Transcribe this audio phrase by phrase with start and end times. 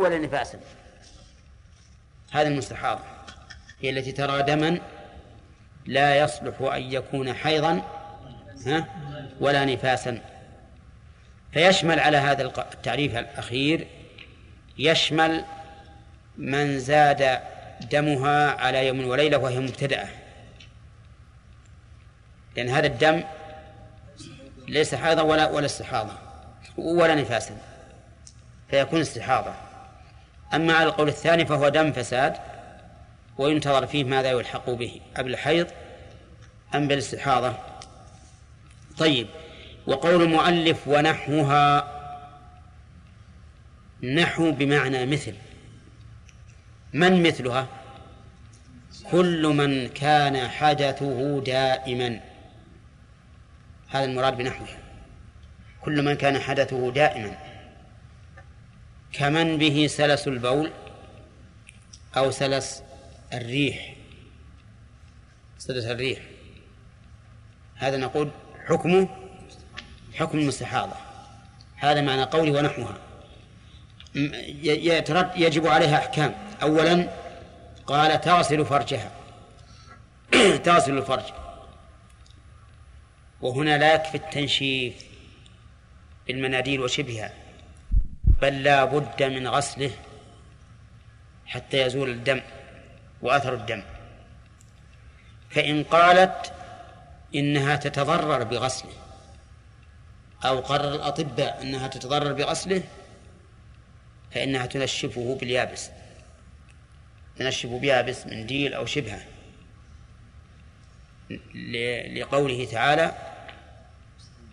[0.00, 0.60] ولا نفاسا
[2.30, 3.00] هذه المستحاضة
[3.80, 4.80] هي التي ترى دما
[5.86, 7.82] لا يصلح أن يكون حيضا
[9.40, 10.20] ولا نفاسا.
[11.52, 13.86] فيشمل على هذا التعريف الأخير
[14.78, 15.44] يشمل
[16.38, 17.40] من زاد
[17.80, 20.08] دمها على يوم وليلة وهي مبتدأة.
[22.56, 23.24] لأن هذا الدم
[24.68, 26.12] ليس حيضا ولا ولا استحاضة
[26.78, 27.56] ولا نفاسا.
[28.70, 29.69] فيكون استحاضة.
[30.54, 32.36] أما على القول الثاني فهو دم فساد
[33.38, 35.66] وينتظر فيه ماذا يلحق به قبل الحيض
[36.74, 37.54] أم بالاستحاضة.
[38.98, 39.26] طيب
[39.86, 42.00] وقول المؤلف ونحوها
[44.02, 45.34] نحو بمعنى مثل.
[46.92, 47.66] من مثلها؟
[49.10, 52.20] كل من كان حدثه دائما.
[53.88, 54.78] هذا المراد بنحوها.
[55.80, 57.49] كل من كان حدثه دائما.
[59.12, 60.72] كمن به سلس البول
[62.16, 62.82] أو سلس
[63.32, 63.94] الريح؟
[65.58, 66.18] سلس الريح.
[67.74, 68.30] هذا نقول
[68.66, 69.08] حكمه
[70.14, 70.96] حكم المستحاضة.
[71.76, 72.98] هذا معنى قولي ونحوها.
[75.36, 76.34] يجب عليها أحكام.
[76.62, 77.08] أولا
[77.86, 79.10] قال تغسل فرجها.
[80.64, 81.24] تغسل الفرج.
[83.40, 84.94] وهنا لا يكفي التنشيف
[86.26, 87.39] بالمناديل وشبهها.
[88.42, 89.90] بل لا بد من غسله
[91.46, 92.40] حتى يزول الدم
[93.22, 93.82] وأثر الدم.
[95.50, 96.52] فإن قالت
[97.34, 98.92] إنها تتضرر بغسله
[100.44, 102.82] أو قرر الأطباء أنها تتضرر بغسله
[104.30, 105.90] فإنها تنشفه باليابس
[107.36, 109.20] تنشف بيابس منديل أو شبهة.
[112.14, 113.14] لقوله تعالى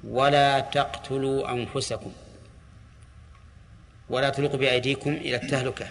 [0.03, 2.11] ولا تقتلوا أنفسكم.
[4.09, 5.87] ولا تلقوا بأيديكم إلى التهلكة.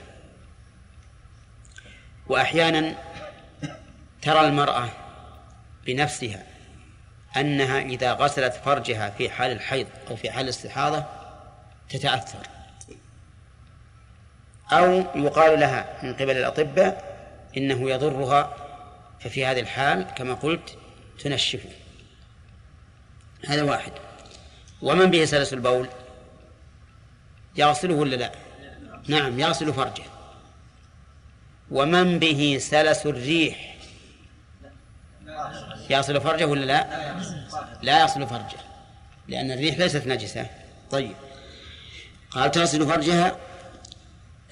[2.26, 2.94] وأحيانا
[4.22, 4.88] ترى المرأة
[5.86, 6.42] بنفسها
[7.36, 11.04] أنها إذا غسلت فرجها في حال الحيض أو في حال الاستحاضة
[11.88, 12.46] تتأثر.
[14.72, 17.16] أو يقال لها من قبل الأطباء
[17.56, 18.56] إنه يضرها
[19.20, 20.78] ففي هذه الحال كما قلت
[21.18, 21.70] تنشفه
[23.46, 23.92] هذا واحد.
[24.82, 25.88] ومن به سلس البول؟
[27.56, 28.32] يغسله ولا لا؟
[29.08, 30.04] نعم يغسل فرجه.
[31.70, 33.76] ومن به سلس الريح؟
[35.90, 37.14] يغسل فرجه ولا لا؟
[37.82, 38.58] لا يغسل فرجه
[39.28, 40.46] لأن الريح ليست نجسة.
[40.90, 41.16] طيب
[42.30, 43.36] قال تغسل فرجها.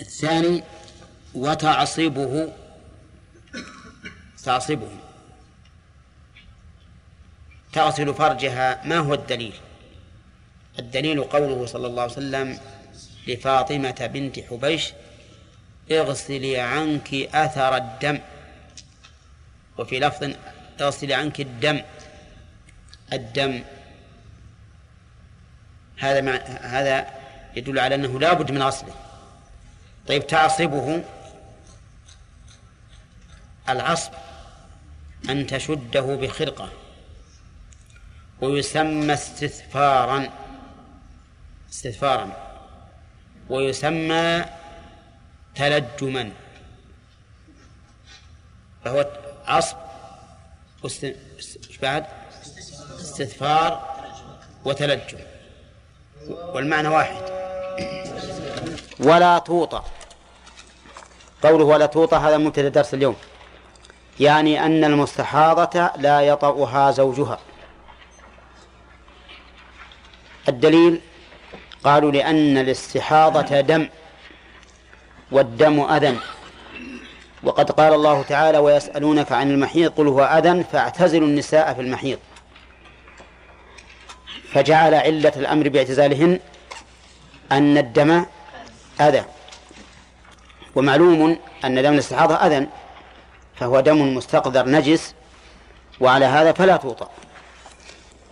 [0.01, 0.63] الثاني
[1.35, 2.53] وتعصبه.
[4.45, 4.89] تعصبه.
[7.73, 8.85] تغسل فرجها.
[8.85, 9.55] ما هو الدليل؟
[10.79, 12.59] الدليل قوله صلى الله عليه وسلم
[13.27, 14.93] لفاطمة بنت حبيش
[15.91, 18.19] اغسلي عنك أثر الدم.
[19.79, 20.31] وفي لفظ
[20.81, 21.83] اغسلي عنك الدم
[23.13, 23.65] الدم.
[25.99, 27.07] هذا مع هذا
[27.57, 28.95] يدل على أنه لا بد من غسله.
[30.09, 31.05] طيب تعصبه.
[33.69, 34.13] العصب
[35.31, 36.73] أن تشده بخرقة.
[38.41, 40.29] ويسمى استثفارا.
[41.71, 42.44] استثفارا.
[43.51, 44.45] ويسمى
[45.55, 46.31] تلجما
[48.85, 49.07] فهو
[49.47, 49.77] عصب
[51.83, 52.07] بعد؟
[53.01, 53.95] استثفار
[54.65, 55.19] وتلجم
[56.29, 57.23] والمعنى واحد.
[59.01, 59.83] ولا توطى
[61.43, 63.17] قوله ولا توطى هذا مبتدا درس اليوم
[64.21, 67.39] يعني أن المستحاضة لا يطأها زوجها.
[70.49, 71.01] الدليل
[71.85, 73.89] قالوا لأن الاستحاضة دم
[75.33, 76.17] والدم أذى
[77.43, 82.19] وقد قال الله تعالى ويسألونك عن المحيض قل هو أذى فاعتزلوا النساء في المحيض.
[84.53, 86.41] فجعل علة الأمر باعتزالهن
[87.53, 88.25] أن الدم
[89.01, 89.25] أذى.
[90.75, 92.67] ومعلوم أن دم الاستحاضة أذى
[93.57, 95.15] فهو دم مستقذر نجس
[96.01, 97.11] وعلى هذا فلا توطأ.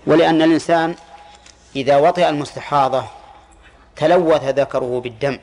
[0.07, 0.95] ولأن الإنسان
[1.77, 3.05] إذا وطئ المستحاضة
[3.97, 5.39] تلوث ذكره بالدم.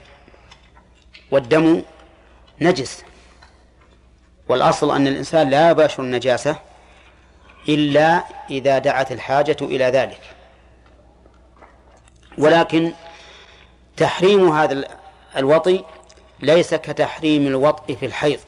[1.32, 1.84] والدم
[2.62, 3.04] نجس.
[4.48, 6.56] والأصل أن الإنسان لا يباشر النجاسة
[7.70, 10.22] إلا إذا دعت الحاجة إلى ذلك.
[12.38, 12.94] ولكن
[13.98, 14.88] تحريم هذا
[15.38, 15.84] الوطي
[16.40, 18.40] ليس كتحريم الوطء في الحيض.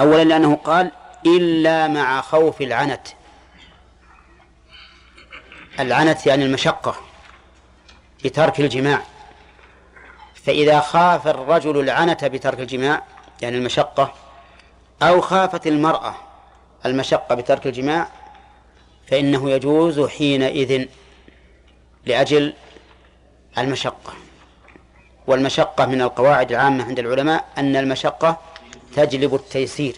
[0.00, 0.92] أولا لأنه قال
[1.26, 3.08] إلا مع خوف العنت.
[5.80, 7.07] العنت يعني المشقة.
[8.18, 9.02] في ترك الجماع.
[10.34, 13.02] فإذا خاف الرجل العنة بترك الجماع
[13.42, 14.14] يعني المشقة
[15.02, 16.14] أو خافت المرأة
[16.86, 18.08] المشقة بترك الجماع
[19.06, 20.86] فإنه يجوز حينئذ
[22.06, 22.54] لأجل
[23.58, 24.12] المشقة.
[25.26, 28.40] والمشقة من القواعد العامة عند العلماء أن المشقة
[28.96, 29.96] تجلب التيسير.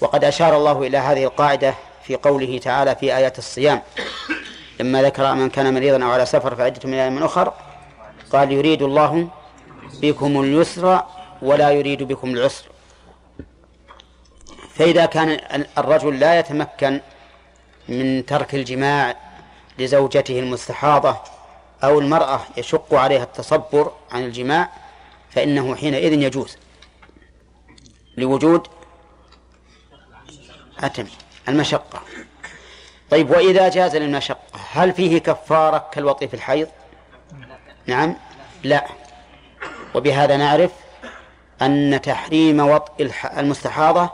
[0.00, 3.82] وقد أشار الله إلى هذه القاعدة في قوله تعالى في آيات الصيام
[4.82, 7.54] لما ذكر من كان مريضا أو على سفر فعدة من أيام أخر
[8.32, 9.28] قال يريد الله
[10.00, 11.02] بكم اليسر
[11.42, 12.64] ولا يريد بكم العسر.
[14.74, 15.40] فإذا كان
[15.78, 17.00] الرجل لا يتمكن
[17.88, 19.16] من ترك الجماع
[19.78, 21.16] لزوجته المستحاضة
[21.84, 24.70] أو المرأة يشق عليها التصبر عن الجماع
[25.30, 26.56] فإنه حينئذ يجوز
[28.16, 28.66] لوجود
[30.80, 31.06] أتم
[31.48, 32.02] المشقة.
[33.10, 34.41] طيب وإذا جاز للمشقة؟
[34.74, 36.68] هل فيه كفارة كالوطي في الحيض؟
[37.86, 38.16] نعم.
[38.62, 38.86] لا.
[39.94, 40.70] وبهذا نعرف
[41.62, 44.10] أن تحريم وطء المستحاضة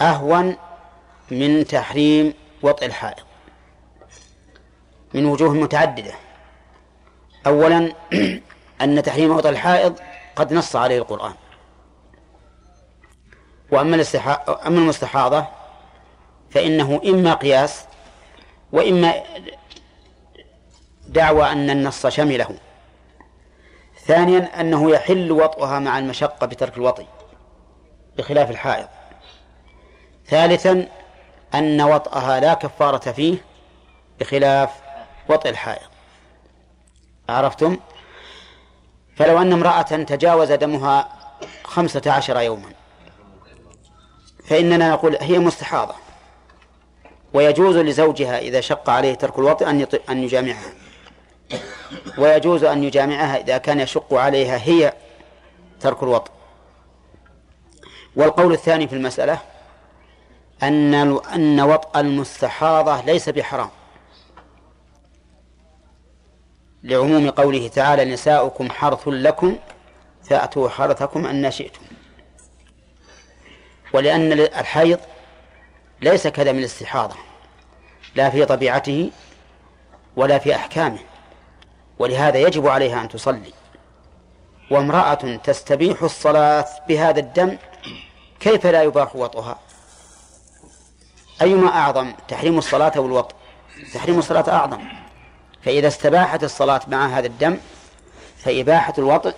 [0.00, 0.56] أهون
[1.30, 3.24] من تحريم وطء الحائض.
[5.14, 6.14] من وجوه متعددة.
[7.46, 7.92] أولا
[8.82, 9.98] أن تحريم وطء الحائض
[10.36, 11.34] قد نص عليه القرآن.
[13.70, 14.04] وأما
[14.66, 15.46] أما المستحاضة
[16.50, 17.84] فإنه إما قياس
[18.72, 19.14] وإما
[21.14, 22.58] دعوى أن النص شمله.
[24.06, 27.06] ثانيا أنه يحل وطئها مع المشقة بترك الوطي
[28.18, 28.88] بخلاف الحائض.
[30.26, 30.88] ثالثا
[31.54, 33.36] أن وطئها لا كفارة فيه
[34.20, 34.70] بخلاف
[35.28, 35.88] وطئ الحائض.
[37.28, 37.76] عرفتم؟
[39.16, 41.08] فلو أن امرأة تجاوز دمها
[41.64, 42.72] خمسة عشر يوما
[44.44, 45.94] فإننا نقول هي مستحاضة
[47.34, 49.70] ويجوز لزوجها إذا شق عليه ترك الوطئ
[50.08, 50.83] أن يجامعها.
[52.18, 54.92] ويجوز أن يجامعها إذا كان يشق عليها هي
[55.80, 56.30] ترك الوطئ
[58.16, 59.38] والقول الثاني في المسألة
[60.62, 60.94] أن
[61.34, 63.70] أن وطأ المستحاضة ليس بحرام.
[66.82, 69.56] لعموم قوله تعالى نساؤكم حرث لكم
[70.22, 71.82] فأتوا حرثكم أن شئتم
[73.92, 74.98] ولأن الحيض
[76.00, 77.16] ليس كدم الاستحاضة
[78.14, 79.10] لا في طبيعته
[80.16, 80.98] ولا في أحكامه.
[81.98, 83.52] ولهذا يجب عليها أن تصلي.
[84.70, 87.58] وامرأة تستبيح الصلاة بهذا الدم
[88.40, 89.58] كيف لا يباح وطئها؟
[91.42, 93.34] أيما أعظم تحريم الصلاة أو الوطء
[93.94, 94.84] تحريم الصلاة أعظم.
[95.62, 97.58] فإذا استباحت الصلاة مع هذا الدم
[98.38, 99.34] فإباحة الوطء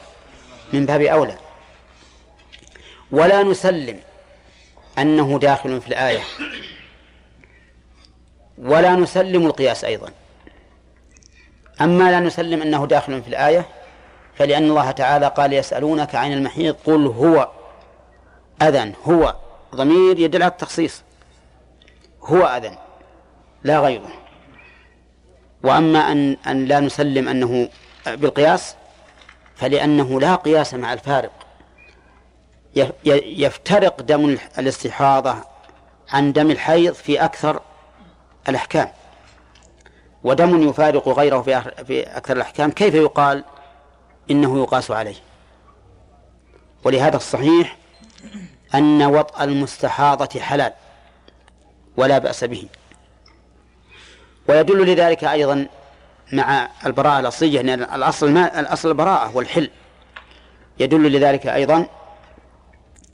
[0.72, 1.36] من باب أولى.
[3.10, 4.00] ولا نسلم
[4.98, 6.22] أنه داخل في الآية.
[8.58, 10.10] ولا نسلم القياس أيضا.
[11.80, 13.66] أما لا نسلم أنه داخل في الآية
[14.34, 17.48] فلأن الله تعالى قال يسألونك عن المحيط قل هو.
[18.62, 19.36] أذن هو.
[19.74, 21.02] ضمير يدل على التخصيص.
[22.22, 22.76] هو أذن
[23.64, 24.10] لا غيره.
[25.62, 27.68] وأما أن أن لا نسلم أنه
[28.06, 28.76] بالقياس
[29.56, 31.32] فلأنه لا قياس مع الفارق.
[33.04, 35.34] يفترق دم الاستحاضة
[36.12, 37.60] عن دم الحيض في أكثر
[38.48, 38.88] الأحكام.
[40.26, 41.42] ودم يفارق غيره
[41.86, 43.44] في أكثر الأحكام كيف يقال
[44.30, 45.14] إنه يقاس عليه؟
[46.84, 47.76] ولهذا الصحيح
[48.74, 50.72] أن وطأ المستحاضة حلال
[51.96, 52.68] ولا بأس به.
[54.48, 55.66] ويدل لذلك أيضا
[56.32, 59.70] مع البراءة الأصلية أن الأصل ما الأصل البراءة والحل.
[60.78, 61.86] يدل لذلك أيضا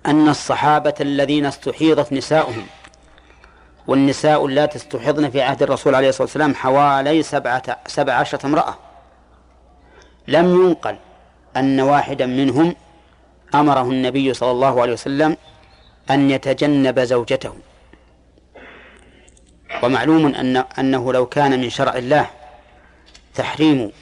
[0.06, 2.66] أن الصحابة الذين استحيضت نساؤهم
[3.86, 8.74] والنساء اللاتي استحضن في عهد الرسول عليه الصلاة والسلام حوالي سبعة سبع عشرة امرأة.
[10.28, 10.96] لم ينقل
[11.56, 12.74] أن واحدا منهم
[13.54, 15.36] أمره النبي صلى الله عليه وسلم
[16.10, 17.54] أن يتجنب زوجته.
[19.82, 22.26] ومعلوم أن أنه لو كان من شرع الله
[23.34, 23.92] تحريم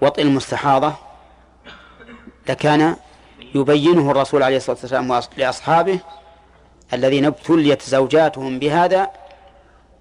[0.00, 0.92] وطئ المستحاضة
[2.48, 2.96] لكان
[3.54, 5.98] يبينه الرسول عليه الصلاة والسلام لأصحابه
[6.94, 9.10] الذين ابتليت زوجاتهم بهذا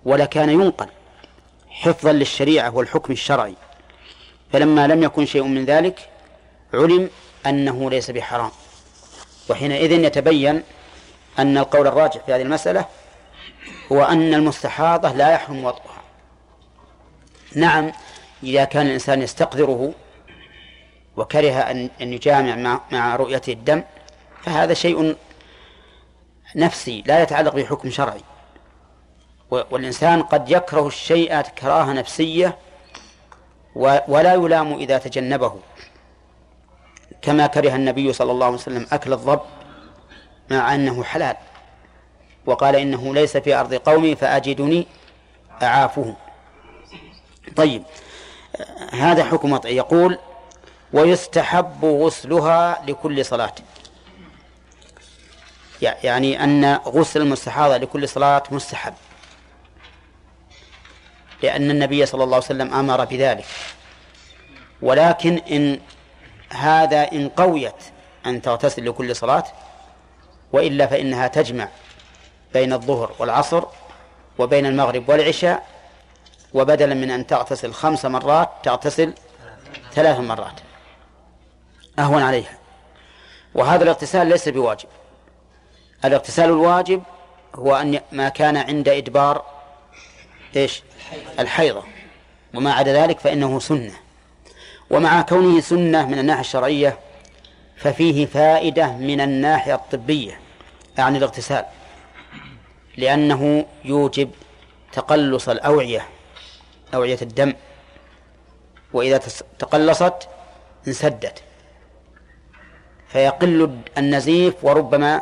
[0.06, 0.88] ولكان ينقل
[1.70, 3.56] حفظا للشريعة والحكم الشرعي.
[4.54, 6.10] فلما لم يكن شيء من ذلك
[6.74, 7.10] علم
[7.46, 8.52] أنه ليس بحرام.
[9.50, 10.64] وحينئذ يتبين
[11.40, 12.86] أن القول الراجح في هذه المسألة
[13.92, 16.02] هو أن المستحاضة لا يحرم وطئها
[17.56, 17.92] نعم
[18.44, 19.94] إذا كان الإنسان يستقدره
[21.18, 23.84] وكره أن يجامع مع مع رؤيته الدم
[24.44, 25.16] فهذا شيء
[26.56, 28.22] نفسي لا يتعلق بحكم شرعي.
[29.52, 32.58] والإنسان قد يكره الشيء كراهة نفسية
[34.08, 35.60] ولا يلام إذا تجنبه.
[37.22, 39.40] كما كره النبي صلى الله عليه وسلم أكل الضب
[40.52, 41.36] مع أنه حلال.
[42.46, 44.88] وقال إنه ليس في أرض قومي فأجدني
[45.64, 46.16] أعافه
[47.56, 47.84] طيب
[48.92, 50.20] هذا حكم وضعي يقول
[50.94, 53.56] ويستحب غسلها لكل صلاة.
[55.84, 58.94] يعني أن غسل المستحاضة لكل صلاة مستحب.
[61.44, 63.46] لأن النبي صلى الله عليه وسلم أمر بذلك.
[64.82, 65.80] ولكن إن
[66.50, 67.74] هذا إن قويت
[68.26, 69.44] أن تغتسل لكل صلاة
[70.54, 71.68] وإلا فإنها تجمع
[72.54, 73.64] بين الظهر والعصر
[74.38, 75.68] وبين المغرب والعشاء
[76.54, 79.14] وبدلا من أن تغتسل خمس مرات تغتسل
[79.94, 80.60] ثلاث مرات.
[82.00, 82.58] أهون عليها.
[83.56, 84.88] وهذا الاغتسال ليس بواجب.
[86.06, 87.04] الاغتسال الواجب
[87.56, 89.46] هو أن ما كان عند إدبار
[90.56, 90.84] إيش؟
[91.40, 91.84] الحيضة.
[92.54, 93.94] وما عدا ذلك فإنه سنة.
[94.90, 97.00] ومع كونه سنة من الناحية الشرعية
[97.78, 100.40] ففيه فائدة من الناحية الطبية
[100.98, 101.66] عن الاغتسال.
[102.98, 104.32] لأنه يوجب
[104.94, 106.08] تقلص الأوعية
[106.94, 107.54] أوعية الدم.
[108.94, 109.22] وإذا
[109.60, 110.28] تقلصت
[110.88, 111.44] انسدت.
[113.08, 115.22] فيقل النزيف وربما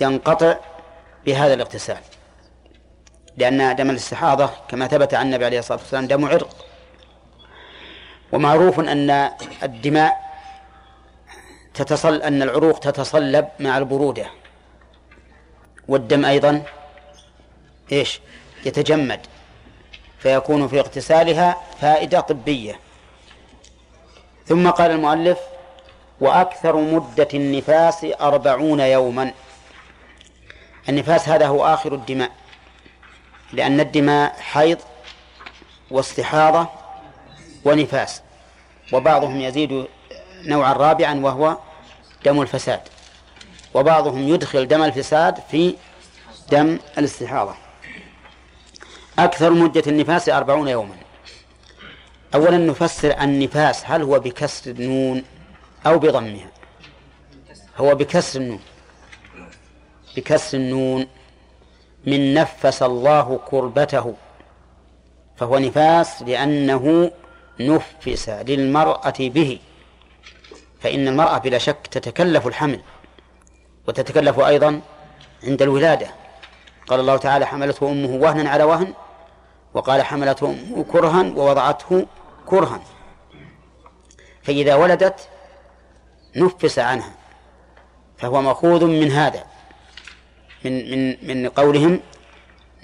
[0.00, 0.56] ينقطع
[1.26, 1.98] بهذا الاغتسال.
[3.36, 6.66] لأن دم الاستحاضة كما ثبت عن النبي عليه الصلاة والسلام دم عرق.
[8.32, 9.30] ومعروف أن
[9.62, 10.28] الدماء
[11.74, 14.26] تتصل أن العروق تتصلب مع البرودة.
[15.88, 16.62] والدم أيضا
[17.92, 18.20] إيش؟
[18.64, 19.20] يتجمد.
[20.18, 22.80] فيكون في اغتسالها فائدة طبية.
[24.46, 25.38] ثم قال المؤلف
[26.20, 29.32] وأكثر مدة النفاس أربعون يوما.
[30.88, 32.30] النفاس هذا هو آخر الدماء
[33.52, 34.78] لأن الدماء حيض
[35.90, 36.68] واستحاضة
[37.64, 38.22] ونفاس
[38.92, 39.86] وبعضهم يزيد
[40.44, 41.56] نوعا رابعا وهو
[42.24, 42.80] دم الفساد
[43.74, 45.74] وبعضهم يدخل دم الفساد في
[46.50, 47.54] دم الاستحاضة.
[49.18, 50.94] أكثر مدة النفاس أربعون يوما.
[52.34, 55.24] أولا نفسر النفاس هل هو بكسر النون
[55.86, 56.50] أو بضمها؟
[57.78, 58.60] هو بكسر النون.
[60.18, 61.06] بكسر النون
[62.06, 64.14] من نفس الله كربته
[65.36, 67.10] فهو نفاس لأنه
[67.60, 69.58] نفس للمرأة به
[70.80, 72.80] فإن المرأة بلا شك تتكلف الحمل
[73.88, 74.80] وتتكلف أيضا
[75.44, 76.06] عند الولادة.
[76.88, 78.94] قال الله تعالى حملته أمه وهنا على وهن
[79.74, 82.06] وقال حملته أمه كرها ووضعته
[82.46, 82.80] كرها
[84.42, 85.28] فإذا ولدت
[86.36, 87.12] نفس عنها
[88.18, 89.57] فهو مأخوذ من هذا.
[90.64, 92.00] من من من قولهم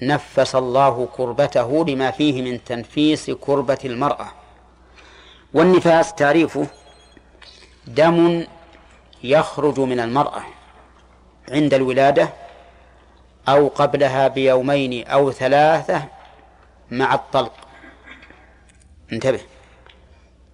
[0.02, 4.26] نفس الله كربته لما فيه من تنفيس كربة المرأة.
[5.54, 6.66] والنفاس تعريفه
[7.86, 8.46] دم
[9.22, 10.42] يخرج من المرأة
[11.50, 12.28] عند الولادة
[13.48, 16.04] أو قبلها بيومين أو ثلاثة
[16.90, 17.52] مع الطلق.
[19.12, 19.40] انتبه.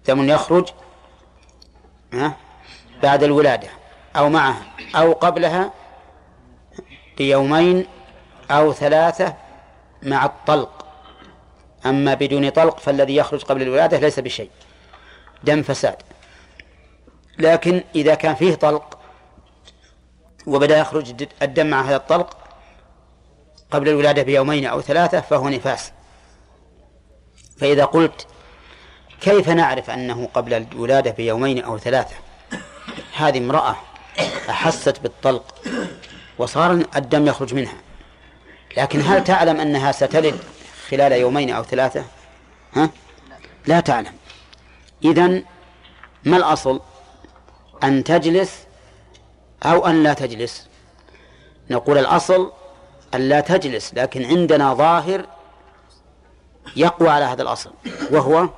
[0.07, 0.69] دم يخرج
[3.03, 3.67] بعد الولادة
[4.15, 4.63] أو معها
[4.95, 5.71] أو قبلها
[7.17, 7.87] بيومين
[8.51, 9.35] أو ثلاثة
[10.03, 10.85] مع الطلق.
[11.85, 14.49] أما بدون طلق فالذي يخرج قبل الولادة ليس بشيء.
[15.43, 15.95] دم فساد.
[17.37, 18.99] لكن إذا كان فيه طلق
[20.47, 22.37] وبدأ يخرج الدم مع هذا الطلق
[23.71, 25.91] قبل الولادة بيومين أو ثلاثة فهو نفاس.
[27.57, 28.27] فإذا قلت
[29.21, 32.15] كيف نعرف أنه قبل الولادة بيومين أو ثلاثة؟
[33.15, 33.75] هذه امرأة
[34.49, 35.55] أحست بالطلق.
[36.41, 37.77] وصار الدم يخرج منها.
[38.77, 40.39] لكن هل تعلم أنها ستلد
[40.89, 42.05] خلال يومين أو ثلاثة؟
[42.73, 42.89] ها؟
[43.67, 44.13] لا تعلم.
[45.05, 45.43] إذن
[46.25, 46.81] ما الأصل؟
[47.83, 48.65] أن تجلس
[49.63, 50.67] أو أن لا تجلس.
[51.69, 52.51] نقول الأصل
[53.13, 55.25] أن لا تجلس لكن عندنا ظاهر
[56.75, 57.73] يقوى على هذا الأصل
[58.11, 58.49] وهو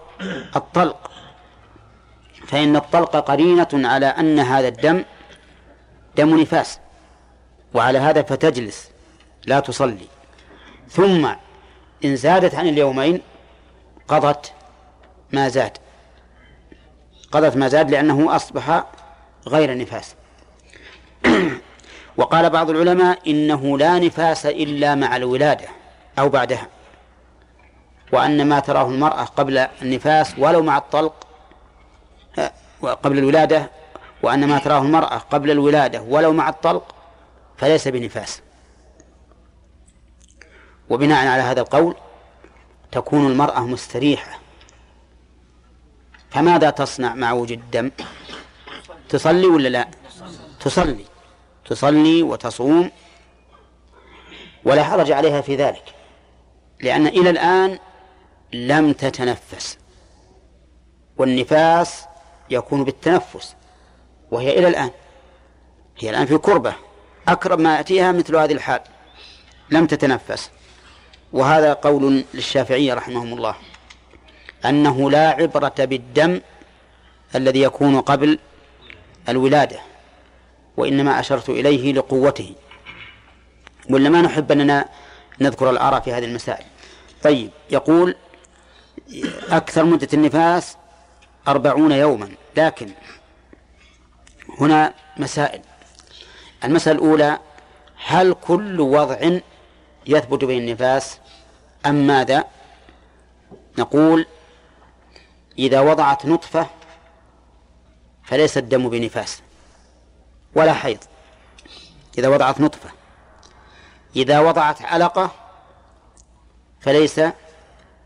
[0.55, 1.11] الطلق.
[2.47, 5.05] فإن الطلق قرينة على أن هذا الدم
[6.15, 6.79] دم نفاس.
[7.73, 8.89] وعلى هذا فتجلس
[9.45, 10.07] لا تصلي.
[10.89, 11.29] ثم
[12.05, 13.21] إن زادت عن اليومين
[14.07, 14.53] قضت
[15.31, 15.77] ما زاد.
[17.31, 18.83] قضت ما زاد لأنه أصبح
[19.47, 20.15] غير نفاس.
[22.17, 25.67] وقال بعض العلماء إنه لا نفاس إلا مع الولادة
[26.19, 26.67] أو بعدها.
[28.11, 31.27] وأن ما تراه المرأة قبل النفاس ولو مع الطلق
[32.81, 33.69] قبل الولادة
[34.23, 36.95] وأن ما تراه المرأة قبل الولادة ولو مع الطلق
[37.57, 38.41] فليس بنفاس.
[40.89, 41.95] وبناء على هذا القول
[42.91, 44.39] تكون المرأة مستريحة.
[46.29, 47.91] فماذا تصنع مع وجود الدم؟
[49.09, 49.87] تصلي ولا لا؟
[50.59, 51.05] تصلي.
[51.65, 52.91] تصلي وتصوم
[54.63, 55.83] ولا حرج عليها في ذلك
[56.81, 57.79] لأن إلى الآن
[58.53, 59.77] لم تتنفس.
[61.17, 62.05] والنفاس
[62.49, 63.55] يكون بالتنفس
[64.31, 64.91] وهي إلى الآن.
[65.97, 66.75] هي الآن في كربة.
[67.27, 68.81] أقرب ما يأتيها مثل هذه الحال.
[69.69, 70.51] لم تتنفس.
[71.33, 73.55] وهذا قول للشافعية رحمهم الله.
[74.65, 76.41] أنه لا عبرة بالدم
[77.35, 78.39] الذي يكون قبل
[79.29, 79.79] الولادة
[80.77, 82.55] وإنما أشرت إليه لقوته.
[83.89, 84.89] ولا ما نحب أننا
[85.41, 86.65] نذكر الآراء في هذه المسائل.
[87.23, 88.15] طيب يقول
[89.49, 90.77] أكثر مدة النفاس
[91.47, 92.29] أربعون يوما.
[92.57, 92.89] لكن
[94.59, 95.61] هنا مسائل.
[96.63, 97.39] المسألة الأولى
[98.05, 99.39] هل كل وضع
[100.05, 101.19] يثبت به النفاس
[101.85, 102.43] أم ماذا؟
[103.77, 104.25] نقول
[105.59, 106.67] إذا وضعت نطفة
[108.23, 109.41] فليس الدم بنفاس
[110.55, 110.97] ولا حيض.
[112.17, 112.89] إذا وضعت نطفة
[114.15, 115.31] إذا وضعت علقة
[116.79, 117.21] فليس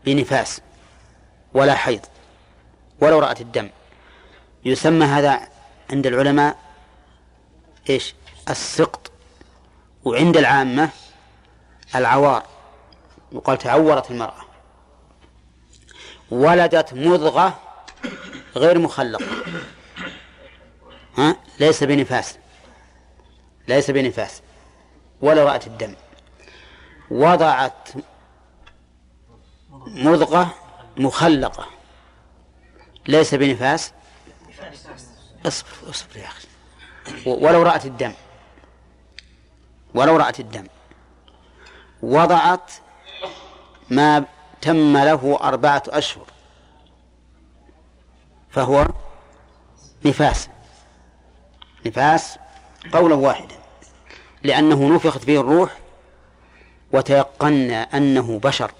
[0.04, 0.60] بنفاس
[1.54, 2.06] ولا حيض
[3.00, 3.70] ولو رأت الدم.
[4.64, 5.48] يسمى هذا
[5.90, 6.58] عند العلماء
[7.90, 8.14] إيش؟
[8.50, 9.10] السقط
[10.04, 10.90] وعند العامة
[11.94, 12.46] العوار.
[13.32, 14.44] يقال تعورت المرأة.
[16.30, 17.60] ولدت مضغة
[18.56, 19.26] غير مخلقة
[21.18, 22.38] ها؟ ليس بنفاس.
[23.68, 24.42] ليس بنفاس.
[25.20, 25.94] ولا رأت الدم.
[27.10, 27.88] وضعت
[29.86, 30.54] مضغة
[30.96, 31.66] مخلقة.
[33.08, 33.92] ليس بنفاس.
[35.46, 36.48] اصبر اصبر يا أخي.
[37.26, 38.14] ولو رأت الدم.
[39.98, 40.66] ولو رأت الدم.
[42.02, 42.72] وضعت
[43.90, 44.24] ما
[44.60, 46.26] تم له أربعة أشهر.
[48.50, 48.86] فهو
[50.04, 50.48] نفاس.
[51.86, 52.38] نفاس
[52.92, 53.54] قولا واحدا.
[54.42, 55.78] لأنه نفخت فيه الروح
[56.92, 58.72] وتيقنا أنه بشر.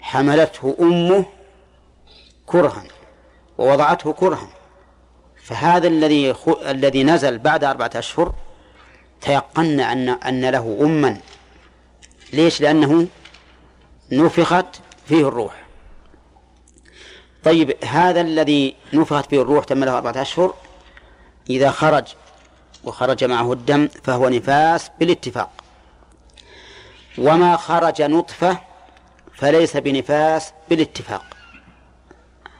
[0.00, 1.24] حملته أمه
[2.46, 2.84] كرها
[3.58, 4.48] ووضعته كرها.
[5.42, 8.34] فهذا الذي الذي نزل بعد أربعة أشهر
[9.24, 11.20] تيقنا أن أن له أما.
[12.32, 13.06] ليش؟ لأنه
[14.12, 14.66] نفخت
[15.08, 15.64] فيه الروح.
[17.44, 20.54] طيب هذا الذي نفخت فيه الروح تم له أربعة أشهر.
[21.50, 22.04] إذا خرج
[22.84, 25.50] وخرج معه الدم فهو نفاس بالاتفاق.
[27.18, 28.58] وما خرج نطفة
[29.34, 31.24] فليس بنفاس بالاتفاق.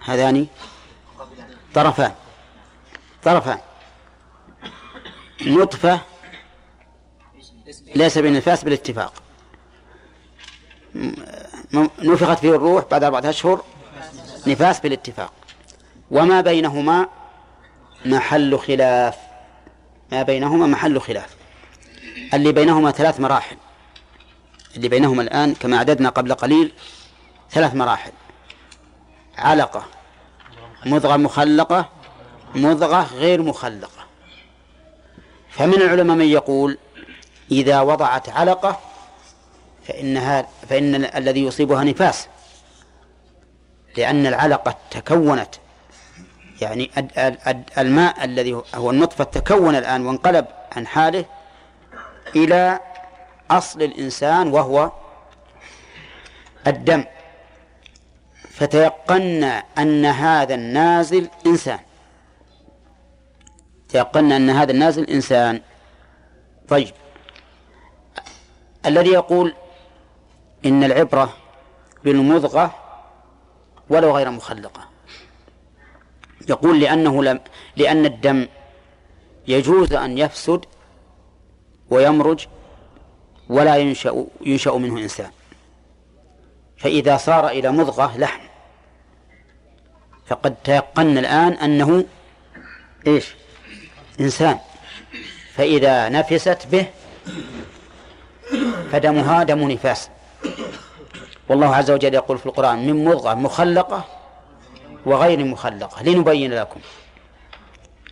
[0.04, 0.46] هذان
[1.74, 2.12] طرفان.
[3.22, 3.58] طرفان.
[5.46, 6.00] نطفة
[7.94, 9.12] ليس بنفاس بالاتفاق.
[12.02, 13.64] نفخت فيه الروح بعد أربعة أشهر
[14.46, 15.32] نفاس بالاتفاق.
[16.10, 17.08] وما بينهما
[18.06, 19.16] محل خلاف.
[20.12, 21.36] ما بينهما محل خلاف.
[22.34, 23.56] اللي بينهما ثلاث مراحل.
[24.76, 26.72] اللي بينهما الآن كما عددنا قبل قليل
[27.50, 28.12] ثلاث مراحل.
[29.38, 29.84] علقة
[30.86, 31.88] مضغة مخلقة
[32.54, 34.04] مضغة غير مخلقة.
[35.50, 36.78] فمن العلماء من يقول
[37.50, 38.80] إذا وضعت علقة
[39.88, 42.28] فإنها فإن الذي يصيبها نفاس.
[43.96, 45.54] لأن العلقة تكونت
[46.60, 46.90] يعني
[47.78, 51.24] الماء الذي هو النطفة تكون الآن وانقلب عن حاله
[52.36, 52.80] إلى
[53.50, 54.92] أصل الإنسان وهو
[56.66, 57.04] الدم.
[58.50, 61.78] فتيقنا أن هذا النازل إنسان.
[63.88, 65.60] تيقنا أن هذا النازل إنسان.
[66.68, 66.94] طيب.
[68.86, 69.54] الذي يقول
[70.64, 71.36] إن العبرة
[72.04, 72.74] بالمضغة
[73.90, 74.88] ولو غير مخلقة.
[76.48, 77.40] يقول لأنه لم
[77.76, 78.48] لأن الدم
[79.48, 80.64] يجوز أن يفسد
[81.90, 82.46] ويمرج
[83.48, 85.30] ولا ينشأ ينشأ منه إنسان.
[86.76, 88.40] فإذا صار إلى مضغة لحم.
[90.26, 92.04] فقد تيقن الآن أنه
[93.06, 93.34] إيش؟
[94.20, 94.58] إنسان.
[95.54, 96.86] فإذا نفست به
[98.92, 100.10] فدمها دم نفاس.
[101.48, 104.04] والله عز وجل يقول في القرآن من مضغة مخلقة
[105.06, 106.02] وغير مخلقة.
[106.02, 106.80] لنبين لكم.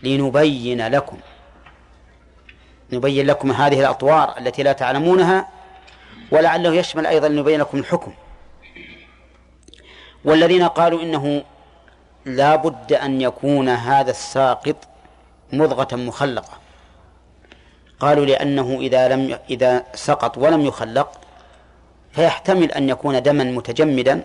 [0.03, 1.17] لنبين لكم.
[2.93, 5.49] نبين لكم هذه الأطوار التي لا تعلمونها
[6.31, 8.13] ولعله يشمل أيضا لنبين لكم الحكم.
[10.25, 11.43] والذين قالوا إنه
[12.25, 14.77] لا بد أن يكون هذا الساقط
[15.53, 16.62] مضغة مخلقة.
[18.03, 21.21] قالوا لأنه إذا لم إذا سقط ولم يخلق
[22.13, 24.23] فيحتمل أن يكون دما متجمدا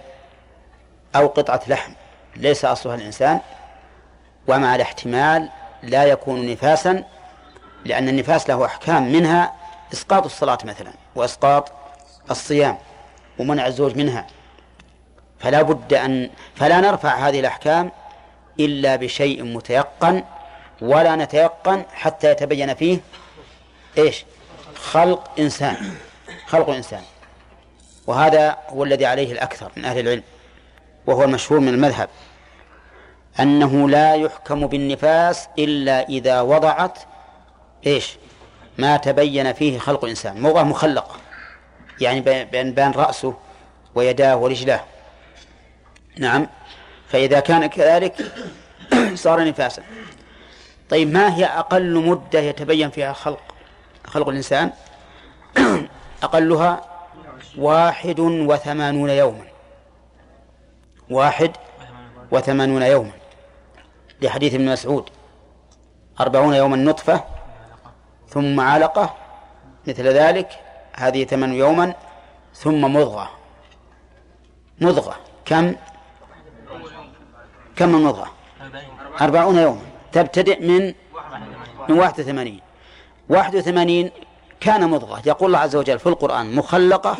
[1.15, 1.91] أو قطعة لحم.
[2.35, 3.39] ليس أصلها الإنسان
[4.47, 5.49] ومع الاحتمال
[5.83, 7.03] لا يكون نفاسا
[7.85, 9.53] لأن النفاس له أحكام منها
[9.93, 11.71] إسقاط الصلاة مثلا وإسقاط
[12.31, 12.77] الصيام
[13.39, 14.27] ومنع الزوج منها.
[15.39, 17.91] فلا بد أن فلا نرفع هذه الأحكام
[18.59, 20.23] إلا بشيء متيقن
[20.81, 22.99] ولا نتيقن حتى يتبين فيه
[23.97, 24.25] إيش؟
[24.75, 25.95] خلق إنسان.
[26.47, 27.01] خلق إنسان.
[28.07, 30.23] وهذا هو الذي عليه الأكثر من أهل العلم
[31.07, 32.09] وهو المشهور من المذهب.
[33.39, 36.99] أنه لا يحكم بالنفاس إلا إذا وضعت
[37.85, 38.17] إيش؟
[38.77, 40.41] ما تبين فيه خلق إنسان.
[40.41, 41.15] موضع مخلقة
[42.01, 43.33] يعني بين بين رأسه
[43.95, 44.83] ويداه ورجلاه.
[46.17, 46.47] نعم.
[47.09, 48.31] فإذا كان كذلك
[49.15, 49.83] صار نفاسا.
[50.89, 53.46] طيب ما هي أقل مدة يتبين فيها خلق؟
[54.07, 54.71] خلق الإنسان
[56.23, 56.81] أقلها
[57.57, 59.45] واحد وثمانون يوما.
[61.09, 61.51] واحد
[62.31, 63.11] وثمانون يوما.
[64.21, 65.09] لحديث ابن مسعود.
[66.19, 67.23] أربعون يوما نطفة
[68.29, 69.13] ثم علقة
[69.87, 70.49] مثل ذلك.
[70.95, 71.93] هذه ثمان يوما
[72.53, 73.29] ثم مضغة.
[74.81, 75.15] مضغة
[75.45, 75.75] كم؟
[77.75, 78.27] كم المضغة
[79.21, 79.81] أربعون يوما.
[80.11, 80.93] تبتدئ من
[81.89, 82.66] من واحد وثمانين.
[83.29, 84.11] واحد وثمانين
[84.59, 85.21] كان مضغة.
[85.25, 87.17] يقول الله عز وجل في القرآن مخلقة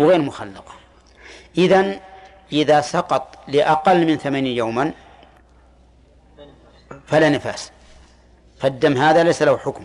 [0.00, 0.72] وغير مخلقة.
[1.58, 2.00] إذا
[2.52, 4.92] إذا سقط لأقل من ثمانين يوما
[7.06, 7.72] فلا نفاس.
[8.58, 9.84] فالدم هذا ليس له حكم.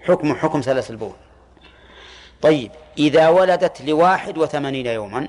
[0.00, 1.14] حكم حكم سلس البول.
[2.42, 5.28] طيب إذا ولدت لواحد وثمانين يوما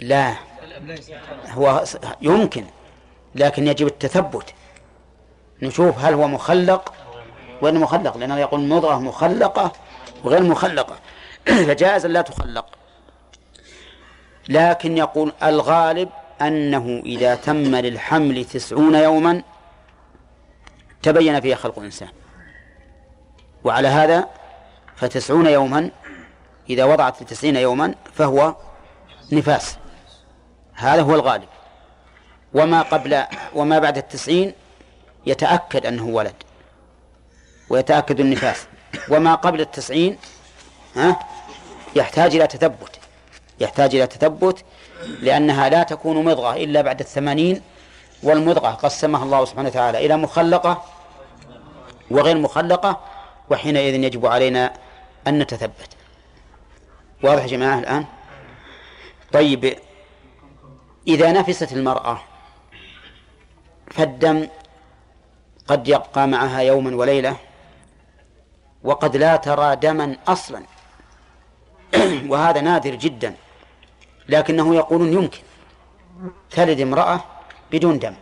[0.00, 0.34] لا
[1.48, 1.84] هو
[2.20, 2.64] يمكن
[3.34, 4.54] لكن يجب التثبت.
[5.62, 6.94] نشوف هل هو مخلق
[7.62, 9.72] وين مخلق؟ لأنه يقول مضغة مخلقة
[10.24, 10.98] وغير مخلقة.
[11.66, 12.66] فجائز لا تخلق.
[14.48, 16.08] لكن يقول الغالب
[16.40, 19.42] أنه إذا تم للحمل تسعون يوما
[21.02, 22.08] تبين فيها خلق الإنسان.
[23.64, 24.28] وعلى هذا
[24.96, 25.90] فتسعون يوما
[26.70, 28.54] إذا وضعت لتسعين يوما فهو
[29.32, 29.78] نفاس.
[30.74, 31.48] هذا هو الغالب.
[32.54, 33.22] وما قبل
[33.54, 34.52] وما بعد التسعين
[35.26, 36.34] يتأكد أنه ولد.
[37.70, 38.66] ويتأكد النفاس.
[39.08, 40.18] وما قبل التسعين
[40.96, 41.18] ها
[41.96, 42.98] يحتاج إلى تثبت.
[43.60, 44.64] يحتاج إلى تثبت
[45.20, 47.62] لأنها لا تكون مضغة إلا بعد الثمانين
[48.22, 50.84] والمضغة قسمها الله سبحانه وتعالى إلى مخلقة
[52.10, 53.00] وغير مخلقة
[53.50, 54.72] وحينئذ يجب علينا
[55.26, 55.88] أن نتثبت.
[57.22, 58.04] واضح يا جماعة الآن؟
[59.32, 59.76] طيب
[61.08, 62.20] إذا نفست المرأة
[63.90, 64.48] فالدم
[65.68, 67.36] قد يبقى معها يوما وليلة
[68.84, 70.62] وقد لا ترى دما أصلا.
[72.30, 73.36] وهذا نادر جدا.
[74.28, 75.42] لكنه يقولون يمكن.
[76.50, 77.24] تلد امرأة
[77.72, 78.14] بدون دم.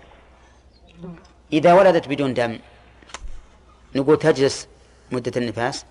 [1.53, 2.59] إذا ولدت بدون دم
[3.95, 4.69] نقول تجلس
[5.13, 5.85] مدة النفاس؟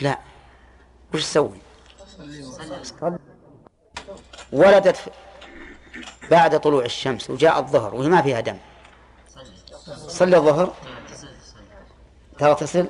[0.00, 0.18] لا.
[1.14, 1.58] وش تسوي؟
[4.52, 5.12] ولدت
[6.30, 8.58] بعد طلوع الشمس وجاء الظهر وهي ما فيها دم.
[10.08, 10.74] صلي الظهر؟
[12.38, 12.86] تغتسل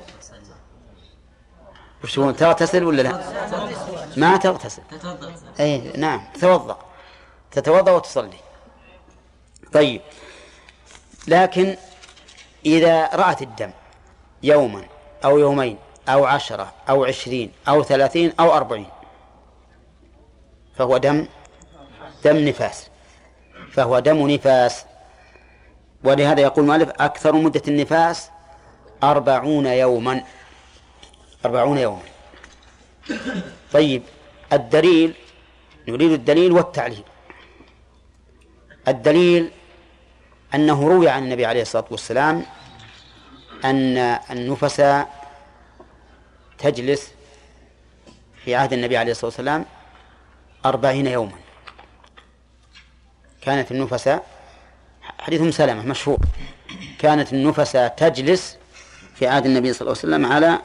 [2.03, 3.21] وش تغتسل ولا لا؟
[4.17, 4.81] ما تغتسل.
[5.59, 6.77] اي نعم تتوضا
[7.51, 8.39] تتوضأ وتصلي.
[9.73, 10.01] طيب.
[11.27, 11.77] لكن
[12.65, 13.71] إذا رأت الدم
[14.43, 14.83] يوما
[15.25, 15.77] أو يومين
[16.09, 18.89] أو عشرة أو عشرين أو ثلاثين أو أربعين
[20.77, 21.27] فهو دم
[22.23, 22.87] دم نفاس.
[23.71, 24.85] فهو دم نفاس.
[26.03, 28.29] ولهذا يقول المؤلف أكثر مدة النفاس
[29.03, 30.23] أربعون يوما.
[31.45, 32.01] أربعون يوما
[33.73, 34.03] طيب
[34.53, 35.13] الدليل
[35.87, 37.03] نريد الدليل والتعليل.
[38.87, 39.51] الدليل
[40.55, 42.45] أنه روي عن النبي عليه الصلاة والسلام
[43.65, 43.97] أن
[44.31, 45.05] النفس
[46.57, 47.11] تجلس
[48.43, 49.65] في عهد النبي عليه الصلاة والسلام
[50.65, 51.37] أربعين يوما.
[53.41, 54.19] كانت النفس
[55.19, 56.19] حديث ام سلمة مشهور.
[56.99, 58.57] كانت النفس تجلس
[59.15, 60.61] في عهد النبي صلى الله عليه وسلم على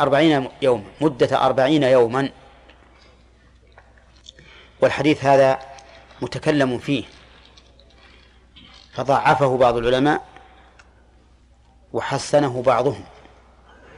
[0.00, 2.30] أربعين يوما مدة أربعين يوما.
[4.80, 5.58] والحديث هذا
[6.22, 7.04] متكلم فيه.
[8.94, 10.24] فضعفه بعض العلماء
[11.92, 13.04] وحسنه بعضهم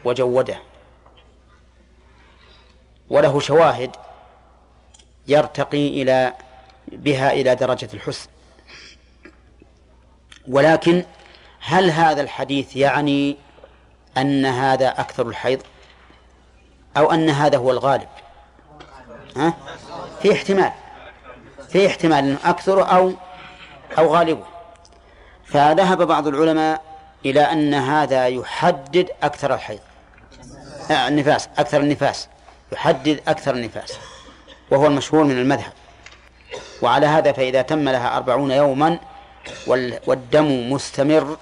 [0.04, 0.58] وجوده.
[3.10, 3.96] وله شواهد
[5.28, 6.34] يرتقي إلى
[6.88, 8.28] بها إلى درجة الحسن.
[10.48, 11.04] ولكن
[11.60, 13.36] هل هذا الحديث يعني
[14.20, 15.62] أن هذا أكثر الحيض
[16.96, 18.08] أو أن هذا هو الغالب.
[19.36, 19.54] ها؟
[20.22, 20.72] في احتمال.
[21.68, 23.12] في احتمال أنه أكثر أو
[23.98, 24.44] أو غالبه.
[25.44, 26.82] فذهب بعض العلماء
[27.24, 29.80] إلى أن هذا يحدد أكثر الحيض.
[30.90, 32.28] آه، النفاس أكثر النفاس.
[32.72, 33.98] يحدد أكثر النفاس.
[34.70, 35.72] وهو المشهور من المذهب.
[36.82, 38.98] وعلى هذا فإذا تم لها أربعون يوما
[40.06, 41.36] والدم مستمر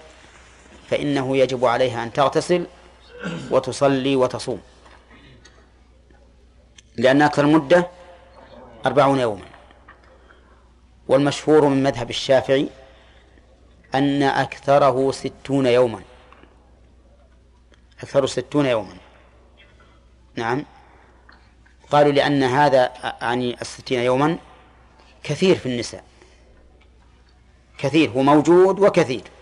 [0.91, 2.67] فإنه يجب عليها أن تغتسل
[3.51, 4.61] وتصلي وتصوم.
[6.97, 7.91] لأن أكثر المدة
[8.87, 9.45] أربعون يوما.
[11.09, 12.69] والمشهور من مذهب الشافعي
[13.95, 16.03] أن أكثره ستون يوما.
[18.03, 18.97] أكثر ستون يوما.
[20.35, 20.65] نعم.
[21.91, 24.39] قالوا لأن هذا يعني الستين يوما
[25.23, 26.05] كثير في النساء.
[27.79, 29.36] كثير هو موجود وكثير.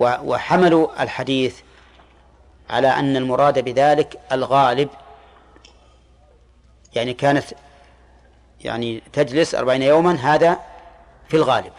[0.00, 1.60] وحملوا الحديث
[2.70, 4.88] على أن المراد بذلك الغالب
[6.94, 7.44] يعني كانت
[8.64, 10.60] يعني تجلس أربعين يوما هذا
[11.28, 11.72] في الغالب.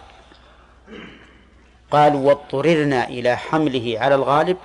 [1.92, 4.58] قالوا واضطررنا إلى حمله على الغالب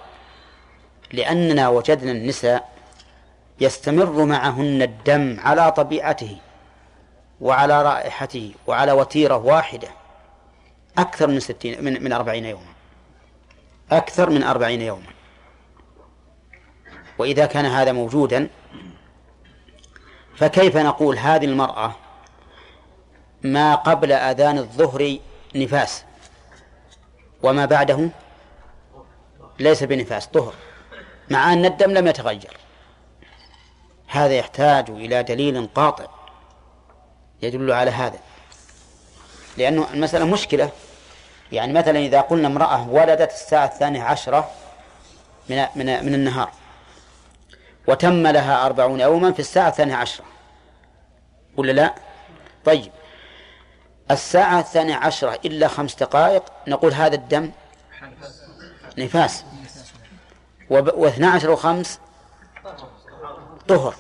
[1.13, 2.75] لأننا وجدنا النساء
[3.61, 6.37] يستمر معهن الدم على طبيعته
[7.41, 9.89] وعلى رائحته وعلى وتيرة واحدة
[10.99, 12.74] أكثر من ستين من, من أربعين يوما.
[13.93, 15.07] أكثر من أربعين يوما.
[17.19, 18.49] وإذا كان هذا موجودا
[20.37, 21.97] فكيف نقول هذه المرأة
[23.43, 25.19] ما قبل أذان الظهر
[25.55, 26.05] نفاس؟
[27.43, 28.09] وما بعده
[29.61, 30.55] ليس بنفاس طهر
[31.31, 32.57] مع أن الدم لم يتغير.
[34.07, 36.07] هذا يحتاج إلى دليل قاطع
[37.43, 38.19] يدل على هذا.
[39.57, 40.71] لأنه المسألة مشكلة.
[41.53, 44.51] يعني مثلا إذا قلنا امرأة ولدت الساعة الثانية عشرة
[45.49, 46.51] من من من النهار
[47.87, 50.25] وتم لها أربعون يوما في الساعة الثانية عشرة
[51.57, 51.95] ولا لا؟
[52.65, 52.93] طيب.
[54.11, 57.51] الساعة الثانية عشرة إلا خمس دقائق نقول هذا الدم
[58.99, 59.45] نفاس.
[60.71, 62.01] واثنى عشر وخمس
[63.69, 63.95] طهر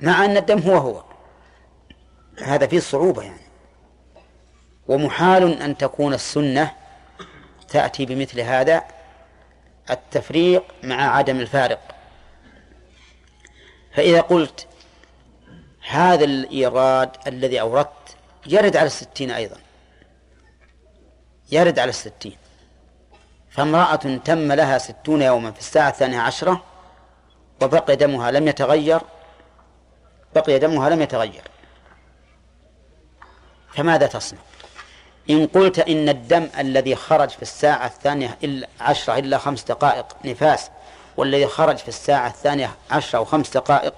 [0.00, 1.02] مع أن الدم هو هو.
[2.42, 3.47] هذا فيه صعوبة يعني.
[4.88, 6.72] ومحال أن تكون السنة
[7.68, 8.84] تأتي بمثل هذا
[9.90, 11.80] التفريق مع عدم الفارق.
[13.94, 14.66] فإذا قلت
[15.88, 19.56] هذا الإيراد الذي أوردت يرد على الستين أيضا.
[21.52, 22.36] يرد على الستين.
[23.50, 26.64] فامرأة تم لها ستون يوما في الساعة الثانية عشرة
[27.62, 29.00] وبقي دمها لم يتغير
[30.34, 31.42] بقي دمها لم يتغير.
[33.74, 34.47] فماذا تصنع؟
[35.30, 38.38] إن قلت إن الدم الذي خرج في الساعة الثانية
[38.80, 40.70] عشرة إلا خمس دقائق نفاس
[41.16, 43.94] والذي خرج في الساعة الثانية عشرة أو خمس دقائق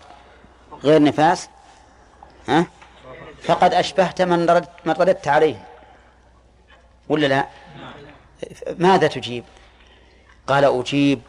[0.85, 1.49] غير نفاس
[2.49, 2.67] ها؟
[3.43, 5.67] فقد أشبهت من ردت, من رددت عليه.
[7.09, 7.47] ولا لا؟
[8.79, 9.45] ماذا تجيب؟
[10.47, 11.21] قال أجيب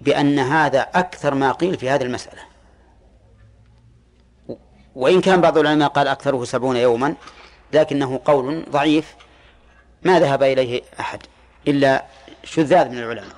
[0.00, 2.42] بأن هذا أكثر ما قيل في هذه المسألة.
[4.94, 7.14] وإن كان بعض العلماء قال أكثره سبعون يوما
[7.72, 9.16] لكنه قول ضعيف.
[10.06, 11.22] ما ذهب إليه أحد
[11.68, 12.04] إلا
[12.44, 13.36] شذاذ من العلماء.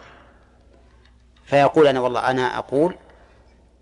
[1.44, 2.96] فيقول أنا والله أنا أقول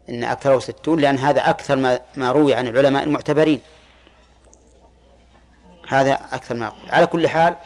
[0.08, 3.60] إن أكثره ستون لأن هذا أكثر ما, ما روي عن العلماء المعتبرين.
[5.88, 6.90] هذا أكثر ما أقول.
[6.90, 7.56] على كل حال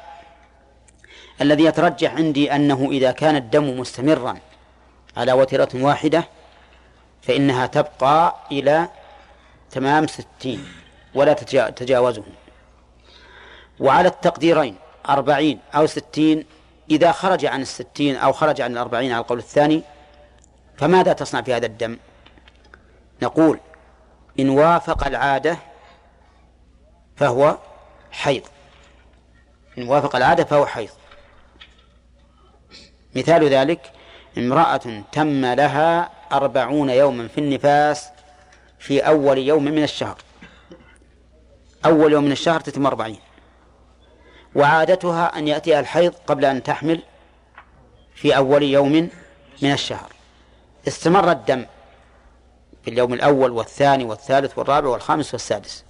[1.41, 4.39] الذي يترجح عندي أنه إذا كان الدم مستمرا
[5.17, 6.25] على وتيرة واحدة
[7.23, 8.89] فإنها تبقى إلى
[9.71, 10.65] تمام ستين
[11.15, 11.33] ولا
[11.71, 12.25] تجاوزه.
[13.81, 14.77] وعلى التقديرين
[15.11, 16.45] أربعين أو ستين
[16.91, 19.83] إذا خرج عن الستين أو خرج عن الأربعين على القول الثاني
[20.77, 21.99] فماذا تصنع في هذا الدم؟
[23.23, 23.59] نقول
[24.41, 25.57] إن وافق العادة
[27.17, 27.59] فهو
[28.11, 28.43] حيض.
[29.79, 30.91] إن وافق العادة فهو حيض.
[33.17, 33.93] مثال ذلك
[34.39, 38.09] امرأة تم لها أربعون يوما في النفاس
[38.79, 40.17] في أول يوم من الشهر.
[41.85, 43.19] أول يوم من الشهر تتم أربعين.
[44.55, 47.03] وعادتها أن يأتيها الحيض قبل أن تحمل
[48.15, 49.11] في أول يوم
[49.63, 50.13] من الشهر.
[50.89, 51.67] استمر الدم
[52.85, 55.85] في اليوم الأول والثاني والثالث والرابع والخامس والسادس.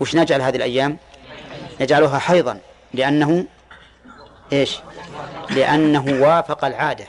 [0.00, 0.98] وش نجعل هذه الأيام؟
[1.80, 2.60] نجعلها حيضا
[2.94, 3.44] لأنه
[4.52, 4.80] إيش؟
[5.50, 7.06] لأنه وافق العادة.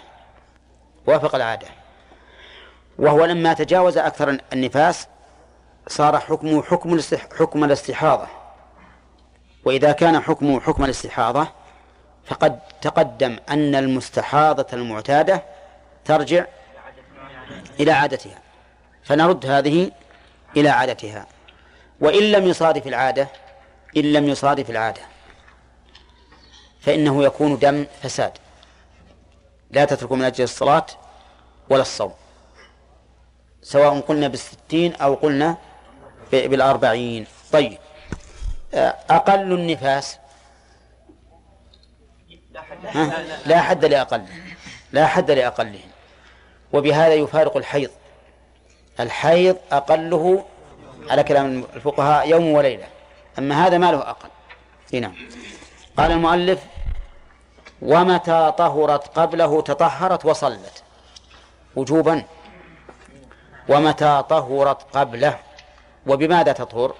[1.08, 1.68] وافق العادة.
[3.00, 5.08] وهو لما تجاوز أكثر النفاس
[5.88, 7.00] صار حكمه حكم
[7.40, 8.28] حكم الاستحاضة.
[9.70, 11.48] وإذا كان حكمه حكم الاستحاضة
[12.26, 15.44] فقد تقدم أن المستحاضة المعتادة
[16.06, 16.46] ترجع
[17.80, 18.42] إلى عادتها
[19.04, 19.92] فنرد هذه
[20.58, 21.28] إلى عادتها.
[22.00, 23.28] وإن لم يصادف العادة
[23.98, 25.02] إن لم يصادف العادة
[26.82, 28.32] فإنه يكون دم فساد.
[29.72, 30.86] لا تتركوا من أجل الصلاة
[31.70, 32.14] ولا الصوم.
[33.62, 35.58] سواء قلنا بالستين أو قلنا
[36.32, 37.28] بالأربعين.
[37.52, 37.78] طيب.
[38.74, 40.18] أقل النفاس؟
[43.46, 44.26] لا حد لأقل
[44.92, 45.80] لا حد لأقله.
[46.74, 47.90] وبهذا يفارق الحيض.
[49.00, 50.46] الحيض أقله
[51.10, 52.88] على كلام الفقهاء يوم وليلة.
[53.38, 54.30] أما هذا ما له أقل.
[54.94, 55.12] هنا
[55.98, 56.66] قال المؤلف
[57.82, 60.84] ومتى طهرت قبله تطهرت وصلت.
[61.76, 62.24] وجوبا.
[63.70, 65.40] ومتى طهرت قبله.
[66.08, 66.96] وبماذا تطهر؟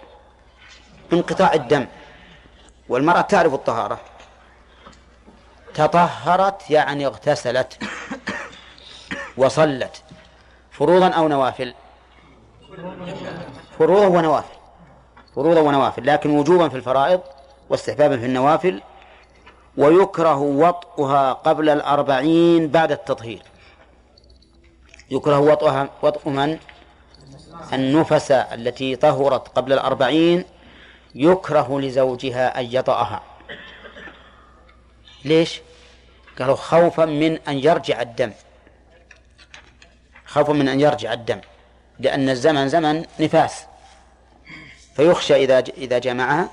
[1.14, 1.88] انقطاع الدم.
[2.90, 4.00] والمرأة تعرف الطهارة.
[5.74, 7.84] تطهرت يعني اغتسلت.
[9.38, 10.04] وصلت.
[10.72, 11.74] فروضا أو نوافل.
[13.80, 14.56] فروضا ونوافل.
[15.36, 16.06] فروضا ونوافل.
[16.06, 17.22] لكن وجوبا في الفرائض
[17.70, 18.82] واستحبابا في النوافل.
[19.78, 23.42] ويكره وطئها قبل الأربعين بعد التطهير.
[25.12, 26.60] يكره وطئها وطئ من؟
[27.74, 30.46] النفس التي طهرت قبل الأربعين
[31.16, 33.24] يكره لزوجها أن يطأها.
[35.26, 35.62] ليش؟
[36.40, 38.32] قالوا خوفا من أن يرجع الدم.
[40.26, 41.42] خوفا من أن يرجع الدم.
[42.00, 43.66] لأن الزمن زمن نفاس.
[44.96, 46.50] فيخشى إذا إذا جمعها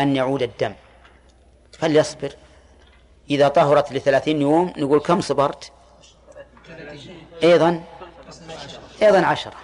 [0.00, 0.74] أن يعود الدم.
[1.78, 2.32] فليصبر.
[3.30, 5.72] إذا طهرت لثلاثين يوم نقول كم صبرت؟
[7.42, 7.82] أيضا
[9.02, 9.56] أيضا عشرة.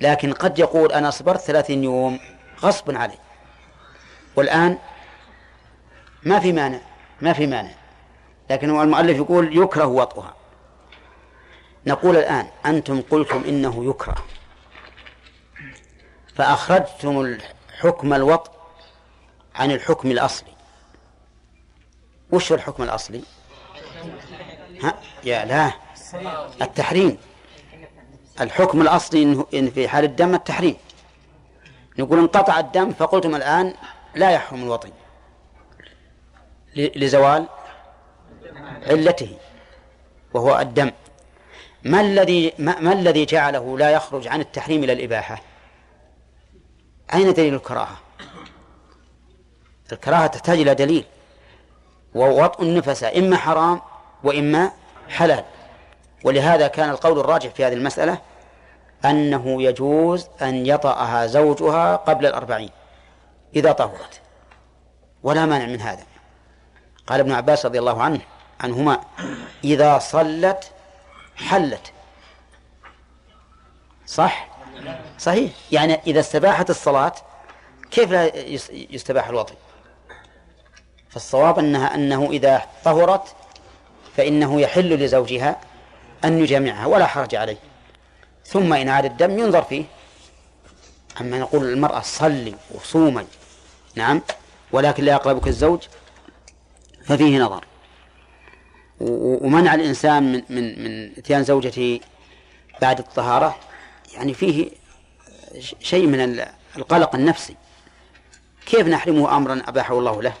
[0.00, 2.20] لكن قد يقول أنا صبرت ثلاثين يوم.
[2.62, 3.18] غصب علي
[4.36, 4.78] والآن
[6.22, 6.80] ما في مانع
[7.20, 7.70] ما في مانع.
[8.50, 10.34] لكن هو المؤلف يقول يكره وطئها.
[11.86, 14.24] نقول الآن أنتم قلتم إنه يكره.
[16.34, 18.50] فأخرجتم الحكم الوطء
[19.54, 20.52] عن الحكم الأصلي.
[22.30, 23.22] وش الحكم الأصلي؟
[24.82, 24.94] ها؟
[25.24, 25.72] يا لا.
[26.62, 27.18] التحريم.
[28.40, 30.76] الحكم الأصلي إن في حال الدم التحريم.
[31.98, 33.74] نقول انقطع الدم فقلتم الآن
[34.14, 34.92] لا يحرم الوطي
[36.76, 37.46] لزوال
[38.86, 39.36] علته
[40.34, 40.90] وهو الدم.
[41.82, 45.42] ما الذي ما, ما الذي جعله لا يخرج عن التحريم إلى الإباحة؟
[47.14, 47.96] أين دليل الكراهة؟
[49.92, 51.04] الكراهة تحتاج إلى دليل.
[52.14, 53.80] ووطء النفس إما حرام
[54.24, 54.72] وإما
[55.08, 55.44] حلال.
[56.24, 58.18] ولهذا كان القول الراجح في هذه المسألة
[59.04, 62.70] أنه يجوز أن يطأها زوجها قبل الأربعين
[63.56, 64.20] إذا طهرت.
[65.22, 66.02] ولا مانع من هذا.
[67.06, 68.20] قال ابن عباس رضي الله عنه
[68.60, 69.00] عنهما
[69.64, 70.72] إذا صلت
[71.36, 71.92] حلت.
[74.06, 74.48] صح؟
[75.18, 75.52] صحيح.
[75.72, 77.12] يعني إذا استباحت الصلاة
[77.90, 78.36] كيف لا
[78.72, 79.54] يستباح الوطي
[81.10, 83.34] فالصواب أنها أنه إذا طهرت
[84.16, 85.60] فإنه يحل لزوجها
[86.24, 87.56] أن يجامعها ولا حرج عليه.
[88.48, 89.84] ثم إن عاد الدم ينظر فيه.
[91.20, 93.26] أما نقول المرأة صلي وصومي
[93.94, 94.22] نعم
[94.72, 95.80] ولكن لا يقربك الزوج
[97.04, 97.64] ففيه نظر.
[99.00, 102.00] ومنع الإنسان من من من إتيان زوجته
[102.82, 103.56] بعد الطهارة
[104.14, 104.70] يعني فيه
[105.80, 106.40] شيء من
[106.76, 107.56] القلق النفسي.
[108.66, 110.32] كيف نحرمه أمرا أباحه الله له؟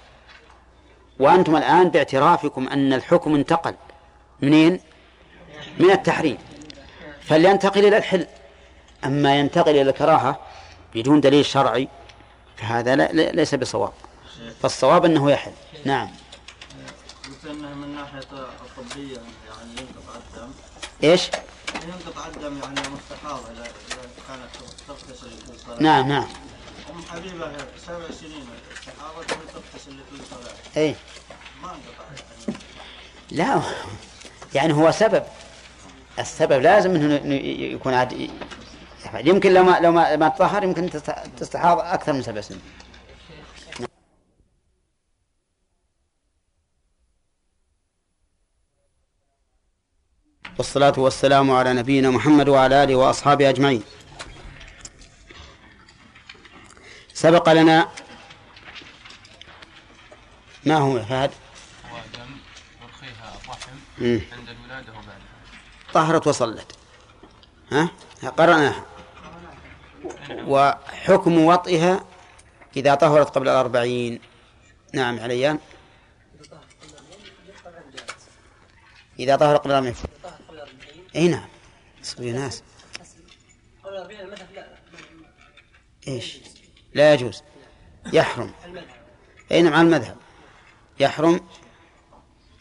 [1.18, 3.74] وأنتم الآن باعترافكم أن الحكم انتقل.
[4.42, 4.80] منين؟
[5.78, 6.38] من التحريم.
[7.28, 8.26] فلينتقل إلى الحل.
[9.04, 10.40] أما ينتقل إلى الكراهة
[10.94, 11.88] بدون دليل شرعي
[12.56, 13.92] فهذا لا ليس بصواب.
[14.62, 15.52] فالصواب أنه يحل.
[15.84, 16.08] نعم.
[17.50, 20.52] أنه من ناحية الطبية يعني ينقطع الدم.
[21.04, 21.30] إيش؟
[21.74, 23.72] ينقطع الدم يعني مستحاضة إذا
[24.28, 24.50] كانت
[24.88, 25.30] تغتسل
[25.82, 26.26] نعم نعم.
[26.90, 27.52] أم حبيبة
[27.86, 30.94] سبع سنين استحاضة تغتسل لكل صلاة إيه.
[31.62, 32.04] ما انقطع.
[32.48, 32.58] يعني
[33.30, 33.62] لا
[34.54, 35.22] يعني هو سبب.
[36.18, 37.34] السبب لازم إنه
[37.74, 38.30] يكون عاد
[39.14, 40.90] يمكن لو ما لو ما, ما تطهر يمكن
[41.36, 42.60] تستحاض أكثر من سبع سنين
[50.58, 53.82] والصلاة والسلام على نبينا محمد وعلى آله وأصحابه أجمعين
[57.14, 57.88] سبق لنا
[60.66, 61.30] ما هو فهد؟
[61.90, 62.30] هو دم
[62.82, 63.76] يرخيها الرحم.
[64.38, 64.47] عند
[65.94, 66.72] طهرت وصلت.
[67.72, 67.90] ها؟
[68.38, 68.84] قرأناها.
[70.30, 72.04] وحكم وطئها
[72.76, 74.20] إذا طهرت قبل الأربعين.
[74.94, 75.58] نعم عليان.
[79.18, 79.94] إذا طهر قبل الأربعين.
[81.16, 81.48] أي نعم.
[82.02, 82.62] صبي ناس.
[86.08, 86.38] إيش؟
[86.94, 87.42] لا يجوز.
[88.12, 88.52] يحرم.
[89.52, 90.16] أي نعم على المذهب.
[91.00, 91.40] يحرم.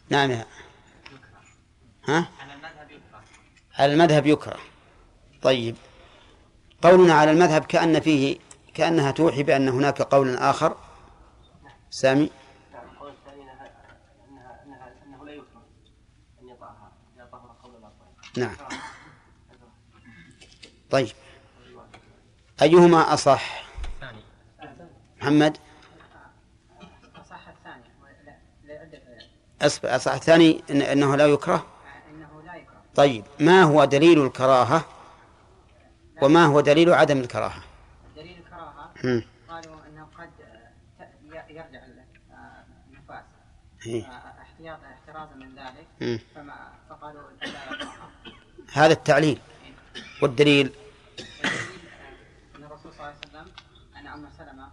[0.10, 0.46] نعم يا-
[2.08, 2.28] ها؟
[3.80, 4.60] على المذهب يكره.
[5.42, 5.76] طيب.
[6.82, 8.38] قولنا على المذهب كأن فيه
[8.74, 10.78] كأنها توحي بأن هناك قول آخر.
[11.90, 12.30] سامي؟
[18.38, 18.56] نعم.
[20.90, 21.12] طيب.
[22.62, 23.64] أيهما أصح؟
[25.22, 25.58] محمد؟
[27.30, 27.84] صح الثاني.
[29.62, 31.77] أصح أصح الثاني إن أنه لا يكره إنه لا يكره؟
[32.98, 34.86] طيب ما هو دليل الكراهة؟
[36.22, 37.64] وما هو دليل عدم الكراهة؟
[38.16, 39.24] دليل الكراهة؟ هم.
[39.50, 40.30] قالوا أنه قد
[41.50, 43.24] يرجع ال- آه، النفاس
[43.86, 44.04] إيه.
[44.06, 46.22] آه، احتياطا احترازا من ذلك.
[46.36, 47.22] فما فقالوا
[48.74, 49.40] هذا التعليل.
[50.22, 50.72] والدليل والدليل؟
[52.56, 53.52] إن الرسول صلى الله عليه وسلم
[53.98, 54.70] أن أم سلمة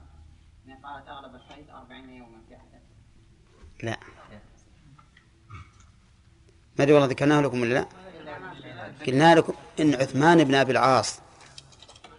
[0.66, 2.80] يعني قالت أغلب الحيض 40 يوما في عهده.
[3.82, 3.96] لا.
[6.78, 7.86] ما أدري والله ذكرناه لكم ولا لا.
[9.06, 11.18] قلنا لكم إن عثمان بن أبي العاص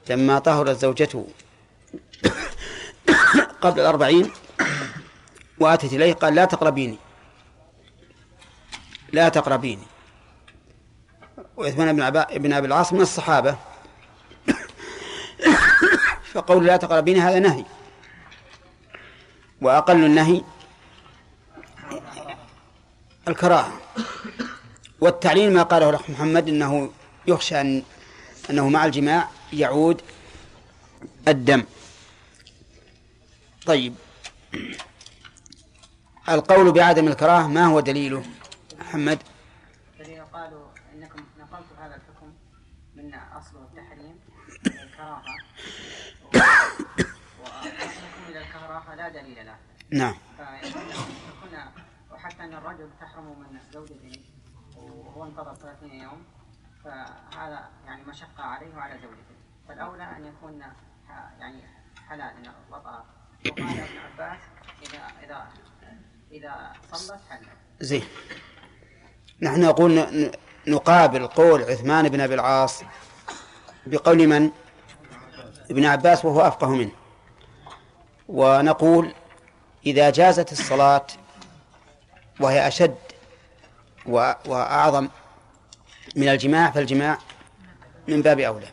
[0.10, 1.28] لما طهرت زوجته
[3.62, 4.32] قبل الأربعين
[5.60, 6.98] وأتت إليه قال لا تقربيني
[9.12, 9.84] لا تقربيني.
[11.58, 13.56] وعثمان بن عبا- بن أبي العاص من الصحابة.
[16.34, 17.66] فقول لا تقربيني هذا نهي.
[19.62, 20.42] وأقل النهي
[23.28, 23.72] الكراهة.
[25.02, 26.92] والتعليل ما قاله الأخ محمد أنه
[27.28, 27.84] يخشى أن
[28.50, 30.02] أنه مع الجماع يعود
[31.28, 31.64] الدم.
[33.66, 33.96] طيب.
[36.30, 38.24] القول بعدم الكراهة ما هو دليله؟
[38.80, 39.20] محمد.
[40.00, 42.34] الذين قالوا إنكم نقلتم هذا الحكم
[42.96, 44.20] من اصله التحريم
[44.68, 45.24] إلى الكراهة.
[47.42, 49.56] واصلكم إلى الكراهة لا دليل له.
[49.90, 50.16] نعم.
[50.64, 51.60] يكون
[52.12, 52.90] وحتى أن الرجل
[55.26, 56.26] انتظر 30 يوم
[56.84, 59.36] فهذا يعني مشقة عليه وعلى زوجته.
[59.68, 60.62] فالأولى أن يكون
[61.40, 61.62] يعني
[62.10, 62.34] حلال
[62.72, 63.06] وطأ
[63.46, 64.40] وقال ابن عباس
[64.84, 65.48] اذا اذا
[66.32, 67.50] إذا صلت حلت
[67.80, 68.04] زين.
[69.42, 70.08] نحن نقول
[70.68, 72.84] نقابل قول عثمان بن أبي العاص
[73.86, 74.52] بقول من؟
[75.72, 76.92] ابن عباس وهو أفقه منه.
[78.28, 79.14] ونقول
[79.86, 81.08] إذا جازت الصلاة
[82.40, 82.96] وهي أشد
[84.08, 85.10] وأعظم
[86.16, 87.18] من الجماع فالجماع
[88.08, 88.68] من باب أولى.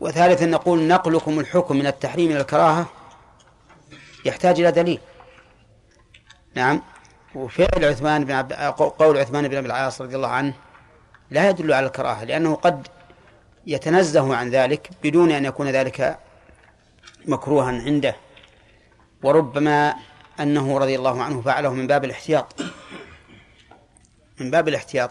[0.00, 2.86] وثالثا نقول نقلكم الحكم من التحريم إلى الكراهة
[4.24, 5.00] يحتاج إلى دليل.
[6.54, 6.82] نعم.
[7.34, 8.52] وفعل عثمان بن عبد
[8.98, 10.54] قول عثمان بن أبي العاص رضي الله عنه
[11.30, 12.88] لا يدل على الكراهة لأنه قد
[13.66, 16.18] يتنزه عن ذلك بدون أن يكون ذلك
[17.26, 18.16] مكروها عنده.
[19.22, 19.94] وربما
[20.40, 22.54] أنه رضي الله عنه فعله من باب الاحتياط.
[24.40, 25.10] من باب الاحتياط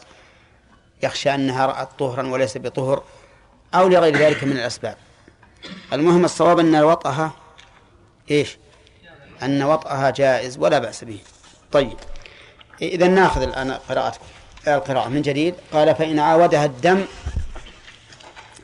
[1.04, 3.04] يخشى أنها رأت طهرا وليس بطهر
[3.76, 4.98] أو لغير ذلك من الأسباب.
[5.94, 7.32] المهم الصواب أن وطئها
[8.32, 8.58] إيش؟
[9.44, 11.20] أن وطئها جائز ولا بأس به.
[11.72, 11.98] طيب
[12.82, 14.26] إذا نأخذ الآن قراءتكم
[14.68, 15.56] القراءة من جديد.
[15.74, 17.06] قال فإن عاودها الدم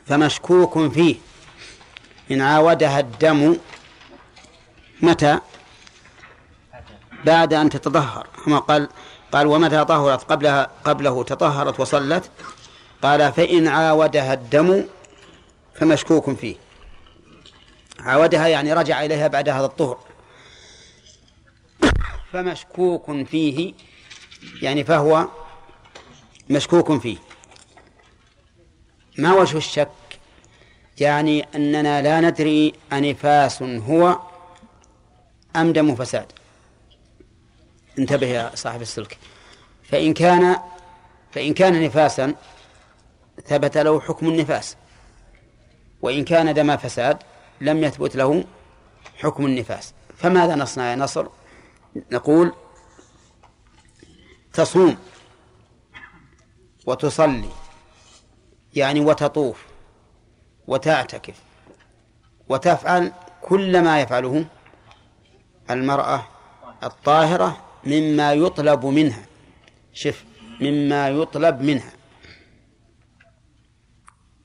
[0.06, 1.16] فمشكوك فيه.
[2.30, 3.56] إن عاودها الدم
[5.00, 5.38] متى؟
[7.24, 8.26] بعد أن تتطهر.
[8.44, 8.88] كما قال
[9.32, 12.30] قال ومتى طهرت؟ قبلها قبله تطهرت وصلت.
[13.02, 14.84] قال فإن عاودها الدم
[15.74, 16.56] فمشكوك فيه.
[18.00, 19.98] عاودها يعني رجع إليها بعد هذا الطهر.
[22.32, 23.74] فمشكوك فيه.
[24.62, 25.26] يعني فهو
[26.50, 27.16] مشكوك فيه.
[29.18, 29.88] ما وجه الشك؟
[31.00, 34.18] يعني أننا لا ندري أنفاس هو
[35.56, 36.32] أم دم فساد.
[37.98, 39.18] انتبه يا صاحب السلك.
[39.82, 40.56] فإن كان
[41.32, 42.34] فإن كان نفاسا
[43.46, 44.76] ثبت له حكم النفاس.
[46.02, 47.18] وإن كان دم فساد
[47.60, 48.44] لم يثبت له
[49.18, 49.94] حكم النفاس.
[50.16, 51.26] فماذا نصنع يا نصر؟
[52.12, 52.52] نقول
[54.52, 54.96] تصوم
[56.86, 57.48] وتصلي
[58.74, 59.64] يعني وتطوف
[60.66, 61.34] وتعتكف
[62.48, 63.12] وتفعل
[63.42, 64.44] كل ما يفعله
[65.70, 66.26] المرأة
[66.82, 69.26] الطاهرة مما يطلب منها.
[69.92, 70.24] شف
[70.60, 71.92] مما يطلب منها.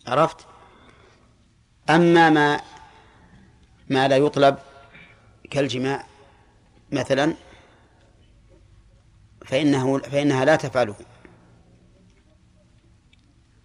[0.07, 0.45] عرفت؟
[1.89, 2.61] أما ما
[3.89, 4.57] ما لا يطلب
[5.51, 6.05] كالجماع
[6.91, 7.33] مثلا
[9.45, 10.95] فإنه فإنها لا تفعله.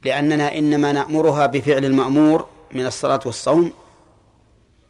[0.05, 3.73] لأننا إنما نأمرها بفعل المأمور من الصلاة والصوم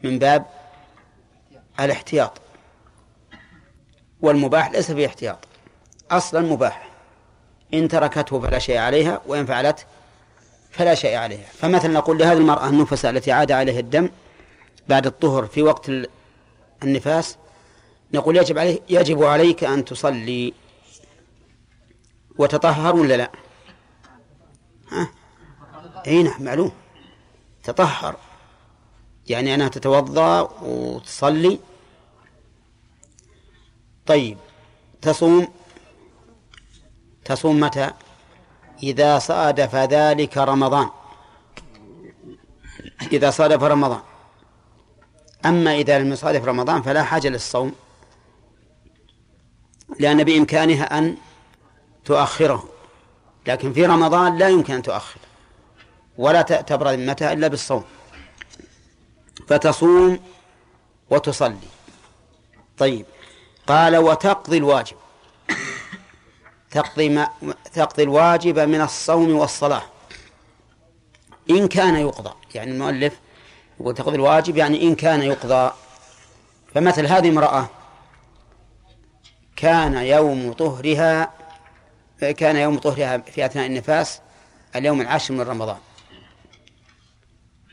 [0.03, 0.45] من باب
[1.79, 2.42] الاحتياط.
[4.23, 5.37] والمباح ليس فيه احتياط.
[6.11, 6.89] أصلا مباح.
[7.73, 9.85] إن تركته فلا شيء عليها وإن فعلت
[10.71, 11.45] فلا شيء عليها.
[11.53, 14.09] فمثلا نقول لهذه المرأة النفساء التي عاد عليها الدم
[14.87, 15.91] بعد الطهر في وقت
[16.83, 17.37] النفاس
[18.13, 20.53] نقول يجب عليه يجب عليك أن تصلي.
[22.37, 23.31] وتطهر ولا لا؟
[24.91, 25.09] ها؟
[26.07, 26.71] إي نعم معلوم.
[27.63, 28.15] تطهر.
[29.27, 31.59] يعني أنها تتوضأ وتصلي.
[34.07, 34.37] طيب
[35.01, 35.47] تصوم؟
[37.25, 37.91] تصوم متى؟
[38.83, 40.89] إذا صادف ذلك رمضان.
[43.11, 44.01] إذا صادف رمضان.
[45.45, 47.75] أما إذا لم يصادف رمضان فلا حاجة للصوم
[49.99, 51.17] لأن بإمكانها أن
[52.05, 52.69] تؤخره.
[53.47, 55.19] لكن في رمضان لا يمكن أن تؤخر
[56.17, 57.83] ولا تبرأ ذمتها إلا بالصوم.
[59.47, 60.19] فتصوم
[61.09, 61.57] وتصلي.
[62.77, 63.05] طيب.
[63.67, 64.95] قال وتقضي الواجب.
[66.71, 67.29] تقضي, ما
[67.73, 69.83] تقضي الواجب من الصوم والصلاة.
[71.49, 72.33] إن كان يقضى.
[72.55, 73.19] يعني المؤلف
[73.79, 75.71] يقول تقضي الواجب يعني إن كان يقضى.
[76.75, 77.69] فمثل هذه امرأة
[79.55, 81.31] كان يوم طهرها
[82.37, 84.21] كان يوم طهرها في أثناء النفاس
[84.75, 85.77] اليوم العاشر من رمضان.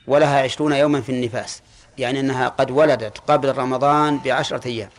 [0.06, 1.62] ولها عشرون يوما في النفاس.
[1.98, 4.90] يعني أنها قد ولدت قبل رمضان بعشرة أيام.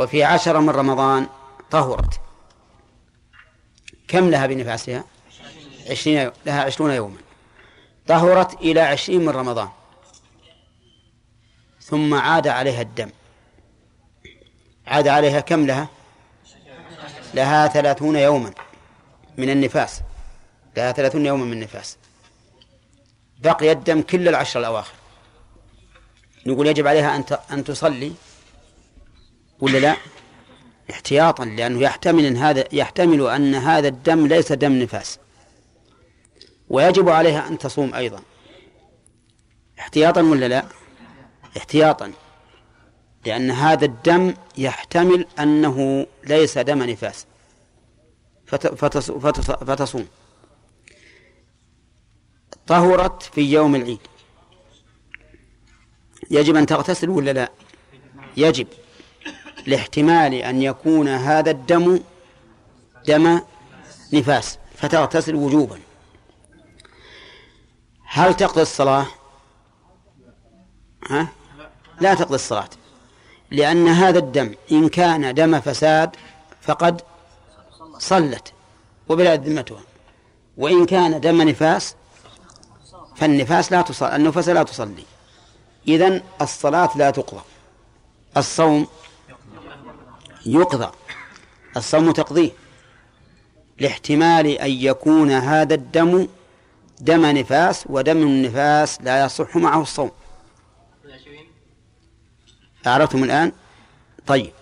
[0.00, 1.26] وفي عشرة من رمضان
[1.70, 2.20] طهرت.
[4.08, 5.04] كم لها بنفاسها؟
[5.90, 7.18] عشرين لها عشرون يوما.
[8.06, 9.68] طهرت إلى عشرين من رمضان.
[11.82, 13.10] ثم عاد عليها الدم.
[14.86, 15.88] عاد عليها كم لها؟
[17.34, 18.52] لها ثلاثون يوما
[19.38, 20.00] من النفاس.
[20.76, 21.96] لها ثلاثون يوما من النفاس.
[23.38, 24.94] بقي الدم كل العشر الأواخر.
[26.46, 28.12] نقول يجب عليها أن أن تصلي
[29.60, 29.96] ولا لا؟
[30.90, 35.18] احتياطا لأنه يحتمل أن هذا يحتمل أن هذا الدم ليس دم نفاس.
[36.68, 38.20] ويجب عليها أن تصوم أيضا.
[39.78, 40.64] احتياطا ولا لا؟
[41.56, 42.12] احتياطا.
[43.26, 47.26] لأن هذا الدم يحتمل أنه ليس دم نفاس.
[48.46, 50.08] فتصوم.
[52.66, 54.00] طهرت في يوم العيد.
[56.30, 57.52] يجب أن تغتسل ولا لا؟
[58.36, 58.66] يجب.
[59.66, 62.00] لاحتمال أن يكون هذا الدم
[63.06, 63.40] دم
[64.12, 65.78] نفاس فتغتسل وجوبا.
[68.04, 69.06] هل تقضي الصلاة؟
[71.10, 71.28] ها؟
[72.00, 72.68] لا تقضي الصلاة
[73.50, 76.16] لأن هذا الدم إن كان دم فساد
[76.62, 77.02] فقد
[77.98, 78.52] صلت
[79.08, 79.80] وبلا ذمتها
[80.56, 81.94] وإن كان دم نفاس
[83.16, 85.04] فالنفاس لا تصلي النفس لا تصلي.
[85.88, 87.42] إذن الصلاة لا تقضى
[88.36, 88.86] الصوم
[90.46, 90.92] يقضى.
[91.76, 92.50] الصوم تقضيه.
[93.78, 96.28] لاحتمال أن يكون هذا الدم
[97.00, 100.10] دم نفاس ودم النفاس لا يصح معه الصوم.
[102.86, 103.52] أعرفتم الآن؟
[104.26, 104.52] طيب.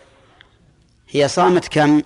[1.10, 2.02] هي صامت كم؟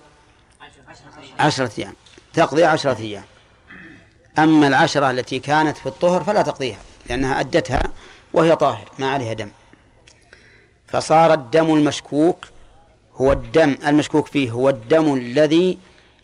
[1.39, 1.93] عشرة أيام.
[2.33, 3.23] تقضي عشرة أيام.
[4.37, 7.83] أما العشرة التي كانت في الطهر فلا تقضيها لأنها أدتها
[8.33, 9.49] وهي طاهر ما عليها دم.
[10.87, 12.45] فصار الدم المشكوك
[13.15, 15.77] هو الدم المشكوك فيه هو الدم الذي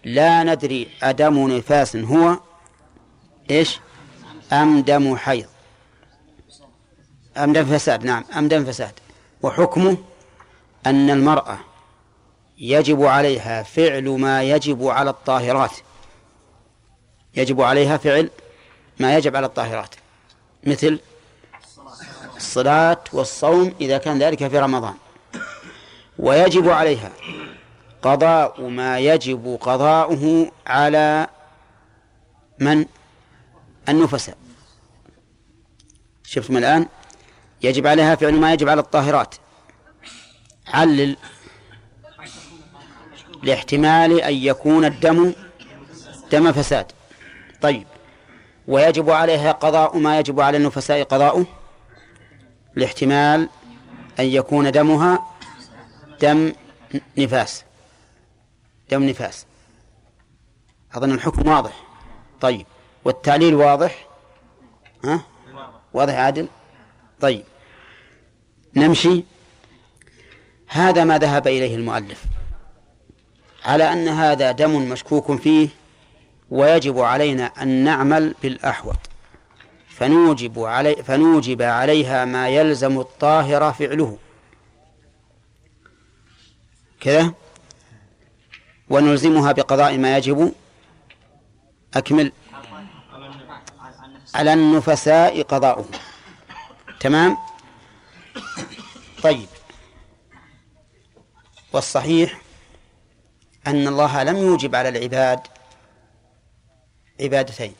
[0.03, 2.39] لا ندري أدم نفاس هو
[3.51, 3.79] إيش؟
[4.53, 5.47] أم دم حيض.
[7.37, 8.93] أم دم فساد نعم أم دم فساد.
[9.41, 9.97] وحكمه
[10.85, 11.57] أن المرأة
[12.57, 15.71] يجب عليها فعل ما يجب على الطاهرات.
[17.35, 18.29] يجب عليها فعل
[18.99, 19.95] ما يجب على الطاهرات.
[20.63, 20.99] مثل
[22.37, 24.93] الصلاة والصوم إذا كان ذلك في رمضان.
[26.19, 27.11] ويجب عليها
[28.01, 31.27] قضاء ما يجب قضاؤه على
[32.59, 32.85] من؟
[33.89, 34.37] النفساء
[36.23, 36.87] شفتم الآن؟
[37.61, 39.35] يجب عليها فعل ما يجب على الطاهرات.
[40.67, 41.17] علل
[43.43, 45.33] لاحتمال أن يكون الدم
[46.31, 46.91] دم فساد.
[47.61, 47.87] طيب.
[48.67, 51.45] ويجب عليها قضاء ما يجب على النفساء قضاؤه؟
[52.75, 53.49] لاحتمال
[54.19, 55.38] أن يكون دمها
[56.21, 56.53] دم
[57.17, 57.63] نفاس.
[58.91, 59.45] دم نفاس.
[60.93, 61.83] أظن الحكم واضح.
[62.41, 62.65] طيب.
[63.05, 64.07] والتعليل واضح؟
[65.05, 65.21] ها؟
[65.93, 66.47] واضح عادل؟
[67.21, 67.43] طيب.
[68.75, 69.23] نمشي.
[70.67, 72.23] هذا ما ذهب إليه المؤلف.
[73.65, 75.69] على أن هذا دم مشكوك فيه
[76.49, 78.95] ويجب علينا أن نعمل بالأحوط.
[79.89, 84.17] فنوجب علي فنوجب عليها ما يلزم الطاهر فعله.
[86.99, 87.33] كذا
[88.89, 90.53] ونلزمها بقضاء ما يجب.
[91.93, 92.31] أكمل.
[94.35, 95.85] على النفساء قضاؤه.
[96.99, 97.37] تمام؟
[99.23, 99.47] طيب.
[101.73, 102.41] والصحيح
[103.67, 105.39] أن الله لم يوجب على العباد
[107.21, 107.75] عبادتين.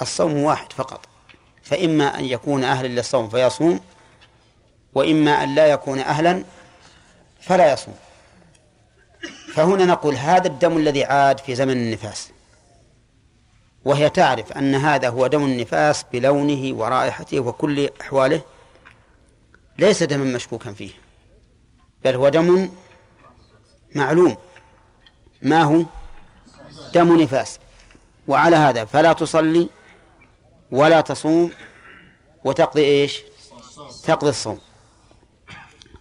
[0.00, 1.06] الصوم واحد فقط.
[1.62, 3.80] فإما أن يكون أهلا للصوم فيصوم
[4.94, 6.44] وإما أن لا يكون أهلا
[7.40, 7.94] فلا يصوم.
[9.54, 12.30] فهنا نقول هذا الدم الذي عاد في زمن النفاس.
[13.84, 18.42] وهي تعرف أن هذا هو دم النفاس بلونه ورائحته وكل أحواله
[19.78, 20.90] ليس دما مشكوكا فيه
[22.04, 22.70] بل هو دم
[23.94, 24.36] معلوم.
[25.42, 25.84] ما هو؟
[26.94, 27.58] دم نفاس.
[28.28, 29.68] وعلى هذا فلا تصلي
[30.70, 31.52] ولا تصوم
[32.44, 33.22] وتقضي إيش؟
[34.04, 34.60] تقضي الصوم.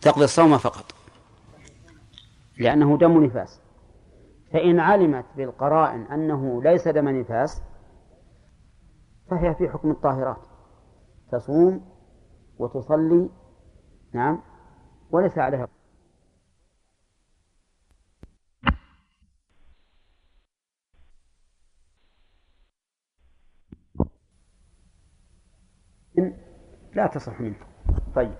[0.02, 0.89] تقضي الصوم فقط.
[2.60, 3.62] لأنه دم نفاس.
[4.53, 7.64] فإن علمت بالقرائن أنه ليس دم نفاس
[9.30, 10.45] فهي في حكم الطاهرات.
[11.32, 11.86] تصوم
[12.60, 13.30] وتصلي
[14.14, 14.41] نعم
[15.12, 15.68] وليس عليها.
[26.95, 27.55] لا تصح منه.
[28.16, 28.36] طيب.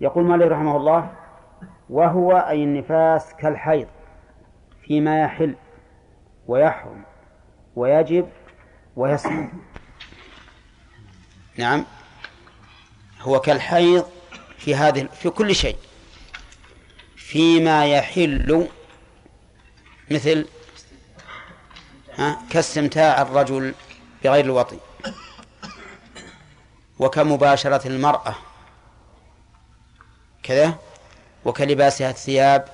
[0.00, 1.27] يقول مالك رحمه الله
[1.90, 3.88] وهو أي النفاس كالحيض
[4.86, 5.54] فيما يحل
[6.46, 7.04] ويحرم
[7.76, 8.28] ويجب
[8.96, 9.48] ويسقط
[11.58, 11.84] نعم.
[13.20, 14.06] هو كالحيض
[14.58, 15.76] في هذه في كل شيء.
[17.16, 18.68] فيما يحل
[20.10, 20.48] مثل
[22.18, 23.74] ها كاستمتاع الرجل
[24.24, 24.78] بغير الوطي
[26.98, 28.34] وكمباشرة المرأة.
[30.42, 30.78] كذا؟
[31.48, 32.68] وكلباسها الثياب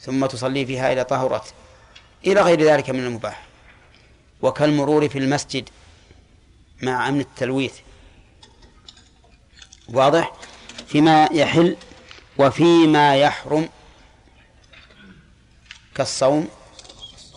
[0.00, 1.54] ثم تصلي فيها إلى طهرت
[2.26, 3.42] إلى غير ذلك من المباح.
[4.42, 5.68] وكالمرور في المسجد
[6.82, 7.78] مع أمن التلويث.
[9.88, 10.32] واضح؟
[10.86, 11.76] فيما يحل
[12.38, 13.68] وفيما يحرم
[15.94, 16.48] كالصوم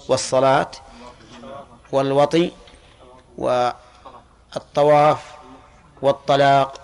[0.08, 0.72] والصلاة
[1.91, 2.52] والوطي
[3.38, 5.20] والطواف
[6.02, 6.82] والطلاق.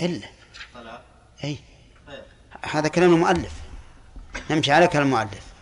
[0.00, 0.41] إلا.
[1.44, 1.58] أي
[2.62, 3.52] هذا كلام المؤلف.
[4.50, 5.52] نمشي على كلام المؤلف.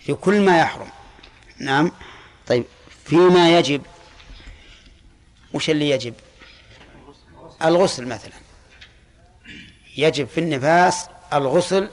[0.00, 0.88] في كل ما يحرم.
[1.58, 1.92] نعم.
[2.46, 2.64] طيب
[3.04, 3.82] فيما يجب.
[5.54, 6.14] وش اللي يجب؟
[7.62, 8.32] الغسل مثلا.
[9.96, 11.90] يجب في النفاس الغسل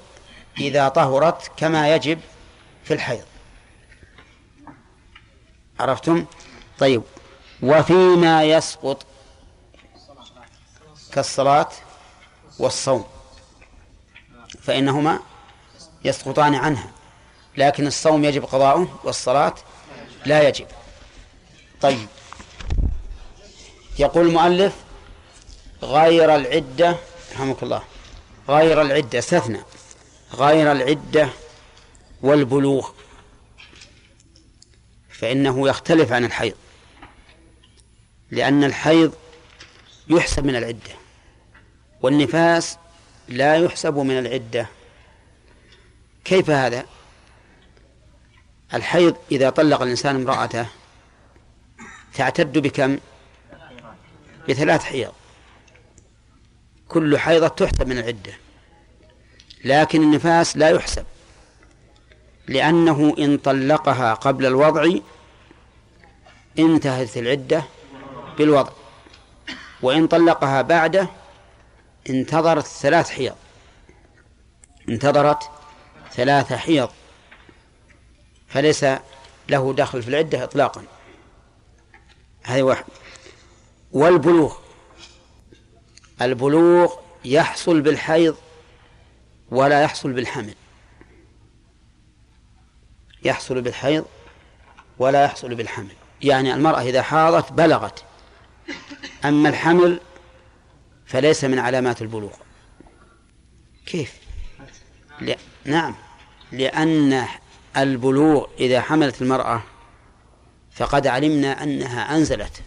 [0.57, 2.19] إذا طهرت كما يجب
[2.83, 3.25] في الحيض.
[5.79, 6.25] عرفتم؟
[6.79, 7.03] طيب.
[7.63, 9.05] وفيما يسقط
[11.11, 11.69] كالصلاة
[12.59, 13.16] والصوم.
[14.67, 15.19] فإنهما
[16.05, 16.91] يسقطان عنها.
[17.57, 19.55] لكن الصوم يجب قضاؤه والصلاة
[20.25, 20.67] لا يجب.
[21.81, 22.07] طيب.
[23.99, 24.73] يقول المؤلف
[25.83, 26.97] غير العدة
[27.33, 27.83] رحمك الله
[28.49, 29.59] غير العدة استثنى.
[30.33, 31.29] غير العدة
[32.21, 32.89] والبلوغ.
[35.09, 36.55] فإنه يختلف عن الحيض.
[38.31, 39.13] لأن الحيض
[40.07, 40.95] يحسب من العدة.
[42.01, 42.77] والنفاس
[43.29, 44.67] لا يحسب من العدة
[46.25, 46.85] كيف هذا؟
[48.73, 50.65] الحيض إذا طلق الإنسان امرأته
[52.13, 52.97] تعتد بكم؟
[54.49, 55.11] بثلاث حيض
[56.87, 58.33] كل حيضة تحسب من العدة
[59.63, 61.05] لكن النفاس لا يحسب
[62.47, 64.89] لأنه إن طلقها قبل الوضع
[66.59, 67.63] انتهت العدة
[68.37, 68.71] بالوضع
[69.81, 71.09] وإن طلقها بعده
[72.09, 73.35] انتظرت ثلاث حيض.
[74.89, 75.49] انتظرت
[76.11, 76.89] ثلاث حيض.
[78.47, 78.85] فليس
[79.49, 80.83] له دخل في العدة إطلاقا.
[82.43, 82.85] هذه واحد.
[83.91, 84.55] والبلوغ.
[86.21, 86.93] البلوغ
[87.25, 88.37] يحصل بالحيض
[89.51, 90.55] ولا يحصل بالحمل.
[93.23, 94.05] يحصل بالحيض
[94.99, 95.93] ولا يحصل بالحمل.
[96.21, 98.03] يعني المرأة إذا حاضت بلغت.
[99.25, 99.99] أما الحمل
[101.07, 102.33] فليس من علامات البلوغ.
[103.85, 104.13] كيف؟
[105.21, 105.37] لا.
[105.65, 105.95] نعم.
[106.51, 107.25] لأن
[107.77, 109.63] البلوغ إذا حملت المرأة
[110.71, 112.61] فقد علمنا أنها أنزلت.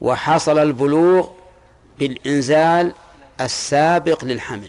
[0.00, 1.30] وحصل البلوغ
[1.98, 2.94] بالإنزال
[3.40, 4.68] السابق للحمل.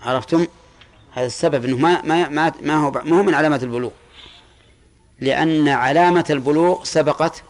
[0.00, 0.46] عرفتم؟
[1.12, 3.90] هذا السبب إنه ما ما ما, ما هو ما هو من علامات البلوغ.
[5.20, 7.42] لأن علامة البلوغ سبقت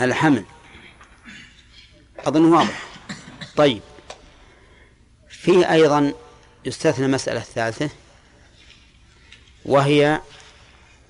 [0.00, 0.44] الحمل.
[2.18, 2.82] أظن واضح.
[3.56, 3.82] طيب.
[5.28, 6.12] فيه أيضا
[6.64, 7.90] يستثنى مسألة ثالثة
[9.64, 10.20] وهي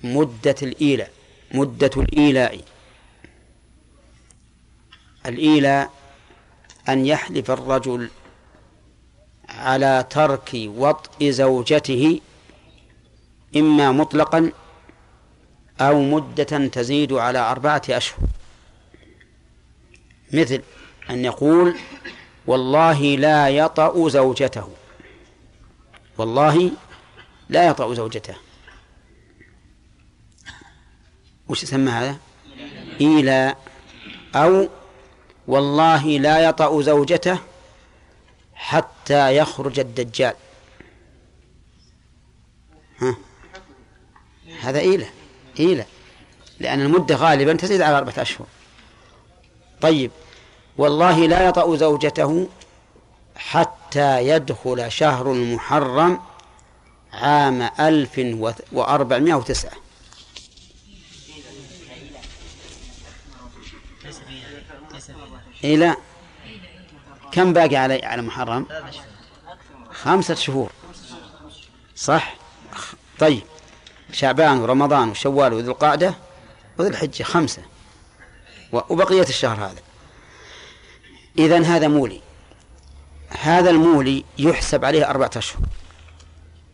[0.03, 1.11] مدة الإيلاء
[1.51, 2.61] مدة الإيلاء.
[5.25, 5.91] الإيلاء
[6.89, 8.09] أن يحلف الرجل
[9.49, 12.21] على ترك وطء زوجته
[13.55, 14.51] إما مطلقا
[15.81, 18.19] أو مدة تزيد على أربعة أشهر.
[20.33, 20.61] مثل
[21.09, 21.75] أن يقول
[22.47, 24.69] والله لا يطأ زوجته.
[26.17, 26.71] والله
[27.49, 28.35] لا يطأ زوجته.
[31.47, 32.17] وش يسمى هذا؟
[33.01, 33.57] إيلاء
[34.35, 34.69] أو
[35.47, 37.39] والله لا يطأ زوجته
[38.53, 40.33] حتى يخرج الدجال.
[42.99, 43.15] ها؟
[44.61, 45.09] هذا إيلة
[45.59, 45.85] إيلة
[46.59, 48.47] لأن المدة غالبا تزيد على أربعة أشهر.
[49.81, 50.11] طيب.
[50.77, 52.47] والله لا يطأ زوجته
[53.35, 56.19] حتى يدخل شهر المحرم
[57.13, 58.21] عام ألف
[58.71, 59.71] وأربعمائة وتسعة.
[65.63, 65.95] إلى
[67.31, 68.65] كم باقي على على محرم؟
[69.91, 70.71] خمسة شهور.
[71.95, 72.35] صح؟
[73.19, 73.43] طيب.
[74.11, 76.15] شعبان ورمضان وشوال وذو القعدة
[76.77, 77.61] وذو الحجة خمسة.
[78.89, 79.81] وبقية الشهر هذا.
[81.39, 82.21] إذن هذا مولي.
[83.29, 85.61] هذا المولي يحسب عليه أربعة أشهر.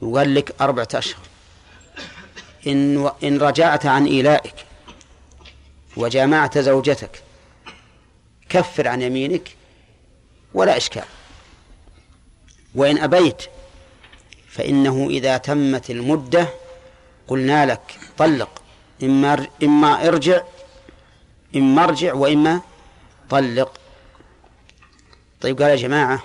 [0.01, 1.21] يقال لك أربعة أشهر.
[2.67, 4.55] إن إن رجعت عن إيلائك
[5.97, 7.23] وجامعت زوجتك
[8.49, 9.55] كفر عن يمينك
[10.53, 11.05] ولا إشكال.
[12.75, 13.43] وإن أبيت
[14.49, 16.47] فإنه إذا تمت المدة
[17.27, 18.61] قلنا لك طلق
[19.03, 20.41] إما إما ارجع
[21.55, 22.61] إما ارجع وإما
[23.29, 23.79] طلق.
[25.41, 26.23] طيب قال يا جماعة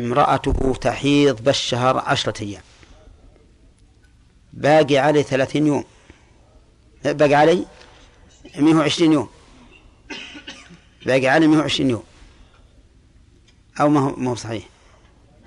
[0.00, 2.62] امرأته تحيض بالشهر عشرة أيام.
[4.52, 5.84] باقي علي ثلاثين يوم.
[7.04, 7.66] باقي علي
[8.56, 9.28] مئة وعشرين يوم.
[11.06, 12.04] باقي علي مئة وعشرين يوم.
[13.80, 14.68] أو ما هو صحيح.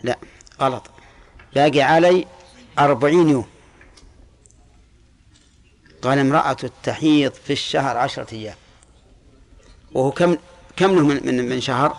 [0.04, 0.20] لا
[0.62, 0.84] غلط.
[1.56, 2.28] باقي علي
[2.80, 3.46] أربعين يوم.
[6.02, 8.56] قال امرأة التحيض في الشهر عشرة أيام.
[9.93, 10.38] وهو كم
[10.76, 11.97] كم له من من, من شهر؟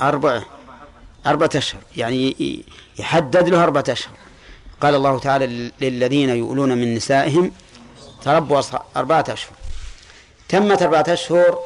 [0.00, 0.42] أربعة.
[1.26, 1.80] أربعة أشهر.
[1.96, 2.64] يعني
[2.98, 4.14] يحدد له أربعة أشهر.
[4.80, 7.52] قال الله تعالى للذين يؤلون من نسائهم
[8.22, 9.52] تربص أربعة أشهر.
[10.48, 11.58] تمت أربعة أشهر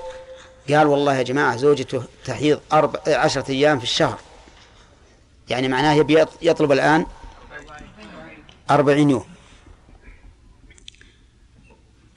[0.68, 4.18] قال والله يا جماعة زوجته تحيض أربع عشرة أيام في الشهر.
[5.48, 7.06] يعني معناه يبي يطلب الآن
[8.70, 9.33] أربعين يوم.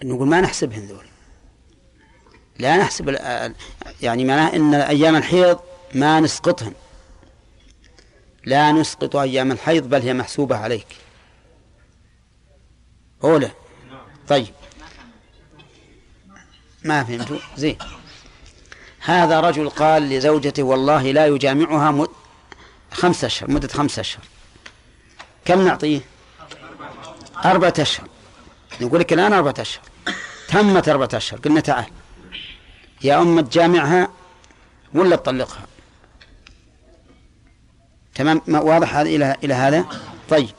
[0.03, 1.05] نقول ما نحسبهن ذول.
[2.59, 3.09] لا نحسب
[4.01, 5.59] يعني معناه إن أيام الحيض
[5.93, 6.73] ما نسقطهن.
[8.45, 10.87] لا نسقط أيام الحيض بل هي محسوبة عليك.
[13.23, 13.51] اولى
[14.27, 14.53] طيب.
[16.83, 17.77] ما فهمتوا زين.
[18.99, 22.09] هذا رجل قال لزوجته والله لا يجامعها مد
[22.91, 24.23] خمسة أشهر مدة خمسة أشهر.
[25.45, 26.01] كم نعطيه؟
[27.45, 28.07] أربعة أشهر.
[28.81, 29.83] نقول لك الآن أربعة أشهر.
[30.47, 31.39] تمت أربعة أشهر.
[31.39, 31.85] قلنا تعال.
[33.03, 34.09] يا أم تجامعها
[34.93, 35.65] ولا تطلقها؟
[38.15, 39.85] تمام؟ ما واضح هذا إلى إلى هذا؟
[40.29, 40.49] طيب.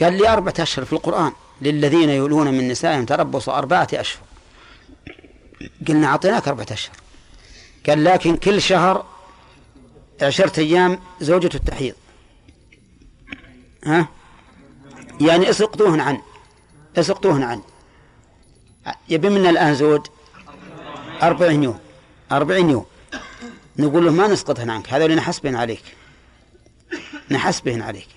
[0.00, 1.32] قال لي أربعة أشهر في القرآن.
[1.62, 4.22] للذين يولون من نسائهم تربص أربعة أشهر.
[5.88, 6.96] قلنا أعطيناك أربعة أشهر.
[7.88, 9.06] قال لكن كل شهر
[10.22, 11.94] عشرة أيام زوجة التحيض.
[13.84, 14.08] ها؟
[15.20, 16.22] يعني اسقطوهن عنه.
[16.98, 17.62] اسقطوهن عنه.
[19.08, 20.06] يبي منا الآن زوج
[21.22, 21.78] أربعين يوم.
[22.32, 22.86] أربعين يوم.
[23.78, 25.82] نقول له ما نسقطهن عنك هذول نحسبهن عليك.
[27.30, 28.08] نحسبهن عليك.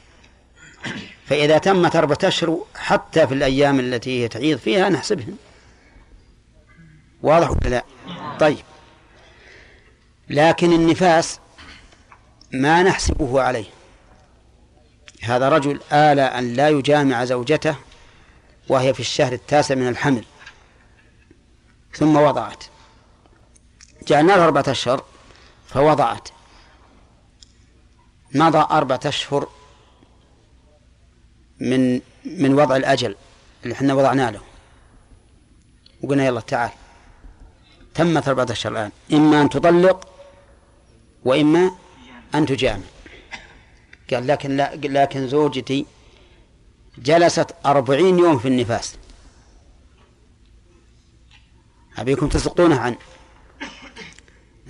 [1.25, 5.35] فإذا تمت أربعة أشهر حتى في الأيام التي هي تعيض فيها نحسبهن.
[7.23, 7.83] واضح ولا لا؟
[8.39, 8.65] طيب.
[10.29, 11.39] لكن النفاس
[12.51, 13.65] ما نحسبه عليه.
[15.21, 17.75] هذا رجل آل أن لا يجامع زوجته
[18.69, 20.23] وهي في الشهر التاسع من الحمل.
[21.93, 22.63] ثم وضعت.
[24.07, 25.05] جعلنا لها أربعة أشهر
[25.67, 26.29] فوضعت.
[28.35, 29.49] مضى أربعة أشهر
[31.59, 33.15] من من وضع الأجل
[33.63, 34.41] اللي إحنا وضعنا له.
[36.03, 36.69] وقلنا يلا تعال.
[37.95, 38.91] تمت أربعة أشهر الآن.
[39.13, 40.07] إما أن تطلق
[41.25, 41.71] وإما
[42.35, 42.83] أن تجامع
[44.13, 45.85] قال لكن لا لكن زوجتي
[46.97, 48.95] جلست أربعين يوم في النفاس.
[51.97, 52.97] أبيكم تسقطونه عنه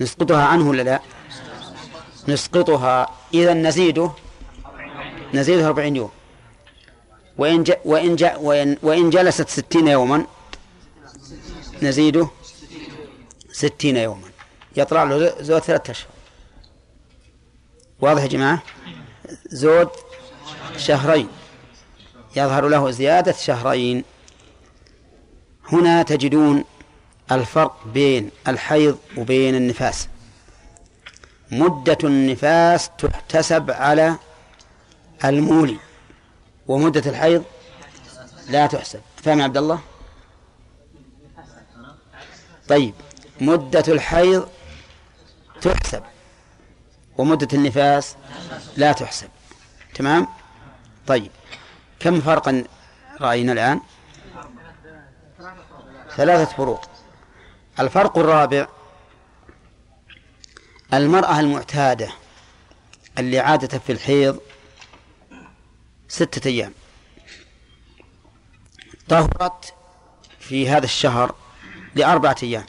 [0.00, 1.00] نسقطها عنه ولا لا؟
[2.28, 3.14] نسقطها.
[3.34, 4.10] إذا نزيده.
[5.34, 6.10] نزيده أربعين يوم.
[7.38, 7.72] وإن ج...
[7.84, 8.24] وإن, ج...
[8.36, 8.76] وإن...
[8.82, 10.26] وإن جلست ستين يوما
[11.82, 12.28] نزيده
[13.52, 14.28] ستين يوما.
[14.76, 16.08] يطلع له زود ثلاثة أشهر.
[18.00, 18.62] واضح يا جماعة؟
[19.46, 19.88] زود
[20.76, 21.28] شهرين.
[22.36, 24.04] يظهر له زيادة شهرين.
[25.72, 26.64] هنا تجدون
[27.32, 30.08] الفرق بين الحيض وبين النفاس.
[31.50, 34.16] مدة النفاس تحتسب على
[35.24, 35.76] المولي
[36.66, 37.44] ومدة الحيض
[38.48, 39.00] لا تحسب.
[39.24, 39.80] فهم عبد الله؟
[42.68, 42.94] طيب
[43.40, 44.48] مدة الحيض
[45.60, 46.02] تحسب
[47.18, 48.16] ومدة النفاس
[48.76, 49.28] لا تحسب.
[49.94, 50.26] تمام؟
[51.06, 51.30] طيب
[52.00, 52.64] كم فرقا
[53.20, 53.80] رأينا الآن؟
[56.16, 56.90] ثلاثة فروق.
[57.80, 58.66] الفرق الرابع
[60.94, 62.08] المرأة المعتادة
[63.18, 64.40] اللي عادت في الحيض
[66.08, 66.72] ستة أيام.
[69.08, 69.74] طهرت
[70.40, 71.34] في هذا الشهر
[71.94, 72.64] لأربعة أيام.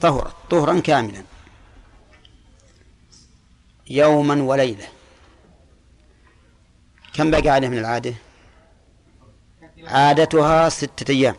[0.00, 1.24] طهرت طهرا كاملا.
[3.90, 4.88] يوما وليلة.
[7.12, 8.14] كم بقى عليه من العادة؟
[9.86, 11.36] عادتها ستة أيام.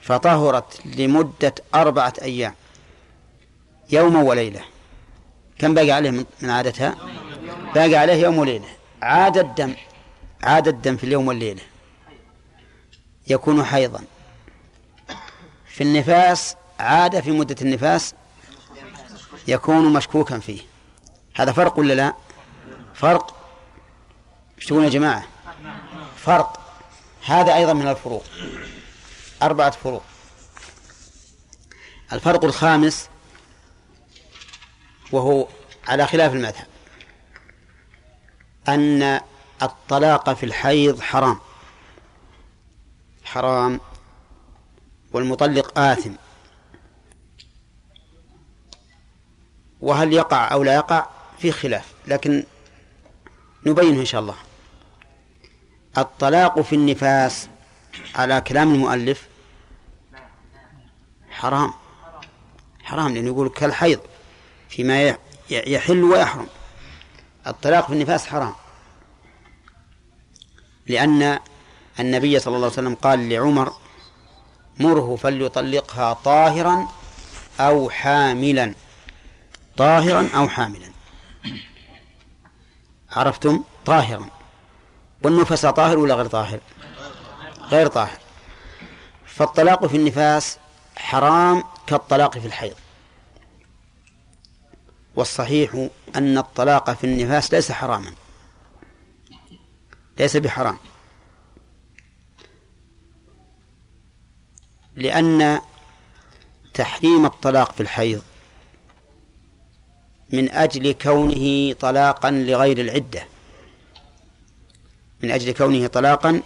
[0.00, 2.54] فطهرت لمدة أربعة أيام.
[3.90, 4.60] يوما وليلة.
[5.58, 6.96] كم بقى عليه من عادتها؟
[7.74, 8.68] باقي عليه يوم وليلة.
[9.02, 9.74] عاد الدم.
[10.42, 11.62] عاد الدم في اليوم والليلة.
[13.26, 14.04] يكون حيضا.
[15.66, 18.14] في النفاس عاد في مدة النفاس
[19.48, 20.60] يكون مشكوكا فيه.
[21.34, 22.14] هذا فرق ولا لا؟
[22.94, 23.36] فرق.
[24.58, 25.24] إيش يا جماعة؟
[26.16, 26.65] فرق.
[27.26, 28.24] هذا أيضا من الفروق.
[29.42, 30.02] أربعة فروق.
[32.12, 33.08] الفرق الخامس
[35.12, 35.48] وهو
[35.88, 36.66] على خلاف المذهب
[38.68, 39.20] أن
[39.62, 41.40] الطلاق في الحيض حرام.
[43.24, 43.80] حرام
[45.12, 46.12] والمطلق آثم.
[49.80, 51.06] وهل يقع أو لا يقع؟
[51.38, 52.44] في خلاف لكن
[53.66, 54.34] نبينه إن شاء الله.
[55.98, 57.48] الطلاق في النفاس
[58.14, 59.28] على كلام المؤلف
[61.30, 61.72] حرام.
[62.82, 64.00] حرام لأنه يقول كالحيض
[64.68, 65.16] فيما
[65.50, 66.46] يحل ويحرم.
[67.46, 68.54] الطلاق في النفاس حرام.
[70.86, 71.38] لأن
[72.00, 73.72] النبي صلى الله عليه وسلم قال لعمر
[74.80, 76.88] مره فليطلقها طاهرا
[77.60, 78.74] أو حاملا.
[79.76, 80.90] طاهرا أو حاملا.
[83.12, 84.35] عرفتم؟ طاهرا.
[85.22, 86.60] والنفس طاهر ولا غير طاهر؟
[87.60, 88.18] غير طاهر.
[89.26, 90.58] فالطلاق في النفاس
[90.96, 92.74] حرام كالطلاق في الحيض.
[95.16, 98.12] والصحيح أن الطلاق في النفاس ليس حراما.
[100.18, 100.78] ليس بحرام.
[104.96, 105.60] لأن
[106.74, 108.22] تحريم الطلاق في الحيض
[110.32, 113.35] من أجل كونه طلاقا لغير العدة.
[115.22, 116.42] من أجل كونه طلاقا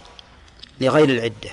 [0.81, 1.49] لغير العدة.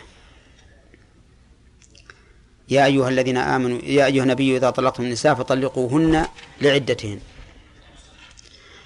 [2.68, 6.26] يا أيها الذين آمنوا يا أيها النبي إذا طلقتم النساء فطلقوهن
[6.60, 7.20] لعدتهن.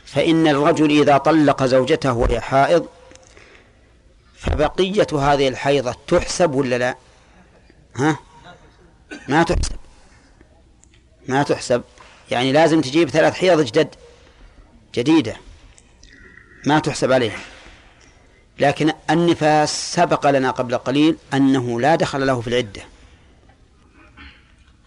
[0.05, 2.87] فإن الرجل إذا طلق زوجته وهي حائض
[4.35, 6.97] فبقية هذه الحيضة تحسب ولا لا؟
[7.97, 8.19] ها؟
[9.29, 9.77] ما تحسب.
[11.29, 11.83] ما تحسب.
[12.31, 13.95] يعني لازم تجيب ثلاث حيض جدد
[14.95, 15.37] جديدة.
[16.67, 17.39] ما تحسب عليها.
[18.59, 22.83] لكن النفاس سبق لنا قبل قليل أنه لا دخل له في العدة.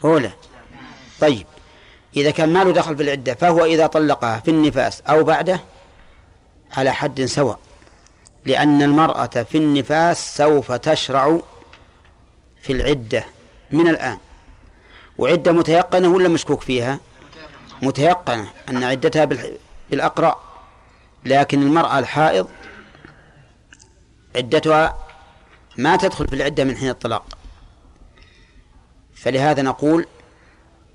[0.03, 0.31] أولى.
[1.21, 1.45] طيب.
[2.17, 5.59] إذا كان ما له دخل في العدة فهو إذا طلقها في النفاس أو بعده
[6.77, 7.59] على حد سواء.
[8.45, 11.39] لأن المرأة في النفاس سوف تشرع
[12.61, 13.25] في العدة
[13.71, 14.17] من الآن.
[15.17, 16.99] وعدة متيقنة ولا مشكوك فيها؟
[17.81, 19.25] متيقنة أن عدتها
[19.89, 20.39] بالأقراء
[21.25, 22.47] لكن المرأة الحائض
[24.35, 24.97] عدتها
[25.77, 27.37] ما تدخل في العدة من حين الطلاق.
[29.15, 30.07] فلهذا نقول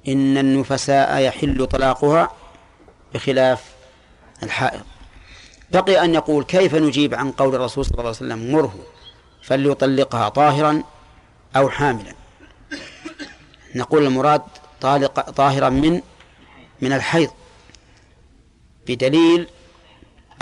[0.08, 2.32] إن النفساء يحل طلاقها
[3.14, 3.74] بخلاف
[4.42, 4.82] الحائض.
[5.72, 8.74] بقي أن يقول كيف نجيب عن قول الرسول صلى الله عليه وسلم مره
[9.42, 10.82] فليطلقها طاهرا
[11.56, 12.14] أو حاملا.
[13.74, 14.42] نقول المراد
[14.80, 16.00] طالق طاهرا من
[16.80, 17.30] من الحيض
[18.86, 19.46] بدليل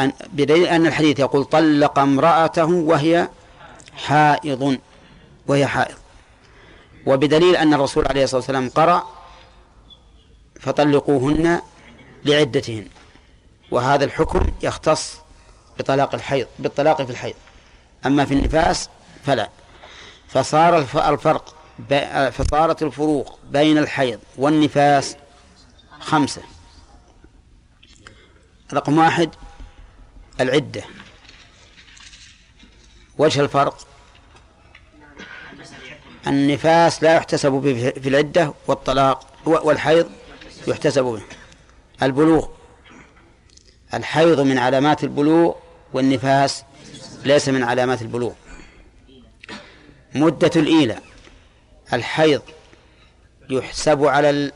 [0.01, 3.29] أن بدليل أن الحديث يقول طلق امرأته وهي
[3.97, 4.79] حائض
[5.47, 5.97] وهي حائض.
[7.07, 9.07] وبدليل أن الرسول عليه الصلاة والسلام قرأ
[10.61, 11.61] فطلقوهن
[12.25, 12.87] لعدتهن.
[13.71, 15.15] وهذا الحكم يختص
[15.79, 17.35] بطلاق الحيض بالطلاق في الحيض.
[18.07, 18.89] أما في النفاس
[19.25, 19.49] فلا.
[20.29, 21.55] فصار الف- الفرق
[22.31, 25.17] فصارت الفروق بين الحيض والنفاس
[26.01, 26.43] خمسة.
[28.73, 29.31] رقم واحد
[30.41, 30.85] العدة.
[33.19, 33.87] وجه الفرق؟
[36.27, 40.11] النفاس لا يحتسب به في العدة والطلاق والحيض
[40.67, 41.23] يحتسب به.
[42.03, 42.49] البلوغ.
[43.95, 45.55] الحيض من علامات البلوغ
[45.93, 46.65] والنفاس
[47.25, 48.33] ليس من علامات البلوغ.
[50.15, 50.99] مدة الإيلة.
[51.93, 52.43] الحيض
[53.51, 54.53] يحسب على ال...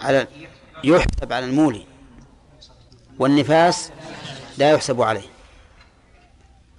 [0.00, 0.26] على
[0.84, 1.86] يحسب على المولي.
[3.18, 3.90] والنفاس
[4.58, 5.28] لا يحسب عليه.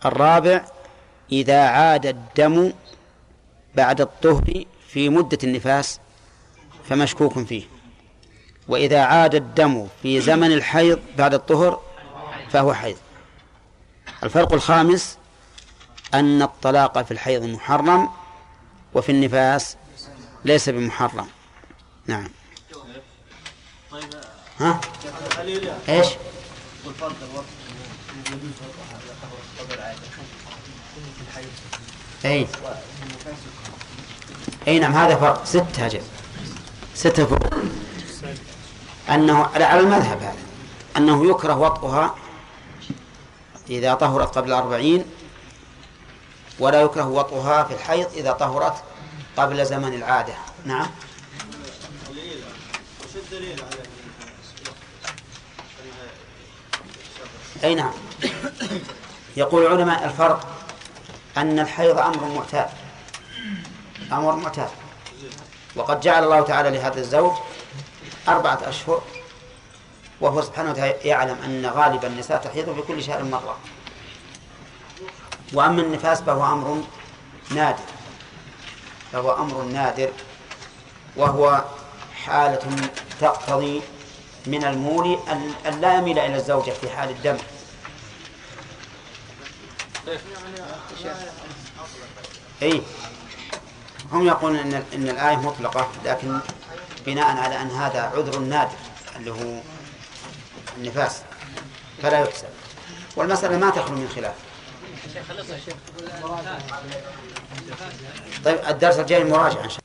[0.05, 0.65] الرابع
[1.31, 2.73] إذا عاد الدم
[3.75, 5.99] بعد الطهر في مدة النفاس
[6.89, 7.63] فمشكوك فيه.
[8.67, 11.81] وإذا عاد الدم في زمن الحيض بعد الطهر
[12.49, 12.97] فهو حيض.
[14.23, 15.17] الفرق الخامس
[16.13, 18.09] أن الطلاق في الحيض محرم
[18.93, 19.77] وفي النفاس
[20.45, 21.27] ليس بمحرم.
[22.07, 22.29] نعم.
[23.91, 24.03] طيب
[24.59, 24.81] ها؟
[25.89, 26.07] إيش؟
[26.85, 27.62] والفرق الوقت.
[32.25, 32.47] أي.
[34.67, 35.45] أي نعم هذا فرق.
[35.45, 36.01] ستة أجل
[36.95, 37.53] ستة فروق
[39.09, 40.35] أنه على المذهب هذا
[40.97, 42.15] أنه يكره وطئها
[43.69, 45.05] إذا طهرت قبل الأربعين
[46.59, 48.83] ولا يكره وطئها في الحيض إذا طهرت
[49.37, 50.33] قبل زمن العادة.
[50.65, 50.87] نعم.
[57.63, 57.93] أي نعم.
[59.37, 60.47] يقول العلماء الفرق
[61.37, 62.69] أن الحيض أمر معتاد
[64.11, 64.69] أمر معتاد
[65.75, 67.31] وقد جعل الله تعالى لهذا الزوج
[68.27, 69.01] أربعة أشهر
[70.21, 73.57] وهو سبحانه وتعالى يعلم أن غالب النساء تحيض في كل شهر مرة.
[75.53, 76.83] وأما النفاس فهو أمر
[77.51, 77.83] نادر.
[79.11, 80.09] فهو أمر نادر
[81.15, 81.63] وهو
[82.25, 82.89] حالة
[83.21, 83.81] تقتضي
[84.45, 87.37] من المولي أن- لا يميل إلى الزوجة في حال الدم.
[92.61, 92.81] أي
[94.11, 96.39] هم يقولون إن إن الآية مطلقة لكن
[97.05, 98.77] بناء على أن هذا عذر نادر
[99.15, 99.61] اللي هو
[100.77, 101.21] النفاس.
[102.01, 102.47] فلا يحسب.
[103.15, 104.35] والمسألة ما تخلو من خلاف.
[108.45, 109.79] طيب الدرس الجاي مراجعة إن شاء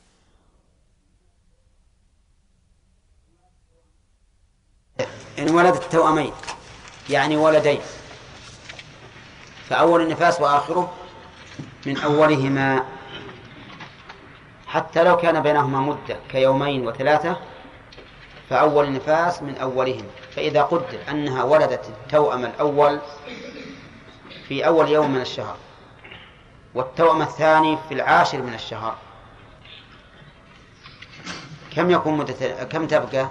[4.99, 5.49] الله.
[5.49, 6.33] إن ولدت توأمين
[7.09, 7.81] يعني ولدين.
[9.69, 10.93] فأول النفاس وآخره
[11.85, 12.83] من أولهما.
[14.67, 17.37] حتى لو كان بينهما مدة كيومين وثلاثة
[18.49, 20.05] فأول النفاس من أولهم
[20.35, 22.99] فإذا قدر أنها ولدت التوأم الأول
[24.47, 25.55] في أول يوم من الشهر
[26.75, 28.95] والتوأم الثاني في العاشر من الشهر
[31.75, 33.29] كم يكون مدة كم تبقى؟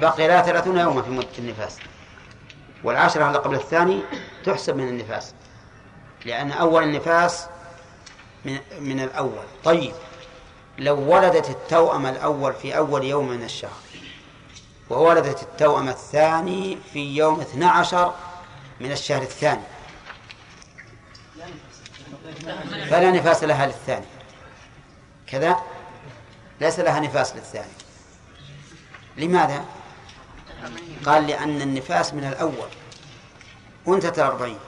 [0.00, 1.78] بقي لها ثلاثون يوما في مدة النفاس.
[2.84, 4.00] والعاشرة اللي قبل الثاني
[4.44, 5.34] تحسب من النفاس.
[6.24, 7.46] لأن أول النفاس
[8.44, 9.44] من, من الأول.
[9.64, 9.92] طيب.
[10.78, 13.70] لو ولدت التوأم الأول في أول يوم من الشهر
[14.90, 18.14] وولدت التوأم الثاني في يوم 12
[18.80, 19.62] من الشهر الثاني
[22.90, 24.06] فلا نفاس لها للثاني.
[25.26, 25.56] كذا؟
[26.60, 27.72] ليس لها نفاس للثاني.
[29.16, 29.64] لماذا؟
[31.06, 32.68] قال لأن النفاس من الأول.
[33.86, 34.58] وانتهت الأربعين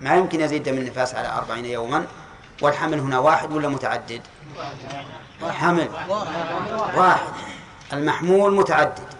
[0.00, 2.06] ما يمكن يزيد من النفاس على أربعين يوما.
[2.62, 4.20] والحمل هنا واحد ولا متعدد؟
[5.42, 5.88] حمل.
[6.96, 7.32] واحد.
[7.92, 9.14] المحمول متعدد.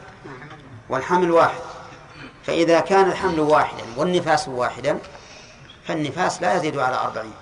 [0.89, 1.61] والحمل واحد.
[2.47, 4.99] فإذا كان الحمل واحدا والنفاس واحدا
[5.87, 7.33] فالنفاس لا يزيد على أربعين.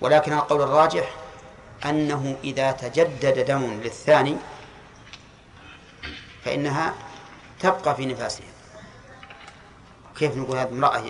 [0.00, 1.10] ولكن القول الراجح
[1.84, 4.36] أنه إذا تجدد دم للثاني
[6.44, 6.94] فإنها
[7.64, 8.46] تبقى في نفاسها.
[10.18, 11.02] كيف نقول هذه امرأة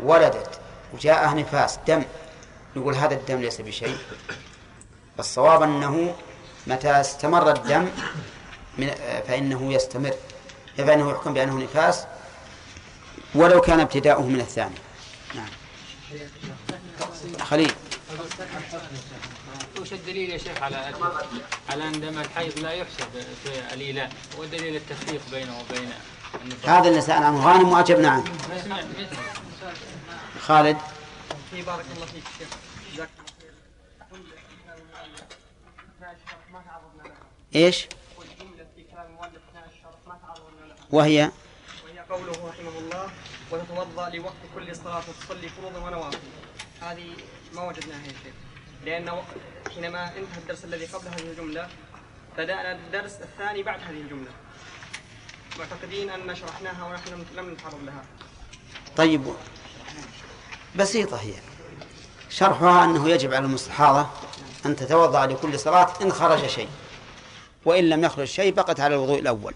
[0.00, 0.60] ولدت
[0.94, 2.02] وجاءها نفاس دم
[2.76, 3.98] نقول هذا الدم ليس بشيء.
[5.18, 6.14] الصواب أنه
[6.66, 7.88] متى استمر الدم
[8.78, 8.90] من
[9.28, 10.14] فإنه يستمر.
[10.76, 12.04] فإنه يحكم بأنه نفاس
[13.34, 14.74] ولو كان ابتداؤه من الثاني.
[15.34, 15.48] نعم.
[17.40, 17.72] خليل.
[19.86, 20.76] وش الدليل يا شيخ على
[21.68, 23.10] على أن دم الحيض لا يحسب
[23.44, 25.90] في الايلاء ودليل التفريق بينه وبين
[26.64, 27.46] هذا اللي سأل عنه.
[27.46, 28.84] غانم وأجبنا عنه ما سمعت
[30.40, 30.78] خالد.
[31.50, 32.48] في بارك الله فيك شيخ.
[32.94, 33.08] جزاك
[34.12, 34.36] الله
[36.00, 36.16] خير
[36.52, 37.14] ما تعرضنا له
[37.54, 37.86] إيش؟
[38.18, 41.30] والجملة في كلام المؤلف أثناء الشرط ما تعرضنا لها وهي؟
[41.84, 43.10] وهي قوله رحمه الله
[43.50, 46.18] وتتوضأ لوقت كل صلاة وتصلي فروضا ونوافل.
[46.80, 47.10] هذه
[47.54, 48.45] ما وجدناها يا شيخ.
[48.86, 49.24] لأن وق-
[49.74, 51.68] حينما انتهى الدرس الذي قبل هذه الجملة
[52.38, 54.30] بدأنا الدرس الثاني بعد هذه الجملة.
[55.58, 58.04] معتقدين أن شرحناها ونحن لم- نتعرض لها.
[58.96, 59.24] طيب
[60.76, 61.32] بسيطة هي.
[62.30, 64.06] شرحها أنه يجب على المستحاضة
[64.66, 66.68] أن تتوضأ لكل صلاة إن خرج شيء
[67.64, 69.54] وإن لم يخرج شيء بقت على الوضوء الأول.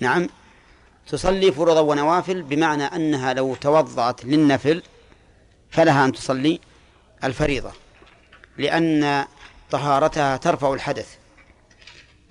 [0.00, 0.28] نعم.
[1.08, 4.82] تصلي فروضا ونوافل بمعنى أنها لو توضأت للنفل
[5.70, 6.60] فلها أن تصلي
[7.24, 7.72] الفريضة.
[8.58, 9.24] لأن
[9.70, 11.08] طهارتها ترفع الحدث.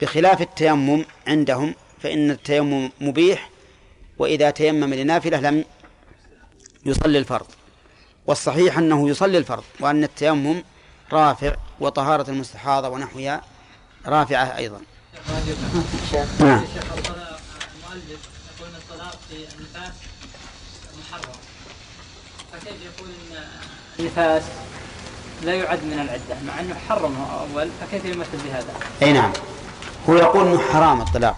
[0.02, 3.50] بخلاف التيمم عندهم فإن التيمم مبيح
[4.18, 5.66] وإذا تيمم لنافلة لم
[6.86, 7.48] يصلي الفرض.
[8.28, 10.64] والصحيح أنه يصلي الفرض وأن التيمم
[11.12, 13.42] رافع وطهارة المستحاضة ونحوها
[14.06, 14.82] رافعة أيضا.
[16.40, 16.66] نعم.
[19.60, 19.94] النفاس
[21.00, 21.40] محرم
[22.52, 23.44] فكيف يقول ان
[24.00, 24.44] النفاس؟
[25.44, 29.34] لا يعد من العدة مع إنه حرمه أول فكيف يمثل بهذا؟ أي نعم.
[30.10, 31.38] هو يقول أنه حرام الطلاق.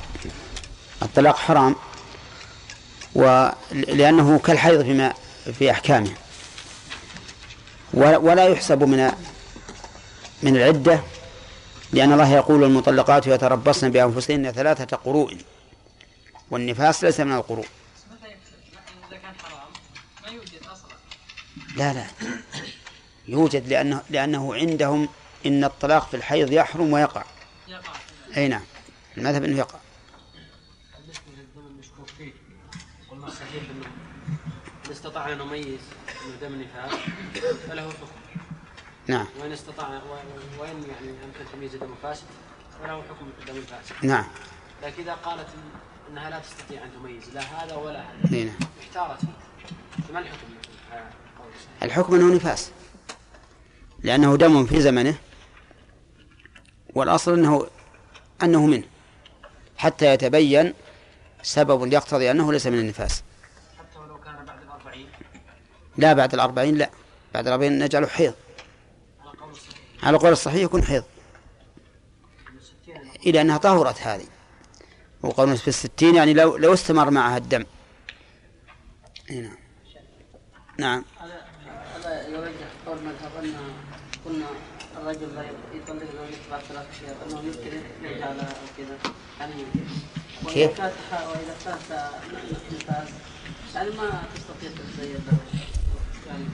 [1.01, 1.75] الطلاق حرام
[3.15, 5.13] ولأنه كالحيض فيما
[5.59, 6.11] في أحكامه.
[7.93, 9.11] ولا يحسب من
[10.43, 10.99] من العدة
[11.93, 15.37] لأن الله يقول المطلقات يتربصن بأنفسهن ثلاثة قروء
[16.51, 17.65] والنفاس ليس من القروء.
[21.77, 22.05] لا لا.
[23.27, 25.09] يوجد لأنه لأنه عندهم
[25.45, 27.23] إن الطلاق في الحيض يحرم ويقع.
[27.67, 27.93] يقع.
[28.37, 28.61] أي نعم.
[29.17, 29.79] المذهب أنه يقع.
[30.99, 32.31] بالنسبة للدم المشكوك فيه
[33.11, 33.85] قلنا الصحيح إنه
[34.85, 35.79] إن استطاع ان نميز
[36.25, 36.99] إنه دم نفاس
[37.69, 38.07] فله حكم.
[39.07, 39.25] نعم.
[39.39, 42.23] وإن استطاع و- وإن يعني أمكن تمييز دم فاسد
[42.83, 44.05] فله حكم الدم الفاسد.
[44.05, 44.25] نعم.
[44.83, 48.37] لكن إذا قالت إن- إنها لا تستطيع أن تميز لا هذا ولا هذا.
[48.43, 48.55] نعم.
[48.81, 49.19] احتارت.
[49.19, 50.47] فيه فما الحكم؟
[51.83, 52.71] الحكم أنه نفاس.
[54.05, 55.15] لأنه دم في زمنه
[56.95, 57.67] والأصل أنه
[58.43, 58.83] أنه منه
[59.77, 60.73] حتى يتبين
[61.43, 63.23] سبب يقتضي أنه ليس من النفاس.
[63.79, 65.07] حتى ولو كان بعد الأربعين
[65.97, 66.89] لا بعد الأربعين لا
[67.33, 68.33] بعد الأربعين نجعله حيض.
[70.03, 71.03] على قول الصحيح على يكون حيض.
[73.25, 74.25] إلى أنها طهرت هذه.
[75.21, 77.65] وقول في الستين يعني لو لو استمر معها الدم.
[79.31, 79.57] أي نعم.
[80.77, 81.05] نعم.
[81.19, 81.45] هذا
[81.95, 83.85] هذا يوجه قول مذهب ان
[84.25, 84.45] قلنا
[85.05, 85.41] الرجل لا
[85.75, 85.95] يطلق
[86.51, 88.97] بعد ثلاث اشهر انه يمكن يرجع لها أو كذا
[89.39, 89.53] يعني
[90.43, 92.11] واذا كيف؟ كانت واذا كانت
[92.73, 93.07] نفاس
[93.75, 95.37] يعني ما تستطيع تتزين له
[96.27, 96.45] يعني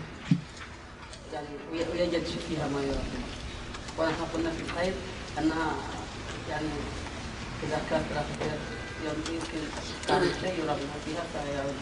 [1.33, 3.03] يعني وي- ويجد فيها ما يرى
[3.97, 4.93] ونحن قلنا في الخير
[5.39, 5.71] انها
[6.49, 6.67] يعني
[7.63, 8.57] اذا كانت ثلاث اشهر
[9.05, 9.67] يمكن
[10.07, 11.73] كان شيء يرى فيها فيعودها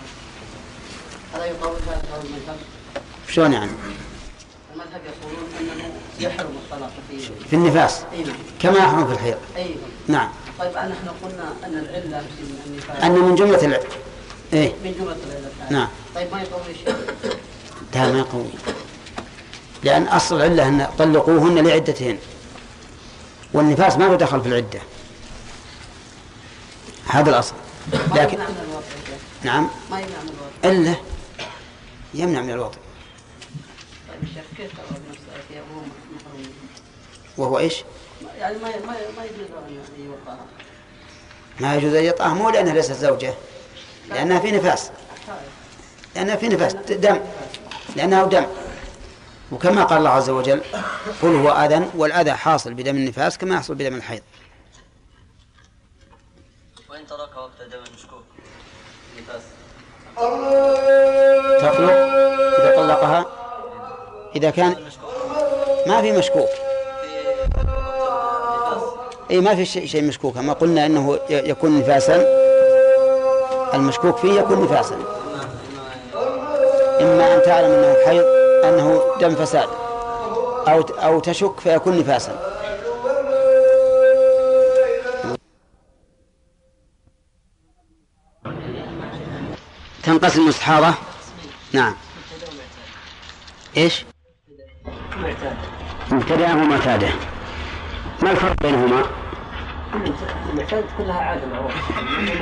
[1.34, 2.56] هذا يقوي هذا قول
[3.30, 3.72] شلون يعني
[4.74, 8.02] المذهب يقولون إنه يحرم الطلاق في في النفاس.
[8.26, 8.36] نعم.
[8.60, 9.76] كما يحرم في الحيض إي
[10.08, 10.30] نعم.
[10.60, 13.80] طيب نحن قلنا أن العلة في النفاس؟ أن من جملة الع...
[14.54, 14.74] إيه.
[14.84, 15.52] من جملة العلة.
[15.70, 15.88] نعم.
[16.16, 16.96] طيب ما يقوي شيء
[17.94, 18.46] ده ما يقوي
[19.84, 22.18] لأن أصل العلة أن طلقوهن لعدتهن.
[23.54, 24.80] والنفاس ما له دخل في العدة.
[27.08, 27.54] هذا الأصل.
[27.94, 29.18] ما لكن يمنع من الوضع شيخ.
[29.44, 29.70] نعم.
[29.92, 30.96] ما يمنع من الوضع إلا
[32.14, 34.08] يمنع من الوضع طيب الشيخ كيف ترى بنفسه في ابوه محروم
[37.38, 37.84] وهو إيش؟
[38.22, 39.48] ما- يعني ما ما ما يجوز
[39.98, 40.46] أن يوقعها
[41.60, 43.34] ما يجوز أن يطأه مو لأنها ليست زوجة
[44.10, 44.92] لأنها في نفاس.
[46.16, 47.20] لأنها في نفاس دم.
[47.96, 48.46] لأنه دم.
[49.52, 50.62] وكما قال الله عز وجل
[51.22, 54.22] قل هو أذى والأذى حاصل بدم النفاس كما يحصل بدم الحيض.
[56.90, 58.24] وإن ترك وقت دم المشكوك
[59.22, 59.42] نفاس
[61.62, 61.92] تطلق
[62.60, 63.26] إذا طلقها؟
[64.40, 64.76] إذا كان
[65.88, 66.50] ما في مشكوك.
[69.32, 70.38] اي ما في شيء مشكوك.
[70.38, 72.26] ما قلنا إنه يكون نفاسا.
[73.74, 74.96] المشكوك فيه يكون نفاسا.
[77.02, 78.24] إما أن تعلم أنه حيض
[78.64, 79.70] أنه دم فساد
[80.68, 82.50] أو أو تشك فيكون نفاسا.
[90.04, 90.94] تنقسم المستحاضة
[91.74, 91.96] نعم.
[93.78, 94.06] إيش؟
[96.12, 97.08] مبتدأ ومعتادة
[98.24, 99.02] ما الفرق بينهما؟
[100.52, 101.76] المعتاد كلها عاده معروفه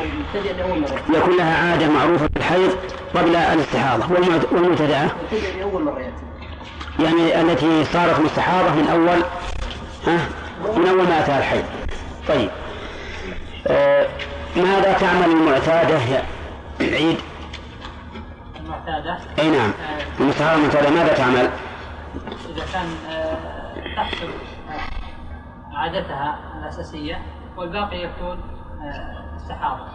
[0.04, 2.76] المبتدئ لاول مره يكون لها عادة معروفة في الحيض
[3.16, 4.06] قبل الاستحاضة
[4.52, 5.08] والمبتدأة
[6.00, 6.12] ياتي
[7.00, 9.24] يعني التي صارت مستحاضة من أول
[10.08, 10.20] ها
[10.78, 11.64] من أول ما أتاها الحيض
[12.28, 12.50] طيب
[13.68, 14.08] آه
[14.56, 16.24] ماذا تعمل المعتادة يا
[16.82, 17.18] عيد؟
[18.60, 19.72] المعتادة أي نعم
[20.20, 21.50] المستحاضة المعتادة ماذا تعمل؟
[22.50, 24.30] إذا كان آه، تحسب
[24.70, 27.22] آه، عادتها الأساسية
[27.58, 28.40] والباقي يكون
[28.82, 29.88] آه، استحاضة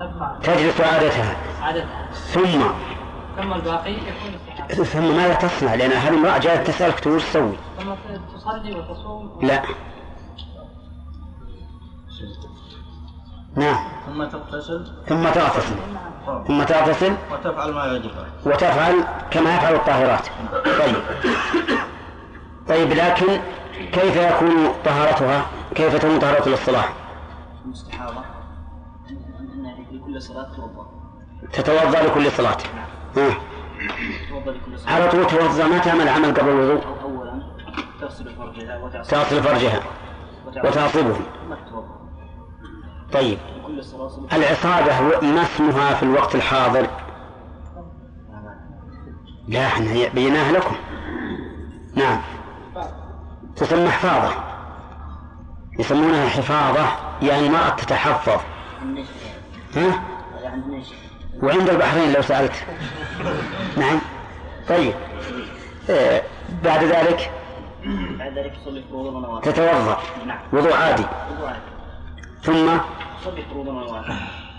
[0.00, 1.36] تبقى تجلس عادتها.
[1.62, 2.06] عادتها.
[2.12, 2.62] ثم؟
[3.36, 7.56] ثم الباقي يكون استحاضة ثم ماذا تصنع؟ لأن هذه امرأة جاءت تسألك تقول إيش تسوي؟
[7.78, 7.94] ثم
[8.36, 9.38] تصلي وتصوم.
[9.42, 9.62] لا.
[13.56, 13.76] نعم.
[14.06, 15.74] ثم تغتسل ثم تغتسل
[16.46, 18.10] ثم تغتسل وتفعل ما يجب.
[18.46, 20.26] وتفعل كما يفعل الطاهرات.
[20.64, 20.96] طيب.
[22.68, 23.40] طيب لكن
[23.92, 26.84] كيف يكون طهارتها؟ كيف تكون طهارة للصلاة
[27.64, 28.24] المستحاضة
[29.92, 30.86] لكل صلاة توضأ.
[31.52, 32.56] تتوضأ لكل صلاة.
[33.16, 34.94] لكل صلاة.
[34.94, 37.42] على طول توضأ ما تعمل عمل قبل الوضوء؟ أو أولا
[38.00, 39.80] تغسل فرجها وتعصب تغسل فرجها.
[40.64, 41.95] وتعصبه ثم تتوضأ.
[43.12, 43.38] طيب.
[44.32, 46.86] العصابة ما اسمها في الوقت الحاضر؟
[49.48, 50.76] لا إحنا بيناها لكم.
[51.94, 52.20] نعم.
[53.56, 54.44] تسمى حفاظة.
[55.78, 56.86] يسمونها حفاظة
[57.22, 58.40] يعني المرأة تتحفظ.
[59.76, 60.02] ها؟
[61.42, 62.66] وعند البحرين لو سألت.
[63.76, 63.98] نعم.
[64.68, 64.94] طيب.
[65.90, 66.22] آه
[66.64, 67.30] بعد ذلك؟
[68.18, 68.52] بعد ذلك
[69.42, 69.98] تتوضأ.
[70.26, 70.38] نعم.
[70.52, 71.06] وضوء عادي.
[72.46, 72.78] ثم
[73.20, 74.12] تصلي فروضا ونوافل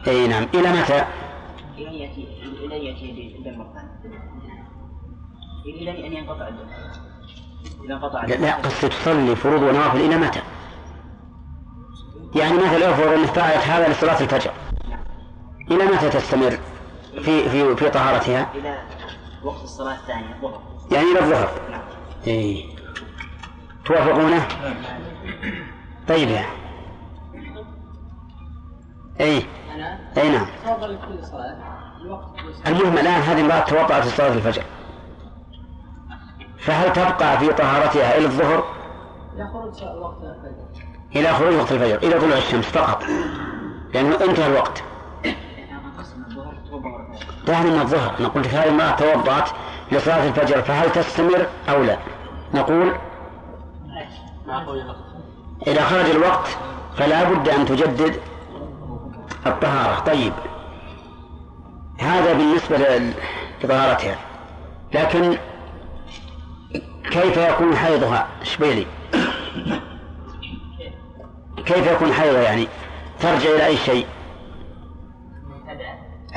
[0.08, 0.48] أي نعم.
[0.54, 1.06] إلى متى؟
[1.78, 2.28] إلى أن يأتي
[2.66, 3.84] إلى أن يأتي الدم مرة
[5.66, 6.68] إلى أن ينقطع الدم
[7.86, 10.02] إذا انقطع لا, قصة تصلي فروض ونوافل.
[10.02, 10.42] إلى متى؟
[12.36, 14.52] يعني مثلا افرض انك فعلت هذا لصلاة الفجر.
[15.72, 16.60] إلى متى تستمر
[17.22, 18.80] في في في طهارتها؟ إلى
[19.44, 20.62] وقت الصلاة الثانية الظهر.
[20.92, 21.50] يعني إلى الظهر.
[21.72, 21.82] نعم.
[22.28, 22.66] اي
[23.86, 24.48] توافقونه؟
[26.08, 26.30] طيب.
[26.30, 26.46] يا
[29.22, 29.46] أي.
[29.76, 30.48] أنا أي نعم.
[32.68, 34.64] المهم الآن هذه امرأة توضأت لصلاة الفجر.
[36.60, 38.64] فهل تبقى في طهارتها إلى الظهر؟
[39.36, 40.86] يخرج وقت الفجر
[41.16, 43.04] إلى خروج وقت الفجر إلى طلوع الشمس فقط
[43.94, 44.84] لأنه انتهى الوقت.
[47.48, 48.16] دعني من الظهر.
[48.20, 49.50] أنا قلت هذه المرأة توضأت
[49.92, 51.98] لصلاة الفجر فهل تستمر أو لا؟
[52.54, 52.94] نقول
[55.68, 56.48] إذا خرج الوقت
[56.98, 58.20] فلا بد أن تجدد
[59.48, 60.00] الطهارة.
[60.00, 60.34] طيب.
[62.00, 62.78] هذا بالنسبة
[63.64, 64.16] لطهارتها.
[64.94, 65.38] لكن
[67.12, 68.86] كيف يكون حيضها؟ شبيلي
[71.66, 72.68] كيف يكون حيضها يعني؟
[73.20, 74.08] ترجع إلى أي شيء؟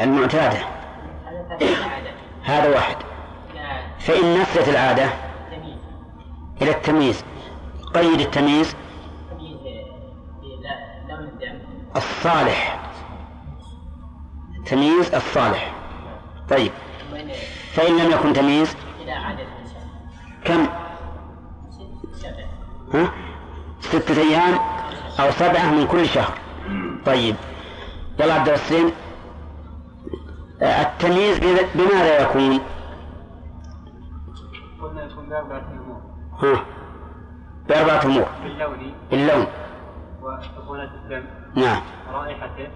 [0.00, 0.58] المعتادة.
[2.44, 2.96] هذا واحد.
[3.98, 5.10] فإن نسيت العادة
[6.62, 7.24] إلى التمييز.
[7.94, 8.76] قيد التمييز.
[11.96, 12.79] الصالح.
[14.70, 15.74] تمييز الصالح.
[16.50, 16.72] طيب.
[17.72, 18.76] فإن لم يكن تمييز؟
[20.44, 20.66] كم؟
[22.94, 23.12] ها؟
[23.80, 24.54] ستة أيام
[25.20, 26.34] أو سبعة من كل شهر.
[27.06, 27.36] طيب.
[28.20, 28.90] يلا عبد الحسين
[30.62, 32.60] آه، التمييز بم- بماذا يكون؟
[34.82, 36.00] قلنا يكون بأربعة أمور.
[36.42, 36.64] ها.
[37.68, 38.26] بأربعة أمور.
[38.42, 38.94] باللون.
[39.12, 39.46] اللون
[40.22, 41.24] وسخونة الدم.
[41.54, 41.80] نعم.
[42.12, 42.68] ورائحته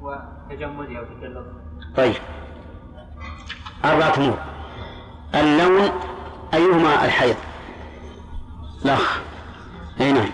[0.00, 1.44] وتجمده تجلطه
[1.96, 2.14] طيب.
[3.84, 4.38] أربعة أمور
[5.34, 5.90] اللون
[6.54, 7.36] أيهما الحيض؟
[8.84, 9.20] الأخ.
[10.00, 10.30] أي نعم.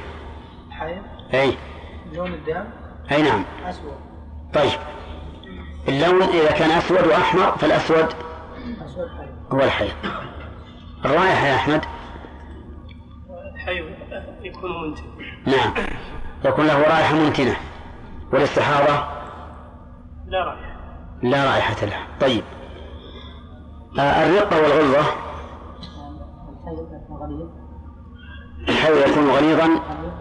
[0.71, 1.03] حيض
[1.35, 1.57] أي.
[2.13, 2.65] لون الدم.
[3.13, 3.45] أي نعم.
[3.65, 3.95] أسود.
[4.55, 4.81] طيب.
[5.89, 8.07] اللون إذا كان أسود وأحمر فالأسود
[8.85, 9.53] أسود حيض.
[9.53, 9.93] هو الحيض.
[11.05, 11.85] الرائحة يا أحمد؟
[13.67, 13.85] حيض
[14.43, 15.03] يكون منتج
[15.47, 15.75] نعم.
[16.45, 17.57] يكون له رائحة منتنة.
[18.33, 19.20] والاستحاضة
[20.31, 20.77] لا رائحة
[21.23, 22.45] لا رائحة لها طيب.
[23.99, 25.05] آه الرقة والغلظة.
[28.69, 29.69] الحيض يكون غليظا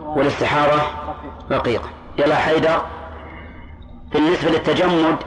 [0.06, 0.82] والاستحاضة
[1.52, 1.90] رقيقة.
[2.18, 2.82] يلا حيدر
[4.14, 5.18] بالنسبة للتجمد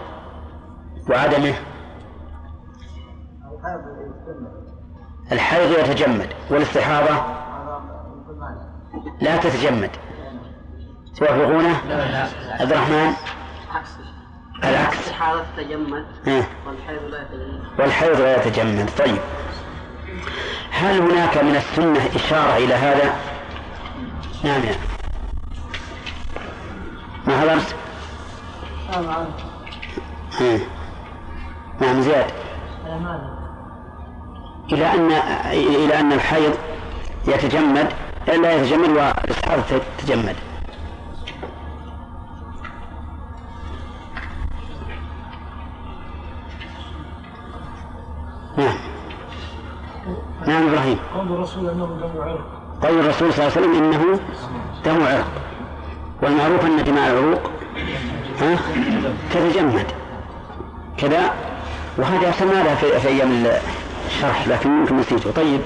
[1.11, 1.55] وعدمه.
[5.33, 7.23] الحيض يتجمد والاستحاضة
[9.21, 9.91] لا تتجمد.
[11.17, 11.77] توافقونه
[12.61, 13.13] عبد الرحمن.
[14.65, 15.13] العكس.
[15.57, 16.47] تتجمد ها.
[16.67, 17.63] والحيض لا يتجمد.
[17.79, 18.91] والحيض لا يتجمد.
[18.99, 19.19] طيب.
[20.71, 23.15] هل هناك من السنة إشارة إلى هذا؟
[24.45, 24.63] نعم.
[24.65, 24.77] يا
[27.27, 27.75] ما حضرت
[30.41, 30.59] ها.
[31.81, 32.31] نعم زياد.
[34.73, 35.13] إلى أن
[35.53, 36.55] إلى أن الحيض
[37.29, 37.93] يتجمد
[38.27, 39.63] لا يتجمد والاستحاضة
[39.99, 40.37] تتجمد.
[50.47, 50.69] نعم.
[50.69, 50.99] إبراهيم.
[51.15, 52.45] قول الرسول أنه دم عرق.
[52.83, 54.21] قول الرسول صلى الله عليه وسلم إنه
[54.85, 55.27] دم عرق.
[56.23, 57.51] والمعروف أن دماء العروق
[58.41, 58.57] ها
[59.35, 59.87] تتجمد
[60.99, 61.35] كذا.
[61.99, 63.47] وهذا سمعنا في, في أيام
[64.07, 65.31] الشرح لكن يمكن نسيته.
[65.31, 65.61] طيب.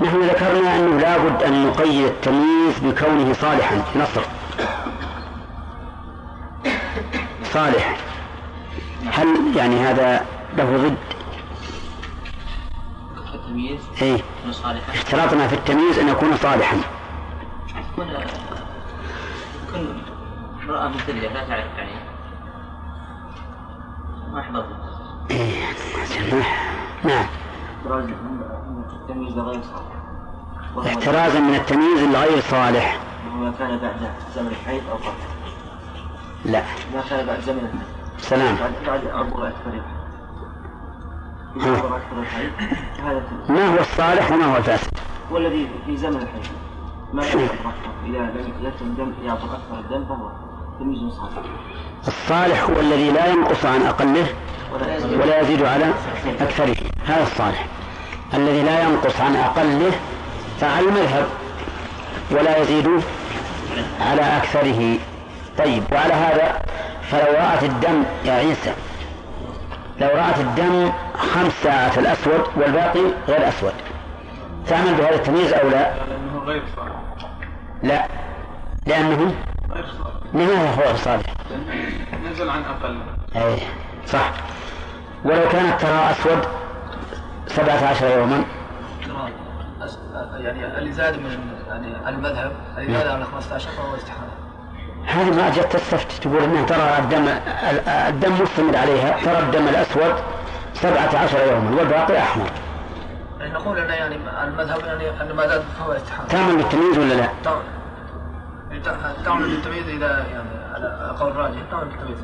[0.00, 3.82] نحن ذكرنا أنه لا بد أن نقيد التمييز بكونه صالحا.
[3.96, 4.20] نصر.
[7.52, 7.96] صالح.
[9.12, 10.24] هل يعني هذا
[10.56, 10.96] له ضد؟
[13.34, 14.22] التمييز؟ اي
[14.94, 16.76] اشتراطنا في التمييز أن يكون صالحا.
[17.92, 18.08] يكون
[19.68, 20.02] يكون
[20.62, 21.90] امرأة مثلية لا تعرف يعني.
[24.32, 24.66] ما يحضر
[25.30, 25.62] إيه.
[27.04, 27.26] نعم.
[28.92, 30.86] التمييز غير صالح.
[30.86, 32.98] احترازا من التمييز الغير صالح.
[33.30, 35.16] وما كان بعد زمن الحيض أو قبل.
[36.44, 36.62] لا.
[36.94, 38.18] ما كان بعد زمن الحيض.
[38.18, 38.56] سلام.
[38.56, 39.80] بعد بعد عبور أكثر
[43.48, 44.90] ما هو الصالح وما هو الفاسد؟
[45.30, 46.46] والذي في زمن الحيض
[47.12, 50.30] ما يعطي أكثر؟ إذا لم يتم الدم يعطي أكثر الدم فهو
[51.10, 51.48] صالح.
[52.08, 54.26] الصالح هو الذي لا ينقص عن أقله
[54.74, 55.20] ولا يزيد.
[55.20, 55.84] ولا يزيد على
[56.40, 56.76] أكثره.
[57.06, 57.66] هذا الصالح.
[58.34, 59.92] الذي لا ينقص عن أقله
[60.60, 61.26] فعلى المذهب
[62.30, 62.88] ولا يزيد
[64.00, 64.98] على أكثره.
[65.58, 66.62] طيب وعلى هذا
[67.10, 68.72] فلو رأت الدم يا عيسى
[70.00, 73.72] لو رأت الدم خمس ساعات الأسود والباقي غير أسود.
[74.66, 76.96] تعمل بهذا التمييز أو لا؟ لأنه غير صالح
[77.82, 78.06] لا.
[78.86, 79.34] لأنه
[79.70, 81.26] غير صالح لماذا هو غير صالح؟
[82.30, 82.98] نزل عن أقل.
[83.36, 83.58] أي
[84.06, 84.32] صح.
[85.24, 86.38] ولو كانت ترى أسود
[87.46, 88.44] سبعة عشر يوما.
[90.38, 94.45] يعني اللي زاد من يعني المذهب اللي زاد على 15 فهو استحالة.
[95.06, 97.28] هذه ما جت تستفتي تقول إنها ترى الدم
[97.86, 100.14] الدم مستمر عليها ترى الدم الأسود
[100.74, 102.50] سبعة عشر يوما والباقي أحمر.
[103.40, 107.62] نقول إن يعني المذهب يعني إن ما زاد فهو استحاله تعمل بالتمييز ولا لا؟ تعمل
[108.84, 112.18] تع- تعمل بالتمييز إذا يعني على قول راجح تعمل بالتمييز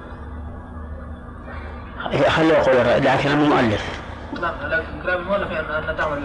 [2.29, 4.01] خليه يقول لكن المؤلف
[4.41, 6.23] لا لكن كلام المؤلف يعني أن تعمل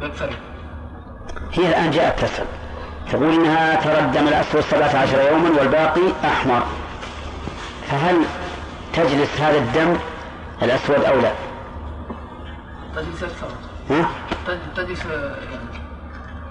[0.00, 0.30] باكثر
[1.52, 2.46] هي الآن جاءت تسأل.
[3.12, 6.62] تقول إنها ترى الدم الاسود سبعة عشر يوما والباقي أحمر.
[7.90, 8.16] فهل
[8.92, 9.96] تجلس هذا الدم
[10.62, 11.32] الأسود أو لا؟
[12.96, 13.46] تجلس أكثر
[13.90, 14.08] ها؟
[14.46, 15.02] تج- تجلس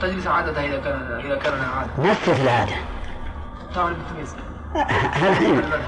[0.02, 2.76] تجلس عادتها إذا كان إذا كان لها عاده نفس العادة.
[3.76, 4.36] تعمل بالتمييز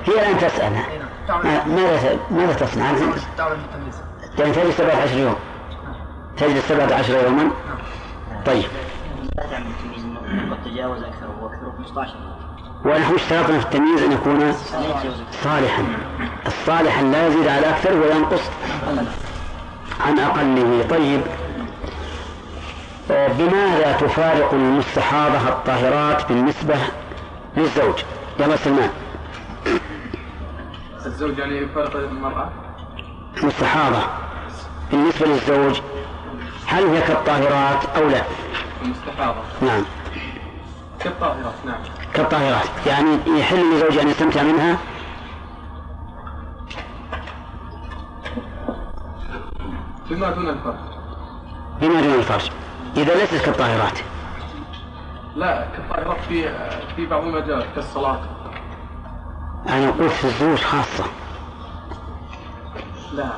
[0.07, 0.73] هي الآن تسأل.
[0.73, 2.91] نعم ما- ماذا ماذا تصنع؟
[3.37, 3.95] تعمل بالتمييز
[4.39, 5.35] يعني تجلس سبعة عشر يوم.
[6.37, 7.51] تجلس سبعة عشر يوما.
[8.45, 8.65] طيب.
[10.29, 12.13] لا تعمل تمييز انه قد تجاوز أكثر وأكثر 15
[12.85, 14.53] ونحن اشترطنا في التمييز أن يكون
[15.43, 15.83] صالحا.
[16.47, 18.41] الصالح لا يزيد على أكثر وينقص
[19.99, 20.87] عن أقله.
[20.89, 21.21] طيب.
[23.09, 26.75] بماذا تفارق المستحاضة الطاهرات بالنسبة
[27.57, 28.03] للزوج؟
[28.39, 28.89] يا سلمان.
[31.05, 32.49] الزوج يعني يفارق المرأة؟
[33.37, 34.01] المستحاضة
[34.91, 35.81] بالنسبة للزوج
[36.67, 38.21] هل هي كالطاهرات أو لا؟
[38.81, 39.41] المستحاضة.
[39.61, 39.83] نعم.
[40.99, 41.81] كالطاهرات نعم.
[42.13, 44.77] كالطاهرات يعني يحل لزوج أن يستمتع منها؟
[50.09, 50.75] بما دون الفرج.
[51.81, 52.51] بما دون الفرج.
[52.97, 53.99] إذا ليست كالطاهرات
[55.35, 56.55] لا كالطاهرات في
[56.95, 58.19] في بعض المجالات كالصلاة
[59.69, 61.03] أنا أقول في الزوج خاصة.
[63.13, 63.29] لا.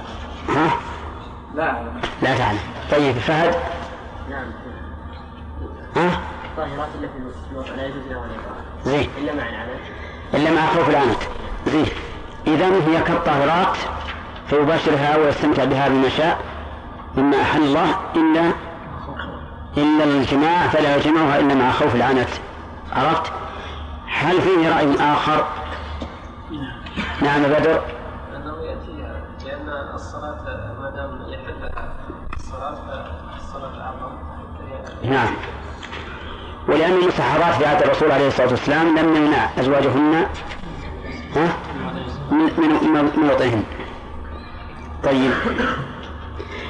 [0.49, 0.71] ها؟
[1.55, 1.71] لا.
[1.71, 2.59] أعلم لا تعلم.
[2.91, 3.55] طيب فهد؟
[4.29, 4.51] نعم.
[5.95, 6.21] ها؟
[6.51, 9.81] الطاهرات اللي في الوضع لا يجوز لها الإطاعة زين إلا مع العنت
[10.33, 11.17] إلا مع خوف العنت.
[11.67, 11.85] زين
[12.47, 13.77] إذا هي كالطاهرات
[14.47, 16.39] فيباشرها ويستمتع بها بما شاء.
[17.17, 18.51] مما أحل الله إلا
[19.77, 22.29] إلا الجماع فلا يجمعها إلا مع خوف العنت.
[22.93, 23.31] عرفت؟
[24.07, 25.45] هل فيه رأي آخر؟
[27.21, 27.81] نعم بدر.
[28.31, 28.91] لأنه يأتي
[29.45, 30.41] لأن الصلاة
[30.81, 31.93] ما دام يحلها
[32.37, 34.17] الصلاة فالصلاة أعظم
[35.03, 35.35] نعم.
[36.71, 40.25] ولأن المستحاضات في عهد الرسول عليه الصلاة والسلام لم يمنع أزواجهن
[41.35, 41.47] ها؟
[42.31, 43.63] من من وطئهن.
[45.03, 45.31] طيب.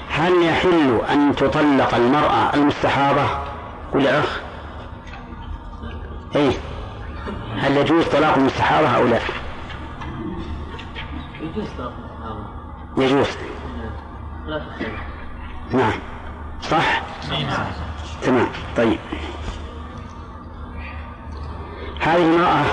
[0.10, 3.26] هل يحل أن تطلق المرأة المستحاضة؟
[3.94, 4.40] قل يا أخ.
[6.36, 6.52] إيه.
[7.58, 9.20] هل يجوز طلاق المستحاضة أو لا؟
[11.42, 11.94] يجوز طلاق
[12.98, 13.28] يجوز.
[15.72, 15.94] نعم.
[16.62, 17.02] صح؟
[18.24, 18.48] تمام.
[18.78, 19.00] طيب.
[22.02, 22.64] هذه المرأة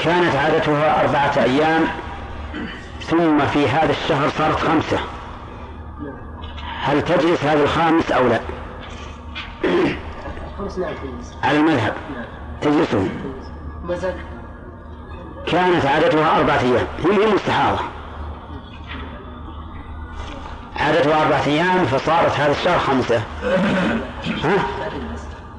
[0.00, 1.84] كانت عادتها أربعة أيام
[3.00, 4.98] ثم في هذا الشهر صارت خمسة.
[6.82, 8.40] هل تجلس هذا الخامس أو لا؟
[11.42, 11.94] على المذهب.
[12.60, 13.08] تجلسه
[15.46, 16.86] كانت عادتها أربعة أيام.
[16.98, 17.80] هي مستحاضة.
[20.76, 23.22] عادتها أربعة أيام فصارت هذا الشهر خمسة.
[24.44, 24.66] ها؟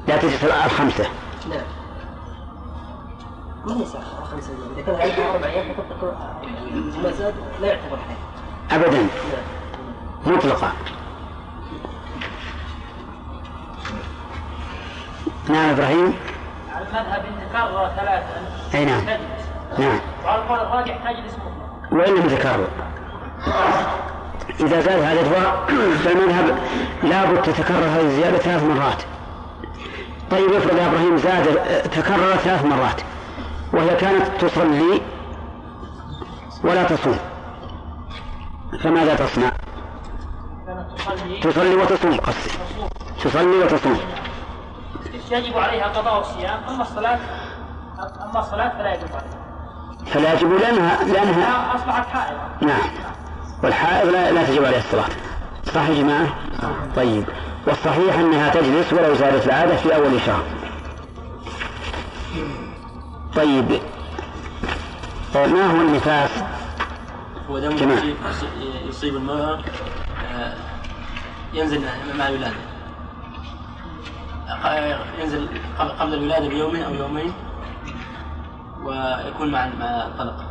[0.08, 1.06] لا تجلس الخمسة
[3.66, 4.00] ما هي صح
[4.32, 6.18] خمسة أيام إذا كان عندها أربع أيام فتترك
[6.72, 8.98] المزاج لا يعتبر حيض أبدا.
[8.98, 9.08] نعم.
[10.26, 10.72] مطلقة
[15.50, 16.14] نعم إبراهيم.
[16.74, 18.42] على المذهب إن تكرر ثلاثا
[18.76, 19.06] أي نعم.
[19.80, 20.00] نعم.
[20.26, 21.96] وعلى القول الراجح تجلس مطلقا.
[21.96, 22.68] وإن لم يتكرر.
[24.60, 25.66] إذا زاد هذا الدواء
[26.04, 26.58] فالمذهب
[27.04, 29.04] لابد تتكرر هذه الزيادة ثلاث مرات.
[30.32, 31.46] طيب افرض يا إبراهيم زاد
[31.84, 33.02] تكرر ثلاث مرات.
[33.74, 35.02] وهي كانت تصلي
[36.64, 37.18] ولا تصوم.
[38.84, 39.52] فماذا تصنع؟
[41.42, 42.50] تصلي وتصوم قصدي.
[43.24, 44.00] تصلي وتصوم.
[45.32, 47.20] يجب عليها قضاء الصيام أما الصلاة
[48.24, 49.44] أما الصلاة فلا يجب عليها.
[50.06, 52.90] فلا يجب لأنها لأنها لا أصبحت حائضة نعم.
[53.64, 55.10] والحائض لا, لا تجب عليها الصلاة.
[55.66, 56.28] صح يا جماعة؟
[56.96, 57.24] طيب.
[57.68, 60.44] والصحيح أنها تجلس ولو زادت العادة في أول شهر.
[63.36, 63.80] طيب.
[65.36, 66.30] آه، ما هو النفاس؟
[67.50, 67.72] هو دم.
[67.72, 68.16] يصيب,
[68.88, 69.60] يصيب المرأة
[70.36, 70.54] آه،
[71.54, 71.82] ينزل
[72.18, 72.56] مع الولادة.
[74.50, 75.48] آه، ينزل
[76.00, 77.34] قبل الولادة بيوم أو يومين
[78.84, 80.44] ويكون مع مع الطلق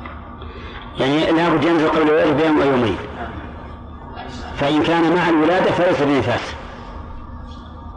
[0.98, 2.96] يعني لابد ينزل قبل الولادة بيوم أو يومين.
[3.16, 3.30] نعم.
[4.56, 6.54] فإن كان مع الولادة فليس بنفاس.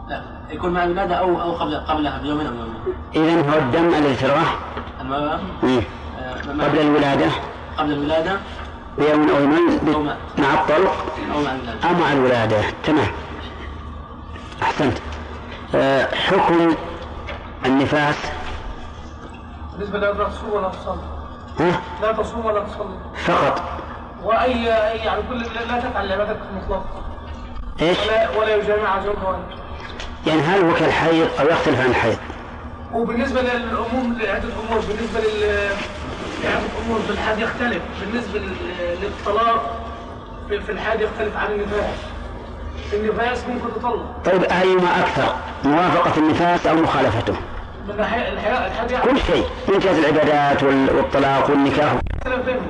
[0.08, 2.76] لا يكون مع الولادة أو أو قبل قبلها بيوم أو يومين.
[3.14, 4.46] إذا هو الدم الذي تراه
[5.06, 5.82] المرأة مم.
[6.18, 7.26] آه، قبل الولادة.
[7.78, 8.36] قبل الولادة؟
[8.98, 11.04] بيوم أو يومين أو مع- الطلق.
[11.34, 11.88] أو مع الولادة.
[11.88, 12.60] أو مع الولادة.
[12.84, 13.06] تمام.
[14.62, 14.98] أحسنت.
[15.74, 16.74] آه، حكم
[17.66, 18.16] النفاس.
[19.72, 21.00] بالنسبة لا تصوم ولا تصلي
[21.60, 22.98] ها؟ لا تصوم ولا تصلي.
[23.24, 23.62] فقط.
[24.24, 26.84] وأي أي يعني كل لا تفعل عبادتك المطلقة
[27.82, 29.38] إيش؟ ولا ولا يجامع زوجها
[30.26, 32.16] يعني هل هو كالحيض أو يختلف عن الحيض؟
[32.96, 34.80] وبالنسبة للعموم لعدة أمور.
[34.88, 35.40] بالنسبة لل
[36.44, 37.82] لعدة أمور في الحاد يختلف.
[38.00, 39.80] بالنسبة لل- للطلاق
[40.48, 41.94] في الحاد يختلف عن النفاس.
[42.92, 44.04] النفاس ممكن تطلق.
[44.24, 45.34] طيب ايما أكثر.
[45.64, 47.34] موافقة النفاس أو مخالفته؟
[47.98, 48.32] الحياة
[48.66, 49.04] الحاد يعني.
[49.04, 49.44] كل شيء.
[49.68, 51.92] من جهة العبادات وال- والطلاق والنكاح.
[52.18, 52.66] اختلاف بينهم.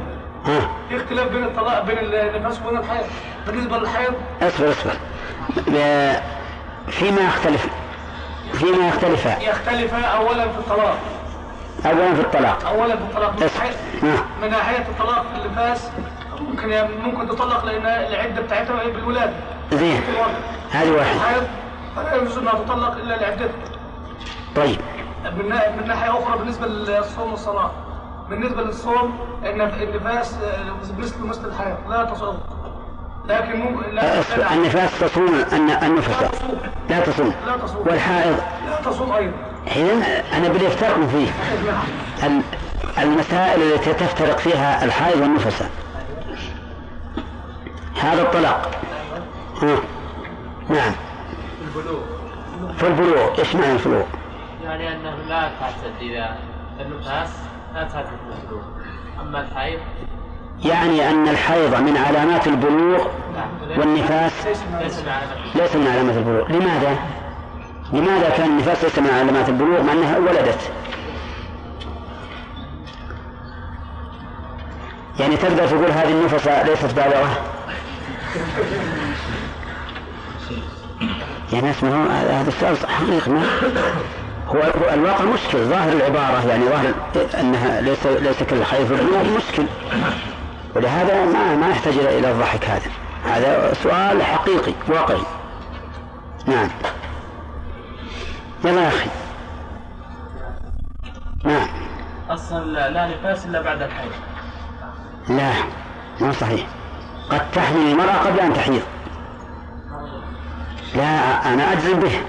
[0.88, 3.06] في اختلاف بين الطلاق بين النفاس وبين الحيض
[3.46, 4.92] بالنسبة للحيض اصبر اصبر.
[6.90, 7.66] فيما يختلف
[8.52, 9.26] فيما يختلف.
[9.26, 10.96] يختلف أولا في الطلاق.
[11.86, 12.66] اولا في الطلاق.
[12.68, 13.32] أولا في الطلاق.
[13.32, 15.90] من ناحية- من ناحية الطلاق في النفاس
[16.40, 19.32] ممكن ممكن تطلق لأن العدة بتاعتها هي بالولادة.
[19.72, 20.00] زين.
[20.70, 21.42] هذه واحد الحيض
[21.96, 23.48] فلا يجوز إنها تطلق إلا لعدتها.
[24.56, 24.80] طيب.
[25.38, 27.70] من نا- من ناحية أخرى بالنسبة للصوم والصلاة.
[28.30, 30.36] بالنسبة للصوم ان النفاس
[30.98, 32.38] مثل مثل الحيض لا تصوم.
[33.28, 35.28] لكن ممكن لا النفاس تصوم.
[35.52, 36.58] الن- النفس لا تصوم.
[36.88, 37.32] لا تصوم.
[37.46, 37.86] لا تصوم.
[37.88, 38.36] والحائض.
[38.66, 39.32] لا تصوم أيضا.
[39.68, 40.02] حين
[40.36, 41.28] أنا بدي أفترق فيه.
[42.26, 42.42] ال-
[42.98, 45.70] المسائل التي تفترق فيها الحائض والنفساء
[48.02, 48.70] هذا الطلاق.
[49.62, 49.76] ها.
[50.68, 50.92] نعم.
[52.78, 53.38] في البلوغ.
[53.38, 54.02] إيش معنى البلوغ؟
[54.64, 56.36] يعني أنه لا تعتد إذا
[56.80, 57.28] النفاس
[57.74, 58.62] لا تعتد بالبلوغ
[59.20, 59.80] أما الحيض
[60.64, 63.06] يعني أن الحيض من علامات البلوغ
[63.78, 64.32] والنفاس
[65.54, 66.48] ليس من علامات البلوغ.
[66.48, 66.96] لماذا؟
[67.92, 70.60] لماذا كان النفاس ليس من علامات البلوغ؟ مع أنها ولدت؟
[75.20, 77.40] يعني تقدر تقول هذه النفس ليست بالغة؟
[81.52, 83.42] يعني اسمه هذا السؤال حقيقي ما؟
[84.48, 85.58] هو الواقع مشكل.
[85.58, 86.92] ظاهر العبارة يعني ظاهر
[87.40, 88.92] أنها ليس ليس كالحيض
[89.36, 89.64] مشكل.
[90.76, 92.90] ولهذا ما ما يحتاج إلى الضحك هذا.
[93.24, 95.22] هذا سؤال حقيقي واقعي.
[96.46, 96.68] نعم.
[98.64, 99.10] يلا يا أخي.
[101.44, 101.68] نعم.
[102.30, 104.12] أصلا لا نفاس إلا بعد الحيض.
[105.28, 105.52] لا
[106.20, 106.66] ما صحيح.
[107.30, 108.82] قد تحمل المرأة قبل أن تحيض.
[110.96, 111.04] لا
[111.52, 112.20] أنا أجزم به.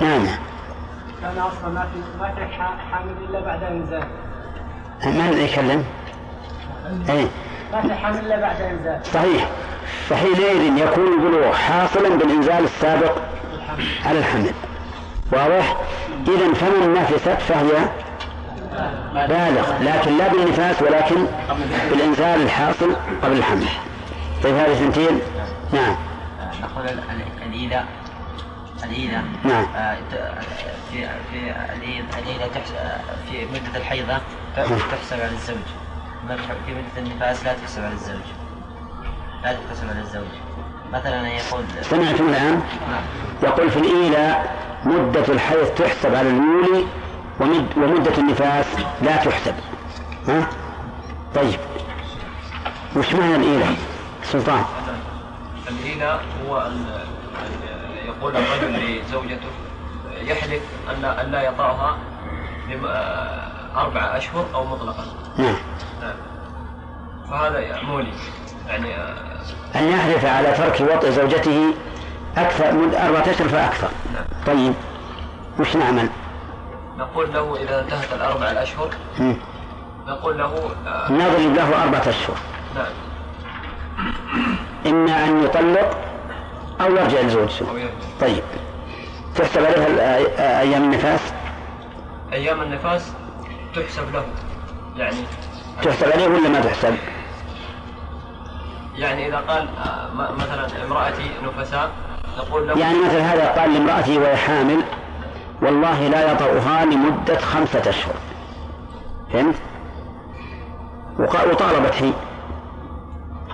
[0.00, 0.26] نعم.
[1.22, 2.46] كان أصلا ما في ما في
[2.90, 4.25] حامل إلا بعد انزال
[5.04, 5.84] من يكلم؟
[7.08, 7.26] اي
[8.18, 9.48] الا بعد صحيح.
[10.08, 13.18] فحينئذ يكون البلوغ حاصلا بالإنزال السابق
[14.06, 14.50] على الحمل.
[15.32, 15.76] واضح؟
[16.28, 17.88] إذا فمن نفست فهي
[19.14, 19.72] بالغ.
[19.80, 21.26] لكن لا بالنفاس ولكن
[21.90, 23.66] بالإنزال الحاصل قبل الحمل.
[24.44, 25.20] طيب هذه اثنتين
[25.72, 25.96] نعم.
[26.62, 27.00] نقول ال-
[28.84, 29.66] ال- الإيذاء الإيذاء نعم.
[29.76, 29.96] آه،
[30.92, 33.00] في في آه،
[33.30, 34.16] في مدة الحيضة
[34.56, 35.56] ت- تحسب على الزوج.
[36.66, 38.22] في مدة النفاس لا تحسب على الزوج.
[39.44, 40.26] لا تحسب على الزوج.
[40.92, 42.62] مثلا يقول سمعتم الآن؟
[43.42, 46.86] يقول في الإيلاء مدة الحيض تحسب على المولي
[47.40, 48.66] ومد ومدة النفاس
[49.02, 49.54] لا تحسب.
[50.28, 50.46] ها؟
[51.34, 51.60] طيب.
[52.96, 53.74] وش معنى الإيلاء
[54.24, 54.64] سلطان.
[55.68, 56.70] الإيلاء هو
[58.18, 59.50] يقول الرجل لزوجته
[60.20, 61.96] يحلف أن لا يطأها
[62.86, 63.40] آه،
[63.76, 65.04] أربعة أشهر أو مطلقا.
[65.38, 65.56] نعم.
[66.00, 66.14] نعم
[67.30, 68.12] فهذا مولي
[68.68, 69.14] يعني آه،
[69.76, 71.74] أن يحلف على ترك وطء زوجته
[72.36, 73.88] أكثر من أربعة أشهر فأكثر.
[74.46, 74.74] طيب.
[75.60, 76.08] وش نعمل؟
[76.98, 78.88] نقول له إذا انتهت الأربع الأشهر.
[80.06, 82.36] نقول له آه، نضرب له أربعة أشهر.
[82.74, 82.92] نعم.
[84.86, 86.15] إما أن يطلق
[86.80, 87.66] أو يرجع لزوجته.
[88.20, 88.42] طيب.
[89.36, 91.20] تحسب عليها الأ- أيام النفاس؟
[92.32, 93.12] أيام النفاس
[93.74, 94.24] تحسب له.
[94.96, 95.16] يعني
[95.82, 96.94] تحسب عليه ولا ما تحسب؟
[98.94, 101.90] يعني إذا قال آه، مثلا امرأتي نفساء
[102.38, 104.82] نقول له يعني مثل هذا قال لامرأته وهي حامل
[105.62, 108.14] والله لا يطأها لمدة خمسة أشهر.
[109.32, 109.54] فهمت؟
[111.18, 112.12] وطالبت هي.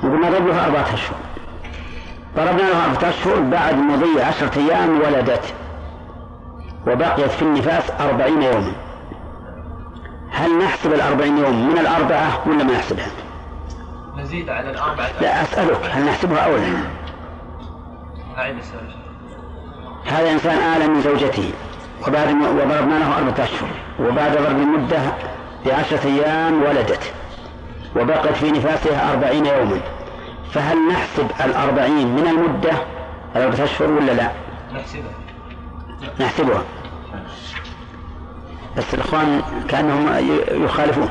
[0.02, 1.16] وقلنا ضرب لها أربعة أشهر.
[2.36, 5.54] ضربنا لها أربعة أشهر بعد مضي عشرة أيام ولدت
[6.86, 8.72] وبقيت في النفاس أربعين يوما
[10.30, 13.06] هل نحسب الأربعين يوم من الأربعة ولا ما نحسبها؟
[14.16, 16.66] نزيد على الأربعة لا أسألك هل نحسبها أو لا؟
[18.58, 18.94] السؤال
[20.06, 21.52] هذا إنسان آل من زوجته
[22.08, 23.68] وبعد وضربنا له أربعة أشهر
[24.00, 24.98] وبعد ضرب المدة
[25.66, 27.12] بعشرة أيام ولدت
[27.96, 29.80] وبقت في نفاسها أربعين يوما
[30.52, 32.72] فهل نحسب الأربعين من المدة؟
[33.36, 34.30] الأربعة أشهر ولا لا؟
[34.74, 35.12] نحسبها.
[36.20, 36.62] نحسبها.
[38.76, 40.08] بس الإخوان كأنهم
[40.64, 41.08] يخالفون.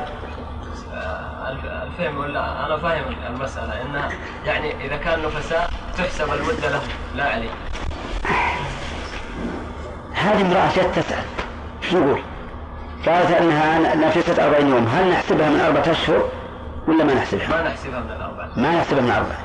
[1.48, 4.08] الف- الفهم ولا أنا فاهم المسألة إنها
[4.46, 6.80] يعني إذا كان نفساء تحسب المدة له
[7.16, 7.50] لا عليه
[10.14, 11.24] هذه امرأة جت تسأل
[11.90, 12.20] شو نقول؟
[13.06, 16.28] قالت أنها نفست أربعين يوم هل نحسبها من أربعة أشهر
[16.88, 18.31] ولا ما نحسبها؟ ما نحسبها من الأربعة.
[18.56, 19.38] ما نحسبها من أربعة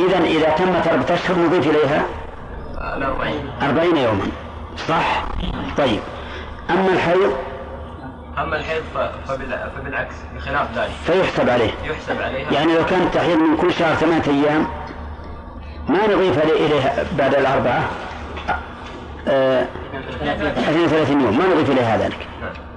[0.00, 2.04] إذا إذا تمت أربعة أشهر نضيف إليها
[3.62, 4.26] أربعين يوما.
[4.88, 5.24] صح؟
[5.78, 6.00] طيب.
[6.70, 7.32] أما الحيض؟
[8.38, 8.82] أما الحيض
[9.76, 10.90] فبالعكس بخلاف ذلك.
[11.06, 11.70] فيحسب عليه.
[11.84, 12.52] يحسب عليها.
[12.52, 14.66] يعني لو كان تحيض من كل شهر ثمانية أيام
[15.88, 17.84] ما نضيف إليها بعد الأربعة؟
[19.28, 19.66] آه،
[20.22, 21.38] 32 يوم.
[21.38, 22.26] ما نضيف إليها ذلك.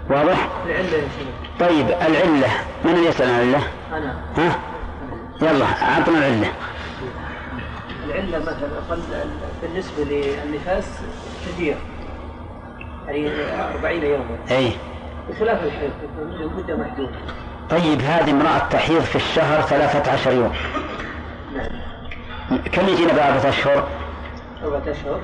[0.10, 1.28] واضح؟ العلة يا شيخ.
[1.60, 2.49] طيب العلة.
[2.86, 4.16] من اللي يسأل عن العلة؟ أنا.
[4.38, 4.60] ها؟
[5.42, 6.52] يلا أعطنا العلة.
[8.06, 9.26] العلة مثلا
[9.62, 10.86] بالنسبة للنفاس
[11.48, 11.78] كثير.
[13.08, 13.32] يعني
[13.76, 14.38] 40 يوما.
[14.52, 14.72] أي.
[15.30, 15.92] بخلاف الحيض
[16.58, 17.18] مدة محدودة.
[17.70, 20.54] طيب هذه امرأة تحيض في الشهر ثلاثة عشر يوم.
[22.72, 23.88] كم يجينا بأربعة أشهر؟
[24.64, 25.22] أربعة أشهر.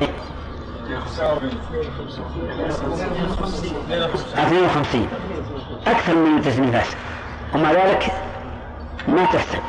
[4.35, 5.07] 52
[5.87, 6.95] أكثر من مدة النفاس
[7.53, 8.11] ومع ذلك
[9.07, 9.59] ما تحسب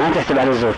[0.00, 0.74] ما تحسب على الزوج.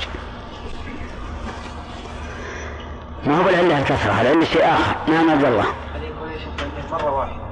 [3.26, 4.96] ما هو بالعلة الكثرة العلة شيء آخر.
[5.08, 5.64] نعم عبد الله.
[6.92, 7.42] مرة واحدة.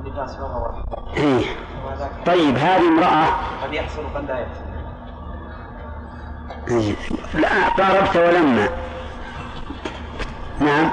[0.00, 1.16] اللباس مرة واحدة.
[1.16, 1.44] إيه.
[2.26, 3.26] طيب هذه امرأة.
[3.62, 4.64] قد يحصل وقد لا يحصل.
[6.70, 6.94] إيه.
[7.34, 8.68] لا قاربت ولما
[10.60, 10.90] نعم.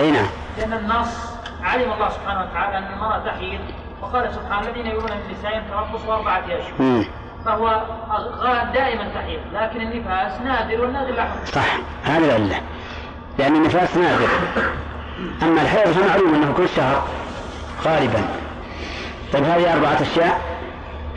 [0.00, 0.26] أي نعم.
[0.58, 1.16] لأن النص
[1.62, 3.60] علم الله سبحانه وتعالى أن المرأة تحيض
[4.02, 7.04] وقال سبحانه الذين يؤمنون من نسائهم تربص أربعة أشهر مم.
[7.44, 7.82] فهو
[8.38, 11.76] غالب دائما تحيض لكن النفاس نادر والنادر لا صح.
[12.04, 12.60] هذه العلة.
[13.38, 14.28] لأن النفاس نادر.
[15.42, 17.02] أما الحيض فمعلوم أنه كل شهر
[17.84, 18.20] غالبا.
[19.32, 20.40] طيب هذه أربعة أشياء.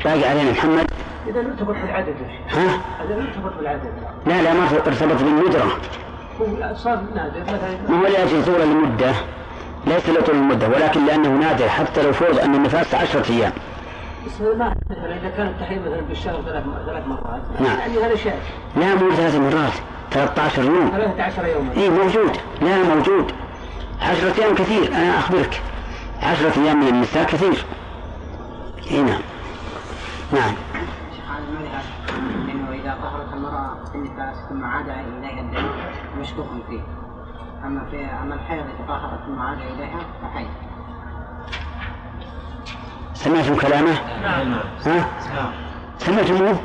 [0.06, 0.92] باقي علينا محمد.
[1.28, 3.92] إذا ارتبط بالعدد يا شيخ ها؟ إذا ارتبط بالعدد
[4.26, 5.78] لا لا ما ارتبط بالندرة.
[6.42, 7.78] هو صار نادر مثلا.
[7.90, 9.14] ما هو لأجل طول المدة؟
[9.88, 13.52] ليس لطول المدة ولكن لأنه نادر حتى لو فرض أن النفاس عشرة أيام.
[14.26, 17.42] بس ما مثلا إذا كان التحيض مثلا بالشهر ثلاث ثلاث مرات.
[17.60, 17.80] نعم.
[17.80, 18.34] يعني هذا شيء.
[18.76, 19.74] لا مو ثلاث مرات
[20.12, 20.90] 13 يوم.
[20.90, 21.72] 13 يوما.
[21.78, 22.38] اي موجود.
[22.62, 23.32] لا موجود.
[24.02, 25.62] عشرة أيام كثير أنا أخبرك.
[26.22, 27.66] عشرة أيام من النساء كثير.
[28.92, 29.22] اي نعم.
[30.34, 30.54] نعم.
[32.52, 35.70] انه إذا طهرت المرأة في النفاس ثم عاد إليها الدم
[36.20, 36.82] مشكوك فيه.
[37.66, 40.71] أما في أما الحيض إذا طهرت ثم عاد إليها فحيض.
[43.14, 43.94] سمعتم كلامه؟
[44.24, 44.56] نعم.
[44.86, 45.06] ها؟
[45.98, 46.60] سمعتموه؟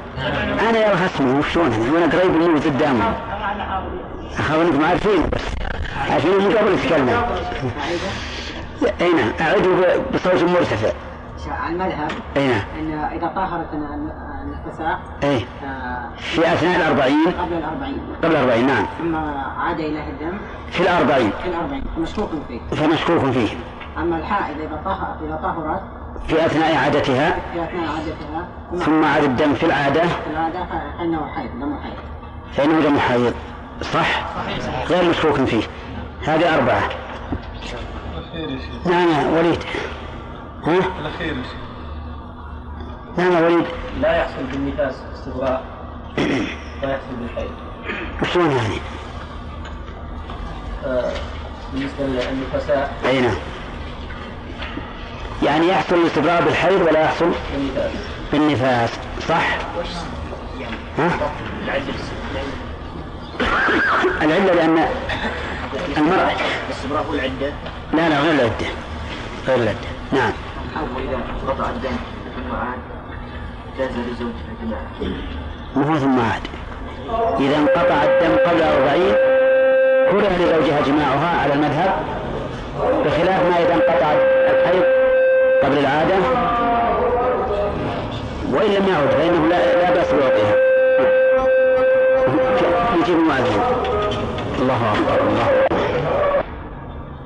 [0.70, 3.02] أنا يا أخي اسمه شلون أنا وأنا قريب منه قدامي
[4.38, 5.44] اخاف أنكم عارفين بس.
[6.10, 7.14] عارفين من قبل تكلموا.
[9.00, 9.32] اي نعم
[10.14, 10.92] بصوت مرتفع.
[11.50, 17.98] على المذهب اي نعم أن إذا طهرت النفساء اي آه، في أثناء الأربعين؟ قبل الأربعين.
[18.22, 18.86] قبل الأربعين نعم.
[18.98, 19.16] ثم
[19.60, 20.38] عاد إليه الدم.
[20.70, 21.30] في الأربعين.
[21.42, 21.84] في الأربعين.
[21.98, 22.60] مشكوك فيه.
[22.76, 23.48] فمشكوك فيه.
[23.98, 25.82] أما الحائض إذا طهرت إذا طهرت
[26.28, 27.38] في أثناء عادتها.
[27.52, 28.48] في أثناء عادتها.
[28.84, 30.00] ثم عاد الدم في العادة.
[30.06, 30.66] في العادة
[30.98, 31.94] فإنه حيض دم حيض.
[32.52, 33.34] فإنه دم حيض.
[33.82, 34.24] صح؟
[34.88, 35.62] غير مشكوك فيه.
[36.26, 36.82] هذه أربعة.
[38.18, 38.86] الأخير يا شيخ.
[38.86, 39.64] نعم يا وليد.
[40.64, 41.66] ها؟ الأخير يا شيخ.
[43.18, 43.66] نعم يا وليد.
[44.00, 45.64] لا يحصل بالنفاس استبراء
[46.82, 47.50] لا يحصل بالحيض.
[48.32, 48.78] شلون يعني؟
[50.86, 51.12] آه،
[51.72, 53.34] بالنسبة للنفساء أي نعم.
[55.42, 57.30] يعني يحصل الاستبراء بالحيض ولا يحصل
[58.32, 58.90] بالنفاس
[59.28, 59.58] صح؟
[60.98, 61.10] ها؟
[64.22, 64.88] العلة لأن
[65.96, 66.30] المرأة
[66.68, 67.52] الاستبراء هو العدة
[67.92, 68.66] لا لا غير العدة
[69.46, 70.32] غير العدة نعم
[71.48, 71.96] قطع الدم
[72.36, 72.78] ثم عاد
[73.78, 74.36] جاز لزوجها
[75.76, 76.42] ما هو ثم عاد
[77.40, 79.14] إذا انقطع الدم قبل أربعين
[80.10, 81.94] كره لزوجها جماعها على المذهب
[83.04, 84.12] بخلاف ما إذا انقطع
[85.66, 86.14] قبل العادة؟
[88.52, 90.56] وإن لم يعد فإنه لا, لا بأس بوقتها.
[93.00, 93.60] يجيب المؤذن
[94.60, 95.76] الله أكبر الله أكبر.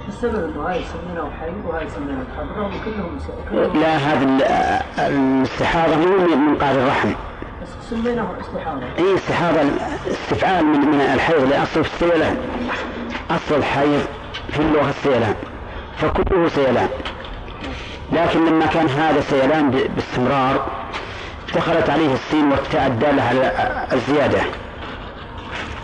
[0.08, 3.18] السبب أنه هاي يسمونه حيض وهاي يسمونه حضره وكلهم
[3.50, 4.42] كلهم لا هذا ال-
[4.98, 7.08] الاستحاضة مو من قعر الرحم.
[7.62, 8.82] بس سميناه استحاضة.
[8.98, 9.60] اي استحاضة
[10.10, 12.36] استفعال من من الحيض لأصل في السيلان
[13.30, 14.00] أصل الحيض
[14.50, 15.34] في اللغة السيلان
[15.96, 16.88] فكله سيلان
[18.12, 20.66] لكن لما كان هذا سيلان ب- باستمرار
[21.54, 23.52] دخلت عليه السين والتاء الدالة على
[23.92, 24.40] الزيادة.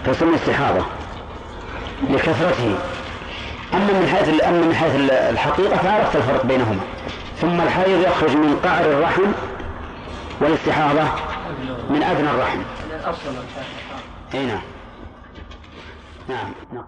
[0.06, 0.84] فسمي استحاضة
[2.10, 2.78] لكثرته.
[3.74, 6.80] أما من حيث أما من حيث ال- الحقيقة فعرفت الفرق بينهما.
[7.40, 9.22] ثم الحيض يخرج من قعر الرحم
[10.40, 11.02] والاستحاضة
[11.90, 12.58] من أدنى الرحم.
[14.34, 14.60] نعم.
[16.28, 16.52] نعم.
[16.72, 16.84] نعم